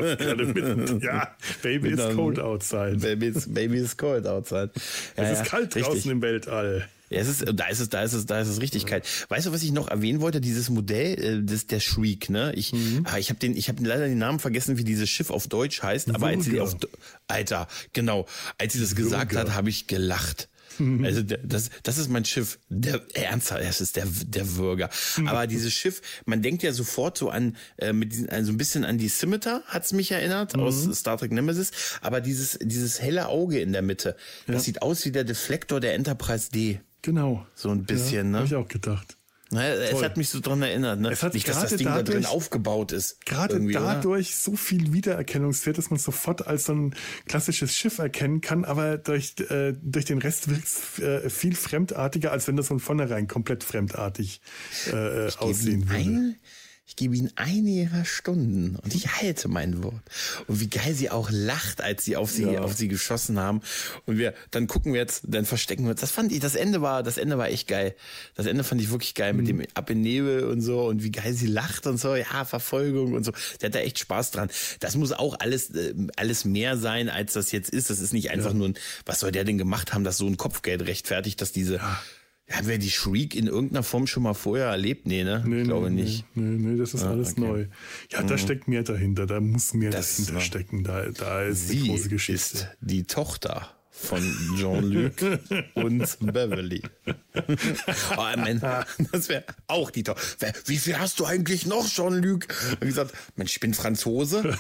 mit, 0.55 1.03
ja, 1.03 1.35
Baby 1.63 1.91
is 1.91 2.15
cold 2.15 2.39
outside. 2.39 2.99
Baby 2.99 3.29
is, 3.29 3.53
baby 3.53 3.79
is 3.79 3.97
cold 3.97 4.27
outside. 4.27 4.73
Es 5.17 5.41
ist 5.41 5.47
kalt 5.47 5.75
draußen 5.75 5.93
richtig. 5.93 6.13
im 6.13 6.21
Weltall. 6.21 6.89
Ja, 7.13 7.21
es 7.21 7.29
ist, 7.29 7.45
da 7.55 7.67
ist 7.67 7.81
es, 7.81 7.89
da 7.89 8.03
ist 8.03 8.13
es, 8.13 8.27
da 8.27 8.41
ist 8.41 8.49
es 8.49 8.61
richtig 8.61 8.87
kalt. 8.87 9.05
Weißt 9.29 9.47
du, 9.47 9.53
was 9.53 9.63
ich 9.63 9.73
noch 9.73 9.89
erwähnen 9.89 10.21
wollte? 10.21 10.41
Dieses 10.41 10.71
Modell, 10.71 11.19
äh, 11.19 11.43
das, 11.45 11.67
der 11.67 11.81
Shriek, 11.81 12.31
ne? 12.31 12.53
Ich, 12.55 12.73
mhm. 12.73 13.05
ah, 13.05 13.19
ich 13.19 13.29
habe 13.29 13.39
den, 13.39 13.57
ich 13.57 13.69
habe 13.69 13.85
leider 13.85 14.09
den 14.09 14.19
Namen 14.19 14.39
vergessen, 14.39 14.79
wie 14.79 14.85
dieses 14.85 15.11
Schiff 15.11 15.31
auf 15.31 15.47
Deutsch 15.47 15.83
heißt. 15.83 16.15
Aber 16.15 16.29
als 16.29 16.45
sie 16.45 16.61
auf, 16.61 16.77
Alter, 17.29 17.69
genau, 17.93 18.27
als 18.59 18.73
sie 18.73 18.81
das 18.81 18.95
gesagt 18.95 19.37
hat, 19.37 19.55
habe 19.55 19.69
ich 19.69 19.87
gelacht. 19.87 20.49
Mhm. 20.79 21.05
Also 21.05 21.23
das, 21.23 21.71
das 21.83 21.99
ist 21.99 22.09
mein 22.09 22.25
Schiff. 22.25 22.59
Der 22.69 23.03
ernsthaft, 23.15 23.63
das 23.63 23.81
ist 23.81 23.97
der 23.97 24.07
der 24.07 24.57
Würger. 24.57 24.91
Mhm. 25.17 25.29
Aber 25.29 25.47
dieses 25.47 25.73
Schiff, 25.73 26.01
man 26.25 26.43
denkt 26.43 26.63
ja 26.63 26.73
sofort 26.73 27.19
so 27.19 27.31
an 27.31 27.57
äh, 27.77 27.93
mit 27.93 28.13
diesen, 28.13 28.29
also 28.29 28.53
ein 28.53 28.59
bisschen 28.59 28.85
an 28.85 28.99
die 28.99 29.09
Scimitar 29.09 29.63
hat's 29.67 29.93
mich 29.93 30.11
erinnert 30.11 30.57
mhm. 30.57 30.63
aus 30.63 30.89
Star 30.95 31.19
Trek 31.19 31.33
Nemesis. 31.33 31.71
Aber 32.01 32.21
dieses 32.21 32.59
dieses 32.61 33.01
helle 33.01 33.29
Auge 33.29 33.61
in 33.61 33.73
der 33.73 33.83
Mitte, 33.83 34.17
ja. 34.47 34.55
das 34.55 34.65
sieht 34.65 34.83
aus 34.83 35.05
wie 35.05 35.13
der 35.13 35.25
Deflektor 35.25 35.81
der 35.81 35.95
Enterprise 35.95 36.51
D. 36.51 36.81
Genau. 37.03 37.47
So 37.55 37.71
ein 37.71 37.85
bisschen, 37.85 38.27
ja, 38.27 38.31
ne? 38.31 38.37
Habe 38.39 38.47
ich 38.47 38.55
auch 38.55 38.69
gedacht. 38.69 39.17
Naja, 39.53 39.75
es 39.75 40.03
hat 40.03 40.17
mich 40.17 40.31
so 40.31 40.41
dran 40.41 40.63
erinnert, 40.63 40.99
ne? 40.99 41.11
Es 41.11 41.23
hat 41.23 41.35
Nicht, 41.35 41.47
dass 41.47 41.61
das 41.61 41.77
Ding 41.77 41.87
dadurch, 41.87 42.07
da 42.07 42.13
drin 42.13 42.25
aufgebaut 42.25 42.91
ist. 42.91 43.27
Gerade 43.27 43.61
dadurch 43.71 44.29
oder? 44.29 44.37
so 44.55 44.57
viel 44.57 44.95
Wiedererkennungswert, 44.95 45.77
dass 45.77 45.91
man 45.91 45.99
sofort 45.99 46.47
als 46.47 46.65
so 46.65 46.73
ein 46.73 46.95
klassisches 47.27 47.77
Schiff 47.77 47.99
erkennen 47.99 48.41
kann, 48.41 48.65
aber 48.65 48.97
durch, 48.97 49.35
äh, 49.51 49.75
durch 49.83 50.07
den 50.07 50.19
Rest 50.19 50.49
wirkt 50.49 50.65
es 50.65 50.99
äh, 51.01 51.29
viel 51.29 51.55
fremdartiger, 51.55 52.33
als 52.33 52.49
wenn 52.49 52.57
das 52.57 52.69
von 52.69 52.81
vornherein 52.81 53.29
komplett 53.29 53.63
fremdartig 53.63 54.41
äh, 54.91 55.31
aussehen 55.37 55.87
würde. 55.87 56.03
Eine, 56.03 56.37
ich 56.85 56.97
gebe 56.97 57.17
ihnen 57.17 57.31
eine 57.37 57.71
ihrer 57.71 58.05
Stunden 58.05 58.77
und 58.77 58.95
ich 58.95 59.17
halte 59.21 59.49
mein 59.49 59.83
Wort. 59.85 60.03
Und 60.49 60.61
wie 60.61 60.69
geil 60.69 60.95
sie 60.95 61.11
auch 61.11 61.31
lacht, 61.31 61.81
als 61.81 62.05
sie 62.05 62.17
auf 62.17 62.31
sie, 62.31 62.45
ja. 62.45 62.61
auf 62.61 62.75
sie 62.75 62.89
geschossen 62.89 63.39
haben. 63.39 63.61
Und 64.05 64.19
wir, 64.19 64.35
dann 64.51 64.67
gucken 64.67 64.93
wir 64.93 65.01
jetzt, 65.01 65.23
dann 65.29 65.45
verstecken 65.45 65.85
wir 65.85 65.93
uns. 65.93 66.01
Das 66.01 66.11
fand 66.11 66.33
ich, 66.33 66.41
das 66.41 66.57
Ende 66.57 66.83
war, 66.83 67.05
das 67.05 67.19
Ende 67.19 67.39
war 67.39 67.49
echt 67.49 67.69
geil. 67.69 67.95
Das 68.35 68.47
Ende 68.47 68.65
fand 68.65 68.81
ich 68.81 68.91
wirklich 68.91 69.15
geil 69.15 69.33
mhm. 69.33 69.39
mit 69.39 69.49
dem 69.49 69.63
Ab 69.75 69.91
in 69.91 70.01
Nebel 70.01 70.45
und 70.45 70.61
so 70.61 70.85
und 70.87 71.05
wie 71.05 71.13
geil 71.13 71.33
sie 71.35 71.47
lacht 71.47 71.87
und 71.87 71.99
so. 71.99 72.17
Ja, 72.17 72.45
Verfolgung 72.45 73.13
und 73.15 73.25
so. 73.25 73.33
Der 73.61 73.69
hat 73.69 73.75
da 73.77 73.79
echt 73.79 74.01
Spaß 74.01 74.33
dran. 74.33 74.51
Das 74.81 74.97
muss 74.97 75.13
auch 75.13 75.39
alles, 75.39 75.71
äh, 75.71 75.95
alles 76.17 76.45
mehr 76.45 76.77
sein, 76.77 77.09
als 77.09 77.35
das 77.35 77.53
jetzt 77.53 77.71
ist. 77.71 77.91
Das 77.91 78.01
ist 78.01 78.13
nicht 78.13 78.31
einfach 78.31 78.51
ja. 78.51 78.57
nur 78.57 78.69
ein, 78.69 78.75
was 79.07 79.21
soll 79.21 79.31
der 79.31 79.45
denn 79.45 79.57
gemacht 79.57 79.95
haben, 79.95 80.03
dass 80.03 80.19
so 80.19 80.27
ein 80.27 80.37
Kopfgeld 80.37 80.83
rechtfertigt, 80.83 81.41
dass 81.41 81.53
diese, 81.53 81.77
ja 81.77 82.03
haben 82.51 82.69
wir 82.69 82.79
die 82.79 82.91
Shriek 82.91 83.35
in 83.35 83.47
irgendeiner 83.47 83.83
Form 83.83 84.07
schon 84.07 84.25
mal 84.25 84.35
vorher 84.35 84.67
erlebt? 84.67 85.07
Nee, 85.07 85.25
ne? 85.25 85.43
Nee, 85.47 85.63
ich 85.63 85.69
glaube 85.69 85.91
nee, 85.91 86.03
nicht. 86.03 86.25
Nee, 86.35 86.59
nee, 86.59 86.79
das 86.79 86.95
ist 86.95 87.05
ah, 87.05 87.11
alles 87.11 87.33
okay. 87.33 87.41
neu. 87.41 87.67
Ja, 88.11 88.23
da 88.23 88.35
mhm. 88.35 88.39
steckt 88.39 88.69
mehr 88.69 88.83
dahinter, 88.83 89.27
da 89.27 89.41
muss 89.41 89.75
mehr 89.75 89.91
das 89.91 90.17
dahinter 90.17 90.41
stecken. 90.41 90.85
Da, 90.85 91.07
da 91.11 91.43
ist 91.43 91.69
Sie 91.69 91.81
die 91.81 91.89
große 91.89 92.09
Geschichte. 92.09 92.59
ist 92.59 92.69
die 92.81 93.05
Tochter 93.05 93.71
von 94.03 94.21
Jean-Luc 94.57 95.15
und 95.75 96.33
Beverly. 96.33 96.83
oh, 98.17 98.37
man, 98.37 98.61
das 99.13 99.29
wäre 99.29 99.45
auch 99.67 99.91
die 99.91 100.03
Tochter. 100.03 100.53
Wie 100.67 100.77
viel 100.77 100.99
hast 100.99 101.21
du 101.21 101.25
eigentlich 101.25 101.67
noch, 101.67 101.89
Jean-Luc? 101.89 102.47
Und 102.81 102.87
gesagt, 102.87 103.13
Mensch, 103.37 103.53
ich 103.53 103.61
bin 103.61 103.75
Franzose. 103.75 104.57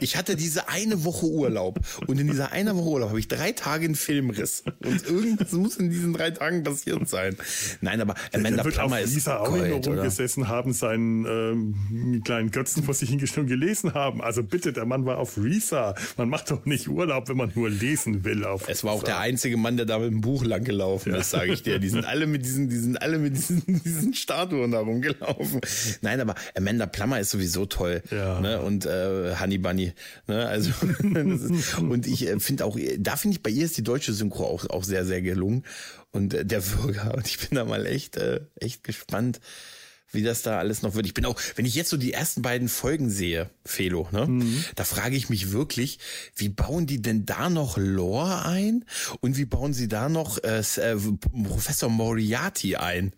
Ich 0.00 0.16
hatte 0.16 0.36
diese 0.36 0.68
eine 0.68 1.04
Woche 1.04 1.26
Urlaub. 1.26 1.80
Und 2.06 2.18
in 2.18 2.26
dieser 2.26 2.52
eine 2.52 2.76
Woche 2.76 2.88
Urlaub 2.88 3.08
habe 3.10 3.20
ich 3.20 3.28
drei 3.28 3.52
Tage 3.52 3.86
einen 3.86 3.94
Filmriss. 3.94 4.64
Und 4.84 5.06
irgendwas 5.06 5.52
muss 5.52 5.76
in 5.76 5.90
diesen 5.90 6.12
drei 6.12 6.30
Tagen 6.30 6.62
passiert 6.64 7.08
sein. 7.08 7.36
Nein, 7.80 8.00
aber 8.00 8.14
Amanda 8.32 8.64
wird 8.64 8.74
Plummer 8.74 9.00
ist 9.00 9.14
Lisa 9.14 9.38
auch 9.38 9.50
nur 9.50 9.66
rumgesessen 9.66 10.48
haben, 10.48 10.72
seinen 10.72 11.24
ähm, 11.26 12.22
kleinen 12.24 12.50
Götzen 12.50 12.82
vor 12.82 12.94
sich 12.94 13.08
hingestellt 13.08 13.44
und 13.44 13.48
gelesen 13.48 13.94
haben. 13.94 14.22
Also 14.22 14.42
bitte, 14.42 14.72
der 14.72 14.86
Mann 14.86 15.06
war 15.06 15.18
auf 15.18 15.36
Risa. 15.38 15.94
Man 16.16 16.28
macht 16.28 16.50
doch 16.50 16.64
nicht 16.64 16.88
Urlaub, 16.88 17.28
wenn 17.28 17.36
man 17.36 17.52
nur 17.54 17.70
lesen 17.70 18.24
will 18.24 18.44
auf. 18.56 18.68
Es 18.68 18.84
war 18.84 18.92
auch 18.92 19.02
der 19.02 19.18
einzige 19.18 19.56
Mann, 19.56 19.76
der 19.76 19.86
da 19.86 19.98
mit 19.98 20.10
dem 20.10 20.20
Buch 20.20 20.44
lang 20.44 20.64
gelaufen 20.64 21.14
ist, 21.14 21.30
sage 21.30 21.52
ich 21.52 21.62
dir. 21.62 21.78
Die 21.78 21.88
sind 21.88 22.04
alle 22.04 22.26
mit 22.26 22.44
diesen, 22.44 22.68
die 22.68 22.76
sind 22.76 23.00
alle 23.00 23.18
mit 23.18 23.36
diesen, 23.36 23.62
diesen 23.84 24.14
Statuen 24.14 24.72
da 24.72 24.80
rumgelaufen. 24.80 25.60
Nein, 26.00 26.20
aber 26.20 26.34
Amanda 26.54 26.86
Plummer 26.86 27.20
ist 27.20 27.30
sowieso 27.30 27.66
toll. 27.66 28.02
Ja. 28.10 28.40
Ne? 28.40 28.60
Und 28.60 28.86
äh, 28.86 29.36
Honey 29.38 29.58
Bunny. 29.58 29.92
Ne? 30.26 30.46
Also 30.46 30.70
ist, 31.02 31.78
und 31.78 32.06
ich 32.06 32.26
äh, 32.26 32.40
finde 32.40 32.64
auch, 32.64 32.78
da 32.98 33.16
finde 33.16 33.36
ich 33.36 33.42
bei 33.42 33.50
ihr 33.50 33.64
ist 33.64 33.76
die 33.76 33.84
deutsche 33.84 34.12
Synchro 34.12 34.44
auch, 34.44 34.68
auch 34.70 34.84
sehr, 34.84 35.04
sehr 35.04 35.22
gelungen. 35.22 35.64
Und 36.10 36.34
äh, 36.34 36.44
der 36.44 36.60
Bürger. 36.60 37.14
Und 37.16 37.26
ich 37.26 37.38
bin 37.38 37.56
da 37.56 37.64
mal 37.64 37.86
echt, 37.86 38.16
äh, 38.16 38.40
echt 38.56 38.82
gespannt 38.84 39.40
wie 40.12 40.22
das 40.22 40.42
da 40.42 40.58
alles 40.58 40.82
noch 40.82 40.94
wird. 40.94 41.06
Ich 41.06 41.14
bin 41.14 41.26
auch, 41.26 41.40
wenn 41.56 41.66
ich 41.66 41.74
jetzt 41.74 41.90
so 41.90 41.96
die 41.96 42.12
ersten 42.12 42.42
beiden 42.42 42.68
Folgen 42.68 43.10
sehe, 43.10 43.50
Felo, 43.64 44.08
ne, 44.12 44.26
mhm. 44.26 44.64
da 44.74 44.84
frage 44.84 45.16
ich 45.16 45.28
mich 45.28 45.52
wirklich, 45.52 45.98
wie 46.36 46.48
bauen 46.48 46.86
die 46.86 47.02
denn 47.02 47.26
da 47.26 47.50
noch 47.50 47.76
Lore 47.76 48.44
ein 48.44 48.84
und 49.20 49.36
wie 49.36 49.44
bauen 49.44 49.72
sie 49.72 49.88
da 49.88 50.08
noch 50.08 50.42
äh, 50.42 50.60
äh 50.60 50.96
Professor 51.44 51.88
Moriarty 51.88 52.76
ein? 52.76 53.12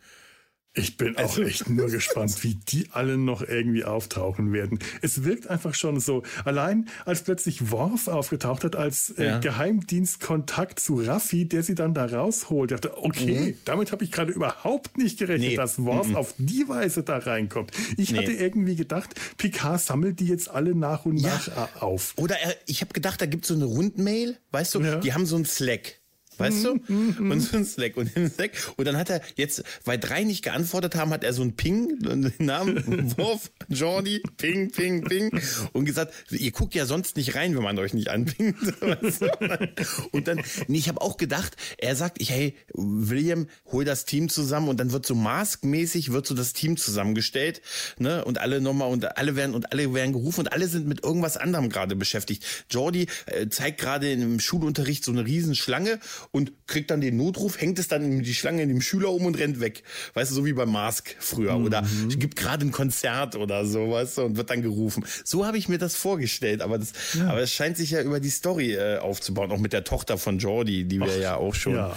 Ich 0.75 0.97
bin 0.97 1.17
auch 1.17 1.23
also, 1.23 1.43
echt 1.43 1.69
nur 1.69 1.87
gespannt, 1.91 2.45
wie 2.45 2.55
die 2.55 2.89
alle 2.93 3.19
noch 3.19 3.43
irgendwie 3.43 3.85
auftauchen 3.85 4.53
werden. 4.53 4.79
Es 5.03 5.25
wirkt 5.25 5.49
einfach 5.49 5.75
schon 5.75 5.99
so. 5.99 6.23
Allein 6.45 6.89
als 7.05 7.23
plötzlich 7.23 7.71
Worf 7.71 8.07
aufgetaucht 8.07 8.65
hat 8.65 8.77
als 8.77 9.11
äh, 9.11 9.27
ja. 9.27 9.39
Geheimdienstkontakt 9.39 10.79
zu 10.79 10.97
Raffi, 11.01 11.49
der 11.49 11.63
sie 11.63 11.75
dann 11.75 11.95
da 11.95 12.07
rausholt. 12.07 12.71
Ich 12.71 12.81
dachte, 12.81 13.03
okay, 13.03 13.41
mhm. 13.41 13.55
damit 13.65 13.93
habe 13.93 14.05
ich 14.05 14.13
gerade 14.13 14.33
überhaupt 14.33 14.99
nicht 14.99 15.19
gerechnet, 15.19 15.51
nee. 15.51 15.57
dass 15.57 15.83
Worf 15.85 16.09
mhm. 16.09 16.17
auf 16.17 16.35
die 16.39 16.69
Weise 16.69 17.03
da 17.03 17.19
reinkommt. 17.19 17.73
Ich 17.97 18.13
nee. 18.13 18.19
hatte 18.19 18.33
irgendwie 18.33 18.77
gedacht, 18.77 19.15
Picard 19.37 19.81
sammelt 19.81 20.21
die 20.21 20.27
jetzt 20.27 20.49
alle 20.51 20.75
nach 20.75 21.07
und 21.07 21.19
ja. 21.19 21.29
nach 21.29 21.83
auf. 21.83 22.15
Oder 22.17 22.39
er, 22.39 22.55
ich 22.67 22.83
habe 22.83 22.93
gedacht, 22.93 23.21
da 23.21 23.27
gibt 23.27 23.45
es 23.45 23.49
so 23.49 23.55
eine 23.55 23.65
Rundmail, 23.65 24.37
weißt 24.53 24.75
du, 24.75 24.81
ja. 24.81 24.97
die 24.97 25.13
haben 25.13 25.27
so 25.27 25.37
ein 25.37 25.45
Slack 25.45 25.98
weißt 26.39 26.65
du? 26.65 26.81
Und 26.89 27.41
so 27.41 27.57
ein 27.57 27.65
Slack 27.65 27.97
und 27.97 28.17
ein 28.17 28.31
Slack. 28.31 28.53
Und 28.77 28.85
dann 28.87 28.97
hat 28.97 29.11
er 29.11 29.21
jetzt, 29.37 29.63
weil 29.85 29.99
drei 29.99 30.25
nicht 30.25 30.43
geantwortet 30.43 30.95
haben, 30.95 31.11
hat 31.11 31.25
er 31.25 31.33
so 31.33 31.43
ein 31.43 31.55
Ping, 31.55 31.99
den 32.01 32.33
Namen, 32.39 33.15
Wurf, 33.19 33.51
Jordi, 33.69 34.23
Ping, 34.37 34.71
Ping, 34.71 35.05
Ping. 35.05 35.31
Und 35.73 35.85
gesagt, 35.85 36.15
ihr 36.31 36.51
guckt 36.51 36.75
ja 36.75 36.87
sonst 36.87 37.17
nicht 37.17 37.35
rein, 37.35 37.57
wenn 37.57 37.63
man 37.63 37.79
euch 37.79 37.95
nicht 37.95 38.09
anpingt. 38.09 38.57
Und 40.13 40.29
dann, 40.29 40.41
nee, 40.67 40.79
ich 40.79 40.89
habe 40.89 41.01
auch 41.01 41.17
gedacht, 41.17 41.57
er 41.79 41.97
sagt, 41.97 42.21
ich, 42.21 42.31
hey, 42.31 42.55
William, 42.75 43.49
hol 43.67 43.85
das 43.85 44.05
Team 44.05 44.29
zusammen 44.29 44.69
und 44.69 44.79
dann 44.81 44.93
wird 44.93 45.07
so 45.07 45.15
maskmäßig 45.15 46.13
wird 46.13 46.27
so 46.27 46.35
das 46.35 46.53
Team 46.53 46.77
zusammengestellt, 46.77 47.61
ne? 47.99 48.25
Und 48.25 48.39
alle 48.39 48.61
nochmal 48.61 48.91
und 48.91 49.17
alle 49.17 49.37
werden 49.37 49.55
und 49.55 49.73
alle 49.73 49.93
werden 49.95 50.13
gerufen 50.13 50.41
und 50.41 50.53
alle 50.53 50.69
sind 50.69 50.87
mit 50.87 51.05
irgendwas 51.05 51.37
anderem 51.37 51.69
gerade 51.69 51.97
beschäftigt. 51.97 52.45
Jordi 52.71 53.07
äh, 53.27 53.49
zeigt 53.49 53.81
gerade 53.81 54.13
im 54.13 54.41
Schulunterricht 54.41 55.05
so 55.05 55.13
eine 55.13 55.27
Riesenschlange 55.27 55.99
und 56.31 56.53
kriegt 56.67 56.91
dann 56.91 57.01
den 57.01 57.17
Notruf, 57.17 57.61
hängt 57.61 57.79
es 57.79 57.89
dann 57.89 58.05
in 58.05 58.23
die 58.23 58.35
Schlange 58.35 58.63
in 58.63 58.69
dem 58.69 58.81
Schüler 58.81 59.11
um 59.11 59.27
und 59.27 59.39
rennt 59.39 59.61
weg. 59.61 59.83
Weißt 60.15 60.31
du, 60.31 60.35
so 60.35 60.45
wie 60.45 60.53
bei 60.53 60.67
Mask 60.67 61.15
früher. 61.19 61.59
Mhm. 61.59 61.65
Oder 61.65 61.87
gibt 62.09 62.37
gerade 62.37 62.67
ein 62.67 62.73
Konzert 62.73 63.37
oder 63.37 63.65
so, 63.65 63.91
weißt 63.91 64.19
du, 64.19 64.23
und 64.23 64.37
wird 64.37 64.51
dann 64.51 64.63
gerufen. 64.63 65.05
So 65.25 65.47
habe 65.47 65.59
ich 65.59 65.69
mir 65.69 65.79
das 65.79 65.97
vorgestellt, 65.97 66.63
aber 66.63 66.79
das, 66.79 66.93
ja. 67.15 67.29
aber 67.29 67.41
es 67.41 67.53
scheint 67.53 67.77
sich 67.77 67.91
ja 67.91 68.03
über 68.03 68.21
die 68.21 68.31
Story 68.31 68.75
äh, 68.75 68.99
aufzubauen, 68.99 69.51
auch 69.51 69.59
mit 69.59 69.73
der 69.73 69.85
Tochter 69.85 70.19
von 70.19 70.39
Jordi, 70.39 70.85
die 70.85 71.01
wir 71.01 71.07
Ach, 71.11 71.21
ja 71.21 71.37
auch 71.37 71.55
schon 71.55 71.75
ja. 71.75 71.97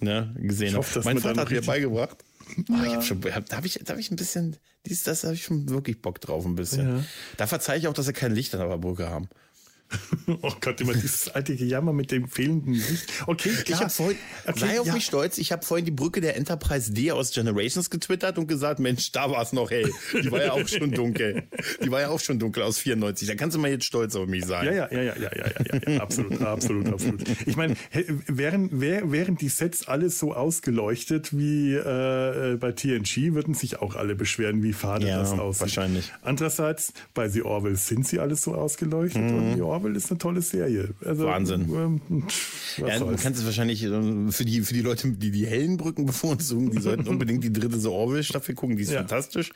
Ne, 0.00 0.34
gesehen 0.38 0.74
haben. 0.74 0.84
Mein 1.04 1.18
Vater 1.18 1.42
hat 1.42 1.50
mir 1.50 1.62
beigebracht. 1.62 2.18
Ja. 2.68 2.76
Oh, 2.78 2.84
ich 2.84 2.94
hab 2.94 3.04
schon, 3.04 3.22
hab, 3.24 3.48
da 3.48 3.56
habe 3.56 3.66
ich, 3.66 3.80
da 3.84 3.94
hab 3.94 3.98
ich 3.98 4.10
ein 4.10 4.16
bisschen, 4.16 4.56
dies, 4.86 5.02
das 5.02 5.24
habe 5.24 5.34
ich 5.34 5.44
schon 5.44 5.68
wirklich 5.68 6.02
Bock 6.02 6.20
drauf, 6.20 6.44
ein 6.44 6.54
bisschen. 6.54 6.98
Ja. 6.98 7.04
Da 7.36 7.46
verzeihe 7.46 7.78
ich 7.78 7.88
auch, 7.88 7.94
dass 7.94 8.06
sie 8.06 8.12
kein 8.12 8.34
Licht 8.34 8.54
an 8.54 8.68
der 8.68 8.76
Brücke 8.76 9.08
haben. 9.08 9.28
Oh 10.42 10.52
Gott, 10.60 10.80
immer 10.80 10.94
dieses 10.94 11.28
alte 11.28 11.54
Gejammer 11.54 11.92
mit 11.92 12.10
dem 12.10 12.28
fehlenden 12.28 12.74
Licht. 12.74 13.12
Okay, 13.26 13.50
klar. 13.50 13.64
Ich 13.66 13.74
habe 13.74 13.90
vorhin, 13.90 14.16
okay, 14.46 14.58
sei 14.58 14.80
auf 14.80 14.86
ja. 14.86 14.94
mich 14.94 15.04
stolz, 15.04 15.38
ich 15.38 15.52
habe 15.52 15.64
vorhin 15.64 15.84
die 15.84 15.90
Brücke 15.90 16.20
der 16.20 16.36
Enterprise 16.36 16.92
D 16.92 17.12
aus 17.12 17.32
Generations 17.32 17.90
getwittert 17.90 18.38
und 18.38 18.46
gesagt, 18.46 18.80
Mensch, 18.80 19.12
da 19.12 19.30
war 19.30 19.42
es 19.42 19.52
noch 19.52 19.70
hell. 19.70 19.90
Die 20.14 20.30
war 20.32 20.42
ja 20.42 20.52
auch 20.52 20.66
schon 20.66 20.90
dunkel. 20.92 21.44
Die 21.82 21.90
war 21.90 22.00
ja 22.00 22.08
auch 22.08 22.20
schon 22.20 22.38
dunkel 22.38 22.62
aus 22.62 22.78
94. 22.78 23.28
Da 23.28 23.34
kannst 23.34 23.56
du 23.56 23.60
mal 23.60 23.70
jetzt 23.70 23.84
stolz 23.84 24.16
auf 24.16 24.26
mich 24.26 24.46
sein. 24.46 24.66
Ja, 24.66 24.72
ja, 24.72 24.88
ja, 24.90 25.02
ja, 25.02 25.14
ja, 25.16 25.30
ja, 25.36 25.46
ja, 25.72 25.90
ja 25.90 26.00
absolut, 26.00 26.40
absolut, 26.40 26.88
absolut. 26.88 27.22
Ich 27.46 27.56
meine, 27.56 27.76
wären, 28.26 28.80
wären 28.80 29.36
die 29.36 29.48
Sets 29.48 29.86
alles 29.86 30.18
so 30.18 30.32
ausgeleuchtet 30.32 31.36
wie 31.36 31.74
äh, 31.74 32.56
bei 32.56 32.72
TNG, 32.72 33.34
würden 33.34 33.54
sich 33.54 33.80
auch 33.80 33.94
alle 33.94 34.14
beschweren, 34.14 34.62
wie 34.62 34.72
fade 34.72 35.06
ja, 35.06 35.18
das 35.18 35.32
aussieht. 35.32 35.60
wahrscheinlich. 35.60 36.12
Andererseits, 36.22 36.94
bei 37.12 37.28
The 37.28 37.42
Orville 37.42 37.76
sind 37.76 38.06
sie 38.06 38.18
alles 38.18 38.42
so 38.42 38.54
ausgeleuchtet 38.54 39.22
mhm. 39.22 39.36
und 39.36 39.54
The 39.54 39.62
Orville 39.62 39.73
Orwell 39.74 39.96
ist 39.96 40.10
eine 40.10 40.18
tolle 40.18 40.40
Serie. 40.40 40.94
Also, 41.04 41.26
Wahnsinn. 41.26 41.68
Ähm, 41.74 42.00
ja, 42.76 42.98
du 43.00 43.06
kannst 43.16 43.40
es 43.40 43.44
wahrscheinlich 43.44 43.82
ähm, 43.82 44.30
für 44.30 44.44
die, 44.44 44.60
für 44.60 44.72
die 44.72 44.82
Leute, 44.82 45.10
die 45.10 45.32
die 45.32 45.46
hellen 45.46 45.76
Brücken 45.76 46.06
bevorzugen, 46.06 46.70
die 46.70 46.80
sollten 46.80 47.08
unbedingt 47.08 47.42
die 47.42 47.52
dritte 47.52 47.80
The 47.80 47.88
Orwell-Staffel 47.88 48.54
gucken. 48.54 48.76
Die 48.76 48.84
ist 48.84 48.92
ja. 48.92 49.00
fantastisch. 49.00 49.50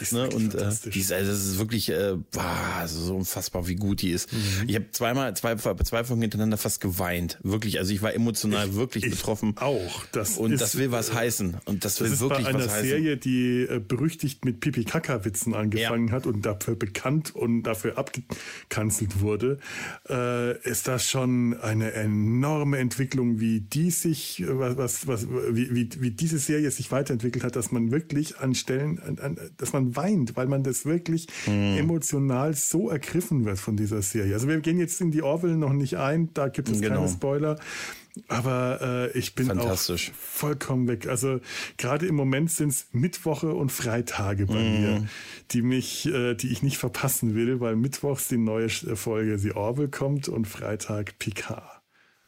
Ist 0.00 0.12
ne? 0.12 0.28
Und 0.28 0.52
fantastisch. 0.52 0.88
Äh, 0.88 0.92
die 0.92 1.00
ist, 1.00 1.12
also, 1.12 1.30
das 1.30 1.46
ist 1.46 1.58
wirklich 1.58 1.88
äh, 1.88 2.16
boah, 2.32 2.76
also 2.80 3.00
so 3.00 3.16
unfassbar, 3.16 3.66
wie 3.66 3.76
gut 3.76 4.02
die 4.02 4.10
ist. 4.10 4.30
Mhm. 4.30 4.38
Ich 4.66 4.74
habe 4.74 4.90
zweimal, 4.90 5.34
zwei, 5.36 5.56
zwei 5.56 6.04
Folgen 6.04 6.20
hintereinander 6.20 6.58
fast 6.58 6.82
geweint. 6.82 7.38
Wirklich. 7.42 7.78
Also 7.78 7.94
ich 7.94 8.02
war 8.02 8.12
emotional 8.12 8.68
ich, 8.68 8.74
wirklich 8.74 9.04
ich 9.04 9.10
betroffen. 9.10 9.54
Auch. 9.56 10.04
Das 10.12 10.36
und 10.36 10.52
ist, 10.52 10.60
das 10.60 10.76
will 10.76 10.92
was 10.92 11.10
äh, 11.10 11.14
heißen. 11.14 11.56
Und 11.64 11.84
das, 11.86 11.96
das 11.96 12.10
will 12.10 12.28
wirklich 12.28 12.46
was 12.46 12.54
heißen. 12.54 12.68
Das 12.68 12.76
ist 12.76 12.88
Serie, 12.88 13.16
die 13.16 13.62
äh, 13.62 13.80
berüchtigt 13.80 14.44
mit 14.44 14.60
Pipi-Kaka-Witzen 14.60 15.54
angefangen 15.54 16.08
ja. 16.08 16.14
hat 16.14 16.26
und 16.26 16.44
dafür 16.44 16.74
bekannt 16.74 17.34
und 17.34 17.62
dafür 17.62 17.96
abgekanzelt 17.96 19.20
wurde 19.20 19.58
äh, 20.08 20.58
ist 20.68 20.88
das 20.88 21.08
schon 21.08 21.58
eine 21.60 21.92
enorme 21.92 22.78
Entwicklung, 22.78 23.40
wie 23.40 23.60
die 23.60 23.90
sich, 23.90 24.44
was, 24.46 24.76
was, 24.76 25.06
was 25.06 25.28
wie, 25.28 25.74
wie, 25.74 25.88
wie 25.98 26.10
diese 26.10 26.38
Serie 26.38 26.70
sich 26.70 26.90
weiterentwickelt 26.90 27.44
hat, 27.44 27.56
dass 27.56 27.72
man 27.72 27.90
wirklich 27.90 28.38
an 28.38 28.54
Stellen, 28.54 29.00
an, 29.00 29.18
an, 29.18 29.38
dass 29.56 29.72
man 29.72 29.96
weint, 29.96 30.36
weil 30.36 30.46
man 30.46 30.62
das 30.62 30.84
wirklich 30.84 31.26
mhm. 31.46 31.76
emotional 31.78 32.54
so 32.54 32.90
ergriffen 32.90 33.44
wird 33.44 33.58
von 33.58 33.76
dieser 33.76 34.02
Serie. 34.02 34.34
Also 34.34 34.48
wir 34.48 34.60
gehen 34.60 34.78
jetzt 34.78 35.00
in 35.00 35.10
die 35.10 35.22
Orville 35.22 35.56
noch 35.56 35.72
nicht 35.72 35.96
ein, 35.96 36.32
da 36.34 36.48
gibt 36.48 36.68
es 36.68 36.80
genau. 36.80 36.96
keine 36.96 37.08
Spoiler. 37.08 37.58
Aber 38.28 39.10
äh, 39.14 39.18
ich 39.18 39.34
bin 39.34 39.50
auch 39.58 39.78
vollkommen 40.14 40.86
weg. 40.86 41.06
Also 41.06 41.40
gerade 41.78 42.06
im 42.06 42.14
Moment 42.14 42.50
sind 42.50 42.68
es 42.68 42.88
Mittwoche 42.92 43.54
und 43.54 43.72
Freitage 43.72 44.46
bei 44.46 44.62
mm. 44.62 44.80
mir, 44.80 45.08
die 45.52 45.62
mich, 45.62 46.06
äh, 46.06 46.34
die 46.34 46.52
ich 46.52 46.62
nicht 46.62 46.76
verpassen 46.76 47.34
will, 47.34 47.60
weil 47.60 47.74
Mittwochs 47.74 48.28
die 48.28 48.36
neue 48.36 48.68
Folge 48.68 49.38
The 49.38 49.52
Orville 49.52 49.88
kommt 49.88 50.28
und 50.28 50.46
Freitag 50.46 51.18
Picard. 51.18 51.82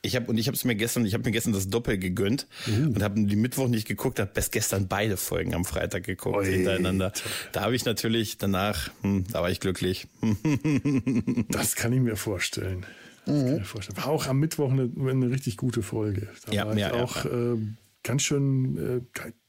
Ich 0.04 0.16
habe 0.16 0.26
und 0.26 0.36
ich 0.36 0.48
habe 0.48 0.54
es 0.54 0.64
mir 0.64 0.74
gestern, 0.74 1.06
ich 1.06 1.14
habe 1.14 1.24
mir 1.24 1.30
gestern 1.30 1.54
das 1.54 1.68
Doppel 1.68 1.96
gegönnt 1.96 2.46
uh. 2.68 2.88
und 2.88 3.02
habe 3.02 3.22
die 3.24 3.36
Mittwoch 3.36 3.68
nicht 3.68 3.88
geguckt, 3.88 4.20
habe 4.20 4.30
bis 4.32 4.50
gestern 4.50 4.86
beide 4.86 5.16
Folgen 5.16 5.54
am 5.54 5.64
Freitag 5.64 6.04
geguckt 6.04 6.36
Oi. 6.36 6.44
hintereinander. 6.44 7.12
Da 7.52 7.62
habe 7.62 7.74
ich 7.74 7.86
natürlich 7.86 8.36
danach, 8.36 8.90
hm, 9.00 9.24
da 9.32 9.40
war 9.40 9.50
ich 9.50 9.60
glücklich. 9.60 10.06
das 11.48 11.74
kann 11.74 11.92
ich 11.94 12.00
mir 12.00 12.16
vorstellen. 12.16 12.84
Mhm. 13.26 13.62
War 13.94 14.06
auch 14.08 14.26
am 14.26 14.38
Mittwoch 14.38 14.70
eine, 14.70 14.90
eine 14.96 15.30
richtig 15.30 15.56
gute 15.56 15.82
Folge. 15.82 16.28
Da 16.46 16.52
ja, 16.52 16.66
war 16.66 16.74
ich 16.74 16.80
ja, 16.80 16.92
auch 16.92 17.24
ja. 17.24 17.54
Äh, 17.54 17.58
ganz 18.02 18.22
schön, 18.22 18.76
äh, 18.76 19.00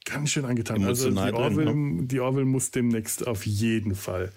ganz 0.04 0.30
schön 0.30 0.44
angetan. 0.44 0.76
Emotional 0.76 1.24
also 1.24 1.36
die 1.36 1.42
Orville, 1.42 1.66
drin, 1.66 1.96
ne? 1.96 2.06
die 2.06 2.20
Orville 2.20 2.46
muss 2.46 2.70
demnächst 2.70 3.26
auf 3.26 3.46
jeden 3.46 3.94
Fall 3.94 4.32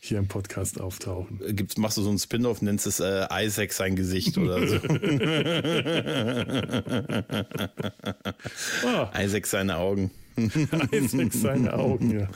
hier 0.00 0.18
im 0.18 0.28
Podcast 0.28 0.80
auftauchen. 0.80 1.40
Äh, 1.46 1.54
gibt's, 1.54 1.76
machst 1.76 1.96
du 1.96 2.02
so 2.02 2.10
ein 2.10 2.18
Spin-off, 2.18 2.62
nennst 2.62 2.86
es 2.86 3.00
äh, 3.00 3.26
Isaac 3.32 3.72
sein 3.72 3.96
Gesicht 3.96 4.38
oder 4.38 4.66
so. 4.66 4.76
oh. 8.86 9.08
Isaac 9.18 9.46
seine 9.46 9.76
Augen. 9.76 10.10
Isaac 10.92 11.32
seine 11.32 11.74
Augen, 11.74 12.18
ja. 12.18 12.28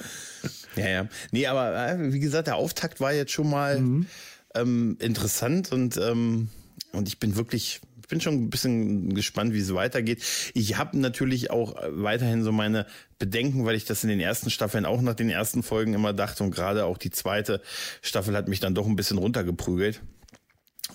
Ja, 0.77 0.89
ja. 0.89 1.09
Nee, 1.31 1.47
aber 1.47 1.91
äh, 1.91 2.13
wie 2.13 2.21
gesagt, 2.21 2.47
der 2.47 2.57
Auftakt 2.57 3.01
war 3.01 3.13
jetzt 3.13 3.33
schon 3.33 3.51
mal 3.51 3.81
mhm 3.81 4.07
ähm, 4.55 4.97
interessant 5.01 5.73
und, 5.73 5.97
ähm, 5.97 6.49
und 6.93 7.09
ich 7.09 7.19
bin 7.19 7.37
wirklich, 7.37 7.81
ich 8.01 8.09
bin 8.09 8.21
schon 8.21 8.35
ein 8.35 8.51
bisschen 8.51 9.15
gespannt, 9.15 9.53
wie 9.53 9.61
es 9.61 9.75
weitergeht. 9.75 10.23
Ich 10.55 10.79
habe 10.79 10.99
natürlich 10.99 11.51
auch 11.51 11.77
weiterhin 11.91 12.43
so 12.43 12.53
meine 12.53 12.87
Bedenken, 13.19 13.65
weil 13.67 13.75
ich 13.75 13.85
das 13.85 14.03
in 14.03 14.09
den 14.09 14.21
ersten 14.21 14.51
Staffeln 14.51 14.87
auch 14.87 15.03
nach 15.03 15.15
den 15.15 15.29
ersten 15.29 15.63
Folgen 15.63 15.95
immer 15.95 16.13
dachte 16.13 16.45
und 16.45 16.51
gerade 16.51 16.87
auch 16.87 16.99
die 16.99 17.11
zweite 17.11 17.61
Staffel 18.01 18.37
hat 18.37 18.49
mich 18.49 18.61
dann 18.61 18.75
doch 18.75 18.87
ein 18.87 18.97
bisschen 18.97 19.19
runtergeprügelt. 19.19 20.01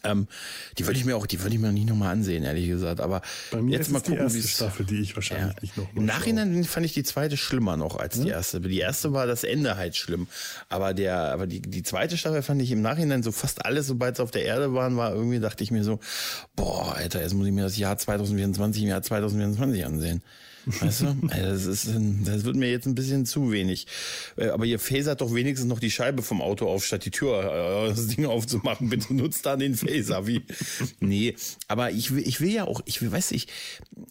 Ähm, 0.03 0.27
die 0.77 0.85
würde 0.85 0.99
ich 0.99 1.05
mir 1.05 1.15
auch, 1.15 1.25
die 1.25 1.41
würde 1.41 1.55
ich 1.55 1.61
mir 1.61 1.71
nicht 1.71 1.87
nochmal 1.87 2.11
ansehen, 2.11 2.43
ehrlich 2.43 2.67
gesagt. 2.67 2.99
Aber 2.99 3.21
Bei 3.51 3.61
mir 3.61 3.77
jetzt 3.77 3.87
ist 3.87 3.93
mal 3.93 3.99
gucken, 3.99 4.27
die 4.27 4.37
erste 4.37 4.47
Staffel, 4.47 4.85
die 4.85 5.01
ich 5.01 5.15
wahrscheinlich 5.15 5.55
ja, 5.55 5.61
nicht 5.61 5.77
noch. 5.77 5.87
Im 5.95 6.05
Nachhinein 6.05 6.53
schaue. 6.53 6.63
fand 6.65 6.85
ich 6.85 6.93
die 6.93 7.03
zweite 7.03 7.37
schlimmer 7.37 7.77
noch 7.77 7.97
als 7.97 8.17
hm? 8.17 8.25
die 8.25 8.29
erste. 8.29 8.61
Die 8.61 8.79
erste 8.79 9.13
war 9.13 9.27
das 9.27 9.43
Ende 9.43 9.77
halt 9.77 9.95
schlimm. 9.95 10.27
Aber 10.69 10.93
der, 10.93 11.17
aber 11.31 11.47
die, 11.47 11.61
die 11.61 11.83
zweite 11.83 12.17
Staffel 12.17 12.41
fand 12.41 12.61
ich 12.61 12.71
im 12.71 12.81
Nachhinein 12.81 13.23
so 13.23 13.31
fast 13.31 13.65
alles, 13.65 13.87
sobald 13.87 14.17
sie 14.17 14.23
auf 14.23 14.31
der 14.31 14.45
Erde 14.45 14.73
waren, 14.73 14.97
war 14.97 15.13
irgendwie, 15.13 15.39
dachte 15.39 15.63
ich 15.63 15.71
mir 15.71 15.83
so, 15.83 15.99
boah, 16.55 16.95
Alter, 16.95 17.21
jetzt 17.21 17.33
muss 17.33 17.47
ich 17.47 17.53
mir 17.53 17.63
das 17.63 17.77
Jahr 17.77 17.97
2024 17.97 18.83
im 18.83 18.89
Jahr 18.89 19.01
2024 19.01 19.85
ansehen. 19.85 20.21
Weißt 20.65 21.01
du? 21.01 21.15
Das, 21.27 21.65
ist, 21.65 21.89
das 22.23 22.43
wird 22.43 22.55
mir 22.55 22.69
jetzt 22.69 22.85
ein 22.85 22.95
bisschen 22.95 23.25
zu 23.25 23.51
wenig. 23.51 23.87
Äh, 24.37 24.47
aber 24.47 24.65
ihr 24.65 24.79
phasert 24.79 25.21
doch 25.21 25.33
wenigstens 25.33 25.67
noch 25.67 25.79
die 25.79 25.91
Scheibe 25.91 26.21
vom 26.21 26.41
Auto 26.41 26.67
auf, 26.67 26.85
statt 26.85 27.05
die 27.05 27.11
Tür, 27.11 27.87
äh, 27.87 27.89
das 27.89 28.07
Ding 28.07 28.25
aufzumachen. 28.25 28.89
Bitte 28.89 29.13
nutzt 29.13 29.45
da 29.45 29.55
den 29.55 29.75
Phaser. 29.75 30.27
Wie? 30.27 30.43
Nee, 30.99 31.35
aber 31.67 31.91
ich 31.91 32.15
will, 32.15 32.27
ich 32.27 32.39
will 32.41 32.51
ja 32.51 32.65
auch, 32.65 32.81
ich 32.85 33.01
will, 33.01 33.11
weiß 33.11 33.31
ich, 33.31 33.47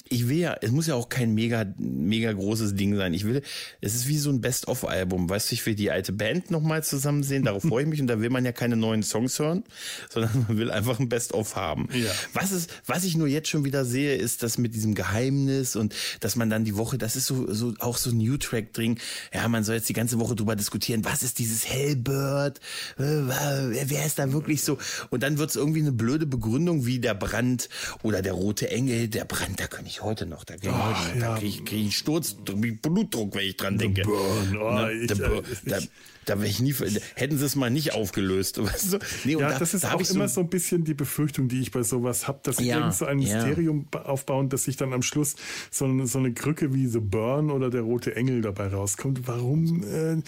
ich 0.09 0.29
will 0.29 0.39
ja, 0.39 0.57
es 0.61 0.71
muss 0.71 0.87
ja 0.87 0.95
auch 0.95 1.09
kein 1.09 1.35
mega, 1.35 1.65
mega 1.79 2.33
großes 2.33 2.75
Ding 2.75 2.97
sein. 2.97 3.15
Ich 3.15 3.25
will, 3.25 3.43
es 3.81 3.95
ist 3.95 4.09
wie 4.09 4.19
so 4.19 4.31
ein 4.31 4.41
Best-of-Album. 4.41 5.29
Weißt 5.29 5.51
du, 5.51 5.55
ich 5.55 5.65
will 5.67 5.75
die 5.75 5.91
alte 5.91 6.13
Band 6.13 6.51
nochmal 6.51 6.85
zusammen 6.85 7.23
sehen, 7.23 7.45
darauf 7.45 7.63
freue 7.63 7.85
ich 7.85 7.89
mich 7.89 8.01
und 8.01 8.07
da 8.07 8.21
will 8.21 8.31
man 8.31 8.45
ja 8.45 8.53
keine 8.53 8.77
neuen 8.77 9.03
Songs 9.03 9.39
hören, 9.39 9.65
sondern 10.11 10.47
man 10.49 10.59
will 10.59 10.71
einfach 10.71 11.01
ein 11.01 11.09
Best-of 11.09 11.57
haben. 11.57 11.89
Ja. 11.93 12.11
Was 12.35 12.53
ist, 12.53 12.71
was 12.87 13.05
ich 13.05 13.17
nur 13.17 13.29
jetzt 13.29 13.49
schon 13.49 13.65
wieder 13.65 13.85
sehe, 13.85 14.15
ist 14.17 14.43
das 14.43 14.59
mit 14.59 14.75
diesem 14.75 14.95
Geheimnis 14.95 15.77
und 15.77 15.95
dass 16.21 16.37
man 16.37 16.42
man 16.43 16.51
dann 16.51 16.65
die 16.65 16.77
Woche, 16.77 16.99
das 16.99 17.15
ist 17.15 17.27
so, 17.27 17.53
so 17.53 17.75
auch 17.79 17.97
so 17.97 18.11
New 18.11 18.37
Track 18.37 18.73
drin. 18.73 18.99
Ja, 19.33 19.47
man 19.47 19.63
soll 19.63 19.77
jetzt 19.77 19.89
die 19.89 19.93
ganze 19.93 20.19
Woche 20.19 20.35
drüber 20.35 20.57
diskutieren, 20.57 21.05
was 21.05 21.23
ist 21.23 21.39
dieses 21.39 21.69
Hellbird? 21.69 22.59
Äh, 22.99 23.03
wer 23.03 24.05
ist 24.05 24.19
da 24.19 24.33
wirklich 24.33 24.63
so? 24.63 24.77
Und 25.11 25.23
dann 25.23 25.39
wird 25.39 25.51
es 25.51 25.57
irgendwie 25.57 25.81
eine 25.81 25.93
blöde 25.93 26.27
Begründung 26.27 26.85
wie 26.85 26.99
der 26.99 27.15
Brand 27.15 27.69
oder 28.03 28.23
der 28.23 28.33
rote 28.33 28.71
Engel. 28.71 29.07
Der 29.07 29.25
Brand, 29.25 29.61
da 29.61 29.69
kann 29.69 29.87
ich 29.87 30.03
heute 30.03 30.27
noch, 30.27 30.43
da, 30.43 30.55
oh, 30.55 30.73
heute, 30.73 31.19
ja. 31.19 31.37
kriege 31.37 31.47
ich, 31.47 31.65
krieg 31.65 31.87
ich 31.87 31.97
Sturz, 31.97 32.35
Blutdruck, 32.35 33.37
wenn 33.37 33.47
ich 33.47 33.57
dran 33.57 33.79
denke. 33.79 34.03
Burn, 34.03 34.57
oh, 34.57 34.71
Na, 34.73 34.91
ich, 34.91 35.07
der, 35.07 35.21
äh, 35.21 35.43
der, 35.65 35.83
da 36.25 36.39
wäre 36.39 36.49
ich 36.49 36.61
nie, 36.61 36.75
hätten 37.15 37.39
sie 37.39 37.45
es 37.45 37.57
mal 37.57 37.71
nicht 37.71 37.95
aufgelöst. 37.95 38.63
Weißt 38.63 38.95
du? 38.95 38.99
nee, 39.25 39.33
ja, 39.33 39.51
da, 39.51 39.59
das 39.59 39.75
ist 39.75 39.85
da 39.85 39.95
auch 39.95 40.11
immer 40.11 40.29
so, 40.29 40.41
ein 40.41 40.49
bisschen 40.49 40.85
die 40.85 40.95
Befürchtung, 40.95 41.49
die 41.49 41.61
ich 41.61 41.71
bei 41.71 41.83
sowas 41.83 42.29
habe, 42.29 42.41
dass 42.43 42.57
sie 42.57 42.67
ja, 42.67 42.79
irgend 42.79 42.95
so 42.95 43.07
ein 43.07 43.19
Mysterium 43.19 43.87
ja. 43.93 44.03
aufbauen, 44.03 44.49
dass 44.49 44.65
sich 44.65 44.77
dann 44.77 44.93
am 44.93 45.03
Schluss 45.03 45.37
so 45.71 45.85
eine, 45.85 46.07
so 46.07 46.19
eine 46.19 46.33
Krücke 46.33 46.75
wie 46.75 46.87
The 46.87 47.01
Burn 47.01 47.51
oder 47.51 47.71
der 47.71 47.83
Rote 47.83 48.15
Engel 48.17 48.43
dabei 48.43 48.69
rauskommt. 48.69 49.27
Warum? 49.27 49.83
Äh, 49.85 50.23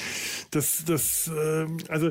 das, 0.51 0.85
das, 0.87 1.29
äh, 1.29 1.67
also 1.89 2.11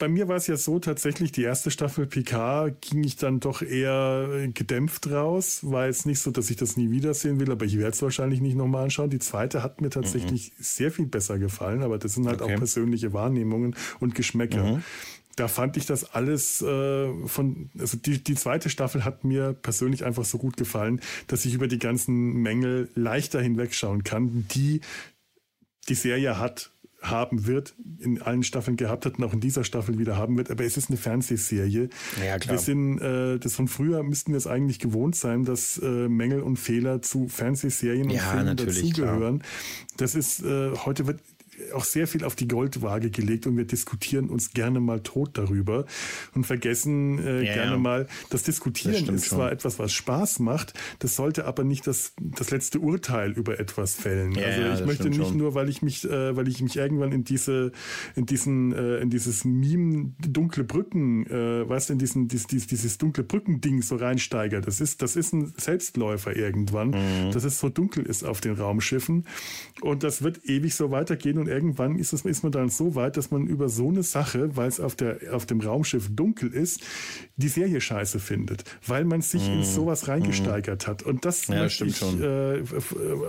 bei 0.00 0.08
mir 0.08 0.28
war 0.28 0.36
es 0.36 0.46
ja 0.46 0.56
so 0.56 0.78
tatsächlich, 0.78 1.30
die 1.30 1.42
erste 1.42 1.70
Staffel 1.70 2.06
PK 2.06 2.70
ging 2.80 3.04
ich 3.04 3.16
dann 3.16 3.38
doch 3.38 3.60
eher 3.60 4.48
gedämpft 4.52 5.10
raus. 5.10 5.60
War 5.62 5.86
jetzt 5.86 6.06
nicht 6.06 6.20
so, 6.20 6.30
dass 6.30 6.48
ich 6.48 6.56
das 6.56 6.78
nie 6.78 6.90
wiedersehen 6.90 7.38
will, 7.38 7.52
aber 7.52 7.66
ich 7.66 7.76
werde 7.76 7.90
es 7.90 8.00
wahrscheinlich 8.00 8.40
nicht 8.40 8.56
nochmal 8.56 8.84
anschauen. 8.84 9.10
Die 9.10 9.18
zweite 9.18 9.62
hat 9.62 9.82
mir 9.82 9.90
tatsächlich 9.90 10.52
mhm. 10.52 10.62
sehr 10.62 10.90
viel 10.90 11.04
besser 11.04 11.38
gefallen, 11.38 11.82
aber 11.82 11.98
das 11.98 12.14
sind 12.14 12.26
halt 12.26 12.40
okay. 12.40 12.54
auch 12.54 12.58
persönliche 12.58 13.12
Wahrnehmungen 13.12 13.76
und 14.00 14.14
Geschmäcker. 14.16 14.64
Mhm 14.64 14.82
da 15.36 15.48
fand 15.48 15.78
ich 15.78 15.86
das 15.86 16.12
alles 16.12 16.60
äh, 16.60 17.08
von, 17.26 17.70
also 17.78 17.96
die, 17.96 18.22
die 18.22 18.34
zweite 18.34 18.68
Staffel 18.68 19.06
hat 19.06 19.24
mir 19.24 19.54
persönlich 19.54 20.04
einfach 20.04 20.26
so 20.26 20.36
gut 20.36 20.58
gefallen, 20.58 21.00
dass 21.28 21.46
ich 21.46 21.54
über 21.54 21.66
die 21.66 21.78
ganzen 21.78 22.34
Mängel 22.42 22.90
leichter 22.94 23.40
hinwegschauen 23.40 24.04
kann, 24.04 24.46
die 24.50 24.82
die 25.88 25.94
Serie 25.94 26.38
hat 26.38 26.72
haben 27.02 27.46
wird, 27.46 27.74
in 27.98 28.20
allen 28.20 28.42
Staffeln 28.42 28.76
gehabt 28.76 29.06
hat 29.06 29.18
und 29.18 29.24
auch 29.24 29.32
in 29.32 29.40
dieser 29.40 29.64
Staffel 29.64 29.98
wieder 29.98 30.16
haben 30.16 30.36
wird. 30.36 30.50
Aber 30.50 30.64
es 30.64 30.76
ist 30.76 30.90
eine 30.90 30.98
Fernsehserie. 30.98 31.88
Ja, 32.24 32.38
klar. 32.38 32.56
Wir 32.56 32.58
sind, 32.58 32.98
äh, 32.98 33.38
das 33.38 33.54
von 33.54 33.68
früher 33.68 34.02
müssten 34.02 34.32
wir 34.32 34.38
es 34.38 34.46
eigentlich 34.46 34.78
gewohnt 34.78 35.16
sein, 35.16 35.44
dass 35.44 35.78
äh, 35.78 36.08
Mängel 36.08 36.42
und 36.42 36.58
Fehler 36.58 37.02
zu 37.02 37.28
Fernsehserien 37.28 38.04
und 38.04 38.10
ja, 38.10 38.22
Filmen 38.22 38.56
dazugehören. 38.56 39.42
Das 39.96 40.14
ist, 40.14 40.42
äh, 40.42 40.72
heute 40.84 41.06
wird 41.06 41.20
auch 41.74 41.84
sehr 41.84 42.06
viel 42.06 42.24
auf 42.24 42.34
die 42.34 42.48
Goldwaage 42.48 43.10
gelegt 43.10 43.46
und 43.46 43.56
wir 43.56 43.64
diskutieren 43.64 44.28
uns 44.28 44.52
gerne 44.52 44.80
mal 44.80 45.00
tot 45.00 45.30
darüber 45.34 45.86
und 46.34 46.46
vergessen 46.46 47.18
äh, 47.18 47.42
ja, 47.42 47.54
gerne 47.54 47.72
ja. 47.72 47.78
mal, 47.78 48.06
das 48.30 48.42
Diskutieren 48.42 49.06
das 49.06 49.14
ist 49.16 49.26
schon. 49.26 49.38
zwar 49.38 49.52
etwas, 49.52 49.78
was 49.78 49.92
Spaß 49.92 50.40
macht, 50.40 50.74
das 50.98 51.16
sollte 51.16 51.44
aber 51.44 51.64
nicht 51.64 51.86
das, 51.86 52.14
das 52.20 52.50
letzte 52.50 52.80
Urteil 52.80 53.32
über 53.32 53.58
etwas 53.60 53.94
fällen. 53.94 54.32
Ja, 54.32 54.46
also 54.46 54.82
ich 54.82 54.86
möchte 54.86 55.08
nicht 55.08 55.28
schon. 55.28 55.36
nur, 55.36 55.54
weil 55.54 55.68
ich 55.68 55.82
mich, 55.82 56.04
äh, 56.04 56.36
weil 56.36 56.48
ich 56.48 56.62
mich 56.62 56.76
irgendwann 56.76 57.12
in 57.12 57.24
diese, 57.24 57.72
in 58.16 58.26
diesen, 58.26 58.72
äh, 58.72 58.98
in 58.98 59.10
dieses 59.10 59.44
Meme 59.44 60.12
dunkle 60.18 60.64
Brücken, 60.64 61.26
äh, 61.26 61.68
weißt 61.68 61.90
in 61.90 61.98
diesen, 61.98 62.28
dies, 62.28 62.46
dies, 62.46 62.66
dieses 62.66 62.98
dunkle 62.98 63.24
Brücken-Ding 63.24 63.82
so 63.82 63.96
reinsteigere. 63.96 64.60
Das 64.60 64.80
ist, 64.80 65.02
das 65.02 65.16
ist 65.16 65.32
ein 65.32 65.52
Selbstläufer 65.56 66.36
irgendwann, 66.36 66.90
mhm. 66.90 67.32
dass 67.32 67.44
es 67.44 67.58
so 67.60 67.68
dunkel 67.68 68.04
ist 68.04 68.24
auf 68.24 68.40
den 68.40 68.54
Raumschiffen 68.54 69.26
und 69.80 70.02
das 70.02 70.22
wird 70.22 70.44
ewig 70.44 70.74
so 70.74 70.90
weitergehen 70.90 71.38
und 71.38 71.48
irgendwann 71.50 71.98
ist, 71.98 72.12
es, 72.12 72.24
ist 72.24 72.42
man 72.42 72.52
dann 72.52 72.68
so 72.70 72.94
weit, 72.94 73.16
dass 73.16 73.30
man 73.30 73.46
über 73.46 73.68
so 73.68 73.88
eine 73.88 74.02
Sache, 74.02 74.56
weil 74.56 74.68
es 74.68 74.80
auf, 74.80 74.96
der, 74.96 75.18
auf 75.32 75.44
dem 75.44 75.60
Raumschiff 75.60 76.08
dunkel 76.14 76.52
ist, 76.52 76.82
die 77.36 77.48
Serie 77.48 77.80
scheiße 77.80 78.20
findet, 78.20 78.64
weil 78.86 79.04
man 79.04 79.20
sich 79.20 79.42
mm. 79.42 79.52
in 79.52 79.58
mhm. 79.58 79.64
sowas 79.64 80.08
reingesteigert 80.08 80.86
mm. 80.86 80.90
hat. 80.90 81.02
Und 81.02 81.24
das 81.24 81.48
ja, 81.48 81.56
möchte 81.56 81.84
ich, 81.84 82.00
äh, 82.02 82.62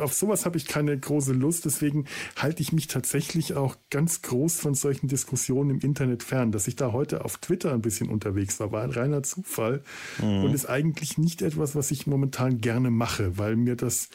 auf 0.02 0.14
sowas 0.14 0.46
habe 0.46 0.58
ich 0.58 0.68
keine 0.68 0.98
große 0.98 1.34
Lust, 1.34 1.66
deswegen 1.66 2.06
halte 2.38 2.62
ich 2.62 2.72
mich 2.72 2.88
tatsächlich 2.88 3.56
auch 3.56 3.76
ganz 3.90 4.22
groß 4.22 4.60
von 4.60 4.76
solchen 4.76 5.08
Diskussionen 5.08 5.72
im 5.72 5.80
Internet 5.80 6.24
fern. 6.24 6.52
Dass 6.52 6.68
ich 6.68 6.76
da 6.76 6.92
heute 6.92 7.26
auf 7.26 7.38
Twitter 7.38 7.74
ein 7.74 7.82
bisschen 7.82 8.10
unterwegs 8.10 8.60
war, 8.60 8.72
war 8.72 8.84
ein 8.84 8.92
reiner 8.92 9.24
Zufall 9.24 9.84
mm. 10.20 10.44
und 10.46 10.54
ist 10.54 10.68
eigentlich 10.68 11.18
nicht 11.18 11.42
etwas, 11.42 11.76
was 11.76 11.92
ich 11.92 12.08
momentan 12.08 12.60
gerne 12.60 12.92
mache, 12.92 13.38
weil 13.38 13.56
mir 13.56 13.76
das 13.76 14.10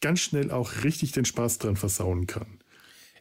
ganz 0.00 0.20
schnell 0.20 0.50
auch 0.50 0.84
richtig 0.84 1.12
den 1.12 1.24
Spaß 1.24 1.58
dran 1.58 1.76
versauen 1.76 2.26
kann. 2.26 2.46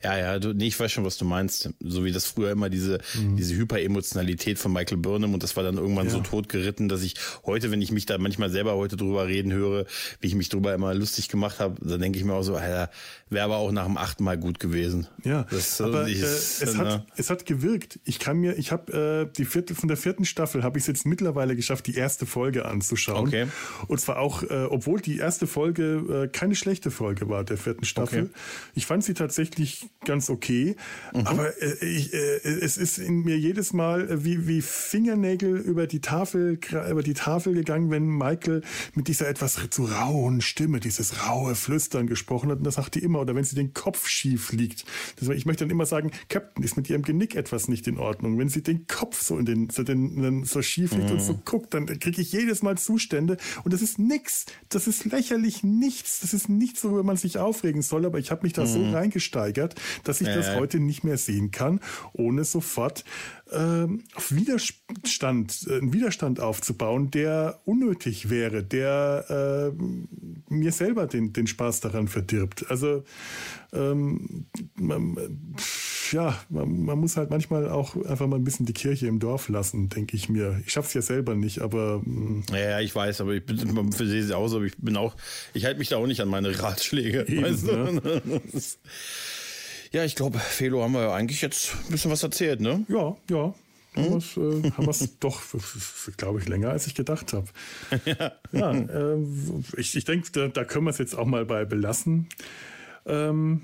Ja, 0.05 0.17
ja, 0.19 0.37
du, 0.37 0.53
nee, 0.53 0.67
ich 0.67 0.79
weiß 0.79 0.91
schon, 0.91 1.03
was 1.03 1.17
du 1.17 1.25
meinst. 1.25 1.71
So 1.79 2.05
wie 2.05 2.11
das 2.11 2.27
früher 2.27 2.51
immer 2.51 2.69
diese, 2.69 2.99
mhm. 3.15 3.37
diese 3.37 3.55
Hyperemotionalität 3.55 4.59
von 4.59 4.71
Michael 4.71 4.97
Burnham 4.97 5.33
und 5.33 5.41
das 5.41 5.55
war 5.55 5.63
dann 5.63 5.77
irgendwann 5.77 6.05
ja. 6.05 6.11
so 6.11 6.19
totgeritten, 6.19 6.89
dass 6.89 7.01
ich 7.01 7.15
heute, 7.43 7.71
wenn 7.71 7.81
ich 7.81 7.91
mich 7.91 8.05
da 8.05 8.19
manchmal 8.19 8.51
selber 8.51 8.75
heute 8.75 8.97
drüber 8.97 9.25
reden 9.25 9.51
höre, 9.51 9.87
wie 10.21 10.27
ich 10.27 10.35
mich 10.35 10.49
drüber 10.49 10.75
immer 10.75 10.93
lustig 10.93 11.27
gemacht 11.27 11.59
habe, 11.59 11.83
dann 11.83 11.99
denke 11.99 12.19
ich 12.19 12.25
mir 12.25 12.33
auch 12.35 12.43
so, 12.43 12.55
Alter, 12.55 12.91
wäre 13.31 13.45
aber 13.45 13.57
auch 13.57 13.71
nach 13.71 13.85
dem 13.85 13.97
achten 13.97 14.23
Mal 14.23 14.37
gut 14.37 14.59
gewesen. 14.59 15.07
Ja, 15.23 15.47
das, 15.49 15.81
aber 15.81 16.07
ich, 16.07 16.21
äh, 16.21 16.25
es, 16.25 16.61
äh, 16.61 16.77
hat, 16.77 17.07
es 17.15 17.31
hat 17.31 17.47
gewirkt. 17.47 17.99
Ich 18.03 18.19
kann 18.19 18.37
mir, 18.37 18.59
ich 18.59 18.71
habe 18.71 19.27
äh, 19.31 19.33
die 19.35 19.45
vierte, 19.45 19.73
von 19.73 19.87
der 19.87 19.97
vierten 19.97 20.25
Staffel 20.25 20.61
habe 20.61 20.77
ich 20.77 20.83
es 20.83 20.87
jetzt 20.87 21.07
mittlerweile 21.07 21.55
geschafft, 21.55 21.87
die 21.87 21.95
erste 21.95 22.27
Folge 22.27 22.65
anzuschauen. 22.65 23.27
Okay. 23.27 23.47
Und 23.87 23.99
zwar 23.99 24.19
auch, 24.19 24.43
äh, 24.43 24.65
obwohl 24.69 25.01
die 25.01 25.17
erste 25.17 25.47
Folge 25.47 26.25
äh, 26.25 26.27
keine 26.27 26.53
schlechte 26.53 26.91
Folge 26.91 27.27
war, 27.27 27.43
der 27.43 27.57
vierten 27.57 27.85
Staffel. 27.85 28.23
Okay. 28.23 28.31
Ich 28.75 28.85
fand 28.85 29.03
sie 29.03 29.15
tatsächlich 29.15 29.89
ganz 30.05 30.29
okay. 30.29 30.75
Mhm. 31.13 31.27
Aber 31.27 31.61
äh, 31.61 31.85
ich, 31.85 32.13
äh, 32.13 32.37
es 32.43 32.77
ist 32.77 32.97
in 32.97 33.23
mir 33.23 33.37
jedes 33.37 33.73
Mal 33.73 34.09
äh, 34.09 34.23
wie, 34.23 34.47
wie 34.47 34.61
Fingernägel 34.61 35.57
über 35.57 35.87
die 35.87 35.99
Tafel, 35.99 36.59
über 36.89 37.03
die 37.03 37.13
Tafel 37.13 37.53
gegangen, 37.53 37.91
wenn 37.91 38.07
Michael 38.07 38.61
mit 38.93 39.07
dieser 39.07 39.27
etwas 39.27 39.59
zu 39.69 39.85
rauen 39.85 40.41
Stimme, 40.41 40.79
dieses 40.79 41.27
raue 41.27 41.55
Flüstern 41.55 42.07
gesprochen 42.07 42.49
hat. 42.51 42.59
Und 42.59 42.63
das 42.63 42.75
sagt 42.75 42.95
die 42.95 42.99
immer. 42.99 43.19
Oder 43.19 43.35
wenn 43.35 43.43
sie 43.43 43.55
den 43.55 43.73
Kopf 43.73 44.07
schief 44.07 44.51
liegt. 44.53 44.85
Das, 45.17 45.29
ich 45.29 45.45
möchte 45.45 45.65
dann 45.65 45.71
immer 45.71 45.85
sagen, 45.85 46.11
Captain, 46.29 46.63
ist 46.63 46.77
mit 46.77 46.89
ihrem 46.89 47.01
Genick 47.01 47.35
etwas 47.35 47.67
nicht 47.67 47.87
in 47.87 47.97
Ordnung. 47.97 48.37
Wenn 48.37 48.49
sie 48.49 48.63
den 48.63 48.87
Kopf 48.87 49.21
so 49.21 49.37
in 49.37 49.45
den, 49.45 49.69
so, 49.69 49.83
den, 49.83 50.45
so 50.45 50.61
schief 50.61 50.91
liegt 50.91 51.09
mhm. 51.09 51.13
und 51.13 51.21
so 51.21 51.33
mhm. 51.33 51.41
guckt, 51.45 51.73
dann 51.73 51.85
kriege 51.99 52.21
ich 52.21 52.31
jedes 52.31 52.61
Mal 52.61 52.77
Zustände. 52.77 53.37
Und 53.63 53.73
das 53.73 53.81
ist 53.81 53.99
nix. 53.99 54.45
Das 54.69 54.87
ist 54.87 55.05
lächerlich 55.05 55.63
nichts. 55.63 56.19
Das 56.21 56.33
ist 56.33 56.49
nichts, 56.49 56.83
worüber 56.83 57.03
man 57.03 57.17
sich 57.17 57.37
aufregen 57.37 57.81
soll. 57.81 58.05
Aber 58.05 58.19
ich 58.19 58.31
habe 58.31 58.43
mich 58.43 58.53
da 58.53 58.63
mhm. 58.63 58.67
so 58.67 58.91
reingesteigert, 58.91 59.74
dass 60.03 60.21
ich 60.21 60.27
äh. 60.27 60.35
das 60.35 60.55
heute 60.55 60.79
nicht 60.79 61.03
mehr 61.03 61.17
sehen 61.17 61.51
kann, 61.51 61.79
ohne 62.13 62.43
sofort 62.43 63.03
äh, 63.51 63.87
auf 64.15 64.31
Widerstand, 64.31 65.67
äh, 65.69 65.77
einen 65.77 65.93
Widerstand 65.93 66.39
aufzubauen, 66.39 67.11
der 67.11 67.59
unnötig 67.65 68.29
wäre, 68.29 68.63
der 68.63 69.73
äh, 69.77 70.53
mir 70.53 70.71
selber 70.71 71.07
den, 71.07 71.33
den 71.33 71.47
Spaß 71.47 71.81
daran 71.81 72.07
verdirbt. 72.07 72.65
Also 72.69 73.03
ähm, 73.73 74.45
man, 74.75 75.17
ja, 76.11 76.39
man, 76.49 76.85
man, 76.85 76.99
muss 76.99 77.17
halt 77.17 77.29
manchmal 77.29 77.69
auch 77.69 77.95
einfach 78.05 78.27
mal 78.27 78.37
ein 78.37 78.43
bisschen 78.43 78.65
die 78.65 78.73
Kirche 78.73 79.07
im 79.07 79.19
Dorf 79.19 79.49
lassen, 79.49 79.89
denke 79.89 80.15
ich 80.15 80.29
mir. 80.29 80.61
Ich 80.65 80.71
schaffe 80.71 80.87
es 80.87 80.93
ja 80.93 81.01
selber 81.01 81.35
nicht, 81.35 81.59
aber. 81.59 82.01
Hm. 82.03 82.43
Ja, 82.51 82.57
ja, 82.57 82.79
ich 82.79 82.95
weiß, 82.95 83.21
aber 83.21 83.33
ich 83.33 83.45
bin, 83.45 83.91
für 83.91 84.07
sie 84.07 84.33
aus, 84.33 84.53
aber 84.53 84.65
ich 84.65 84.77
bin 84.77 84.97
auch, 84.97 85.15
ich 85.53 85.65
halte 85.65 85.79
mich 85.79 85.89
da 85.89 85.97
auch 85.97 86.07
nicht 86.07 86.21
an 86.21 86.29
meine 86.29 86.57
Ratschläge. 86.59 87.27
Eben, 87.27 87.43
weißt 87.43 87.67
du? 87.67 87.75
ne? 87.75 88.21
Ja, 89.91 90.03
ich 90.03 90.15
glaube, 90.15 90.39
Felo 90.39 90.83
haben 90.83 90.93
wir 90.93 91.01
ja 91.01 91.13
eigentlich 91.13 91.41
jetzt 91.41 91.73
ein 91.85 91.91
bisschen 91.91 92.11
was 92.11 92.23
erzählt, 92.23 92.61
ne? 92.61 92.85
Ja, 92.87 93.15
ja. 93.29 93.53
Hm? 93.93 94.03
Haben 94.03 94.85
wir 94.85 94.89
es 94.89 95.01
äh, 95.01 95.07
doch, 95.19 95.41
glaube 96.17 96.39
ich, 96.39 96.47
länger 96.47 96.69
als 96.69 96.87
ich 96.87 96.95
gedacht 96.95 97.33
habe. 97.33 97.47
ja, 98.05 98.31
ja 98.51 98.71
äh, 98.73 99.17
ich, 99.77 99.95
ich 99.95 100.05
denke, 100.05 100.29
da, 100.31 100.47
da, 100.47 100.65
können 100.65 100.85
wir 100.85 100.91
es 100.91 100.97
jetzt 100.97 101.17
auch 101.17 101.25
mal 101.25 101.45
bei 101.45 101.65
belassen. 101.65 102.27
Ähm, 103.05 103.61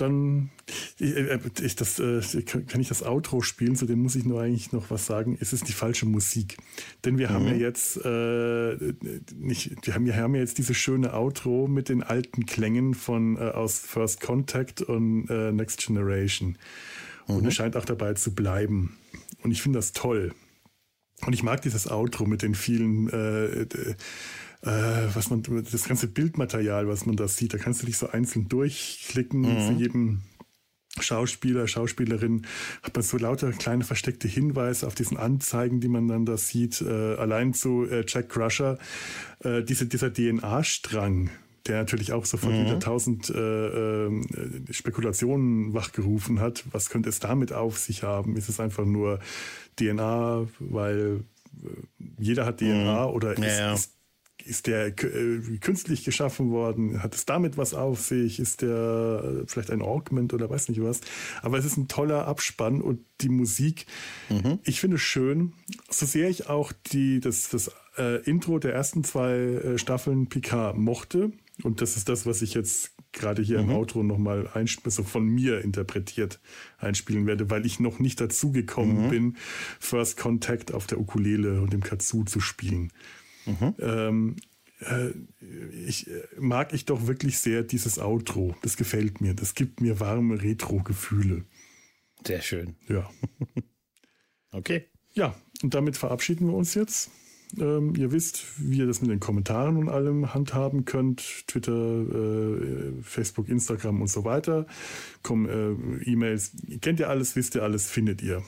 dann 0.00 0.50
ich, 0.98 1.16
äh, 1.16 1.38
ich, 1.62 1.76
das, 1.76 1.98
äh, 1.98 2.20
kann 2.42 2.80
ich 2.80 2.88
das 2.88 3.02
Outro 3.02 3.42
spielen, 3.42 3.76
zu 3.76 3.86
dem 3.86 4.00
muss 4.00 4.16
ich 4.16 4.24
nur 4.24 4.40
eigentlich 4.40 4.72
noch 4.72 4.90
was 4.90 5.06
sagen. 5.06 5.36
Es 5.40 5.52
ist 5.52 5.68
die 5.68 5.72
falsche 5.72 6.06
Musik. 6.06 6.56
Denn 7.04 7.18
wir 7.18 7.28
mhm. 7.28 7.34
haben 7.34 7.46
ja 7.46 7.54
jetzt 7.54 7.96
äh, 8.04 8.94
nicht, 9.34 9.86
wir 9.86 9.94
haben 9.94 10.06
ja, 10.06 10.16
haben 10.16 10.34
ja 10.34 10.40
jetzt 10.40 10.58
diese 10.58 10.74
schöne 10.74 11.14
Outro 11.14 11.66
mit 11.68 11.88
den 11.88 12.02
alten 12.02 12.46
Klängen 12.46 12.94
von 12.94 13.36
äh, 13.36 13.40
aus 13.40 13.78
First 13.78 14.20
Contact 14.20 14.82
und 14.82 15.28
äh, 15.28 15.52
Next 15.52 15.84
Generation. 15.86 16.56
Mhm. 17.26 17.36
Und 17.36 17.46
es 17.46 17.54
scheint 17.54 17.76
auch 17.76 17.84
dabei 17.84 18.14
zu 18.14 18.34
bleiben. 18.34 18.96
Und 19.42 19.50
ich 19.50 19.62
finde 19.62 19.78
das 19.78 19.92
toll. 19.92 20.32
Und 21.26 21.32
ich 21.32 21.42
mag 21.42 21.60
dieses 21.62 21.90
Outro 21.90 22.26
mit 22.26 22.42
den 22.42 22.54
vielen 22.54 23.08
äh, 23.08 23.66
äh, 24.62 24.68
was 25.14 25.30
man, 25.30 25.42
das 25.42 25.84
ganze 25.84 26.08
Bildmaterial, 26.08 26.88
was 26.88 27.06
man 27.06 27.16
da 27.16 27.28
sieht, 27.28 27.54
da 27.54 27.58
kannst 27.58 27.82
du 27.82 27.86
dich 27.86 27.96
so 27.96 28.08
einzeln 28.08 28.48
durchklicken 28.48 29.40
mhm. 29.40 29.66
zu 29.66 29.72
jedem 29.72 30.22
Schauspieler, 31.00 31.68
Schauspielerin 31.68 32.46
hat 32.82 32.94
man 32.94 33.02
so 33.02 33.18
lauter 33.18 33.52
kleine 33.52 33.84
versteckte 33.84 34.28
Hinweise 34.28 34.86
auf 34.86 34.94
diesen 34.94 35.16
Anzeigen, 35.16 35.80
die 35.80 35.88
man 35.88 36.08
dann 36.08 36.26
da 36.26 36.36
sieht. 36.36 36.80
Äh, 36.80 37.14
allein 37.14 37.54
zu 37.54 37.84
äh, 37.84 38.04
Jack 38.06 38.30
Crusher, 38.30 38.78
äh, 39.40 39.62
diese, 39.62 39.86
dieser 39.86 40.12
DNA-Strang, 40.12 41.30
der 41.66 41.78
natürlich 41.78 42.12
auch 42.12 42.24
sofort 42.24 42.54
mhm. 42.54 42.64
wieder 42.64 42.80
tausend 42.80 43.30
äh, 43.30 44.06
äh, 44.06 44.22
Spekulationen 44.70 45.74
wachgerufen 45.74 46.40
hat. 46.40 46.64
Was 46.72 46.90
könnte 46.90 47.08
es 47.08 47.20
damit 47.20 47.52
auf 47.52 47.78
sich 47.78 48.02
haben? 48.02 48.36
Ist 48.36 48.48
es 48.48 48.58
einfach 48.60 48.84
nur 48.84 49.20
DNA, 49.78 50.46
weil 50.58 51.24
äh, 51.62 51.68
jeder 52.18 52.46
hat 52.46 52.58
DNA 52.58 53.06
mhm. 53.06 53.14
oder 53.14 53.32
ist, 53.32 53.40
ja, 53.40 53.48
ja. 53.48 53.74
ist 53.74 53.97
ist 54.44 54.66
der 54.66 54.86
äh, 54.86 55.58
künstlich 55.60 56.04
geschaffen 56.04 56.50
worden? 56.50 57.02
Hat 57.02 57.14
es 57.14 57.26
damit 57.26 57.56
was 57.56 57.74
auf 57.74 58.00
sich? 58.00 58.38
Ist 58.38 58.62
der 58.62 59.42
äh, 59.42 59.46
vielleicht 59.46 59.70
ein 59.70 59.82
Augment 59.82 60.32
oder 60.34 60.48
weiß 60.48 60.68
nicht 60.68 60.82
was? 60.82 61.00
Aber 61.42 61.58
es 61.58 61.64
ist 61.64 61.76
ein 61.76 61.88
toller 61.88 62.26
Abspann 62.26 62.80
und 62.80 63.00
die 63.20 63.28
Musik, 63.28 63.86
mhm. 64.28 64.58
ich 64.64 64.80
finde 64.80 64.96
es 64.96 65.02
schön. 65.02 65.52
So 65.90 66.06
sehr 66.06 66.28
ich 66.28 66.48
auch 66.48 66.72
die, 66.92 67.20
das, 67.20 67.48
das 67.48 67.70
äh, 67.96 68.22
Intro 68.22 68.58
der 68.58 68.74
ersten 68.74 69.04
zwei 69.04 69.34
äh, 69.34 69.78
Staffeln 69.78 70.28
Picard 70.28 70.76
mochte, 70.76 71.32
und 71.62 71.80
das 71.80 71.96
ist 71.96 72.08
das, 72.08 72.24
was 72.24 72.42
ich 72.42 72.54
jetzt 72.54 72.92
gerade 73.12 73.42
hier 73.42 73.62
mhm. 73.62 73.70
im 73.70 73.76
Outro 73.76 74.02
nochmal 74.02 74.48
also 74.54 75.02
von 75.02 75.26
mir 75.26 75.62
interpretiert 75.62 76.40
einspielen 76.78 77.26
werde, 77.26 77.50
weil 77.50 77.66
ich 77.66 77.80
noch 77.80 77.98
nicht 77.98 78.20
dazu 78.20 78.52
gekommen 78.52 79.06
mhm. 79.06 79.10
bin, 79.10 79.36
First 79.80 80.16
Contact 80.18 80.72
auf 80.72 80.86
der 80.86 81.00
Ukulele 81.00 81.60
und 81.60 81.72
dem 81.72 81.82
Katsu 81.82 82.24
zu 82.24 82.40
spielen. 82.40 82.92
Mhm. 83.48 83.74
Ähm, 83.80 84.36
äh, 84.80 85.10
ich, 85.86 86.08
äh, 86.08 86.22
mag 86.38 86.72
ich 86.72 86.84
doch 86.84 87.06
wirklich 87.06 87.38
sehr 87.38 87.62
dieses 87.62 87.98
Outro. 87.98 88.54
Das 88.62 88.76
gefällt 88.76 89.20
mir. 89.20 89.34
Das 89.34 89.54
gibt 89.54 89.80
mir 89.80 90.00
warme 90.00 90.42
Retro-Gefühle. 90.42 91.44
Sehr 92.26 92.42
schön. 92.42 92.76
Ja. 92.88 93.08
Okay. 94.50 94.86
Ja, 95.12 95.34
und 95.62 95.74
damit 95.74 95.98
verabschieden 95.98 96.46
wir 96.46 96.54
uns 96.54 96.74
jetzt. 96.74 97.10
Ähm, 97.58 97.94
ihr 97.96 98.12
wisst, 98.12 98.44
wie 98.58 98.78
ihr 98.78 98.86
das 98.86 99.00
mit 99.00 99.10
den 99.10 99.20
Kommentaren 99.20 99.76
und 99.76 99.88
allem 99.88 100.34
handhaben 100.34 100.84
könnt. 100.84 101.46
Twitter, 101.46 101.72
äh, 101.72 103.02
Facebook, 103.02 103.48
Instagram 103.48 104.00
und 104.00 104.08
so 104.08 104.24
weiter. 104.24 104.66
Komm, 105.22 105.46
äh, 105.46 106.10
E-Mails, 106.10 106.52
kennt 106.80 107.00
ihr 107.00 107.08
alles, 107.08 107.36
wisst 107.36 107.54
ihr 107.54 107.62
alles, 107.62 107.90
findet 107.90 108.22
ihr. 108.22 108.42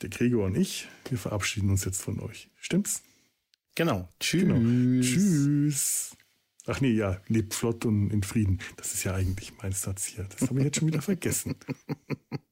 Der 0.00 0.08
Gregor 0.08 0.46
und 0.46 0.56
ich, 0.56 0.88
wir 1.08 1.18
verabschieden 1.18 1.70
uns 1.70 1.84
jetzt 1.84 2.02
von 2.02 2.20
euch. 2.20 2.50
Stimmt's? 2.60 3.02
Genau. 3.74 4.12
Tschüss. 4.20 4.42
Genau. 4.42 5.00
Tschüss. 5.02 6.16
Ach 6.66 6.80
nee, 6.80 6.92
ja, 6.92 7.20
lebt 7.26 7.54
flott 7.54 7.84
und 7.84 8.10
in 8.10 8.22
Frieden. 8.22 8.60
Das 8.76 8.94
ist 8.94 9.04
ja 9.04 9.14
eigentlich 9.14 9.52
mein 9.62 9.72
Satz 9.72 10.04
hier. 10.06 10.24
Das 10.24 10.48
habe 10.48 10.60
ich 10.60 10.66
jetzt 10.66 10.78
schon 10.78 10.88
wieder 10.88 11.02
vergessen. 11.02 11.56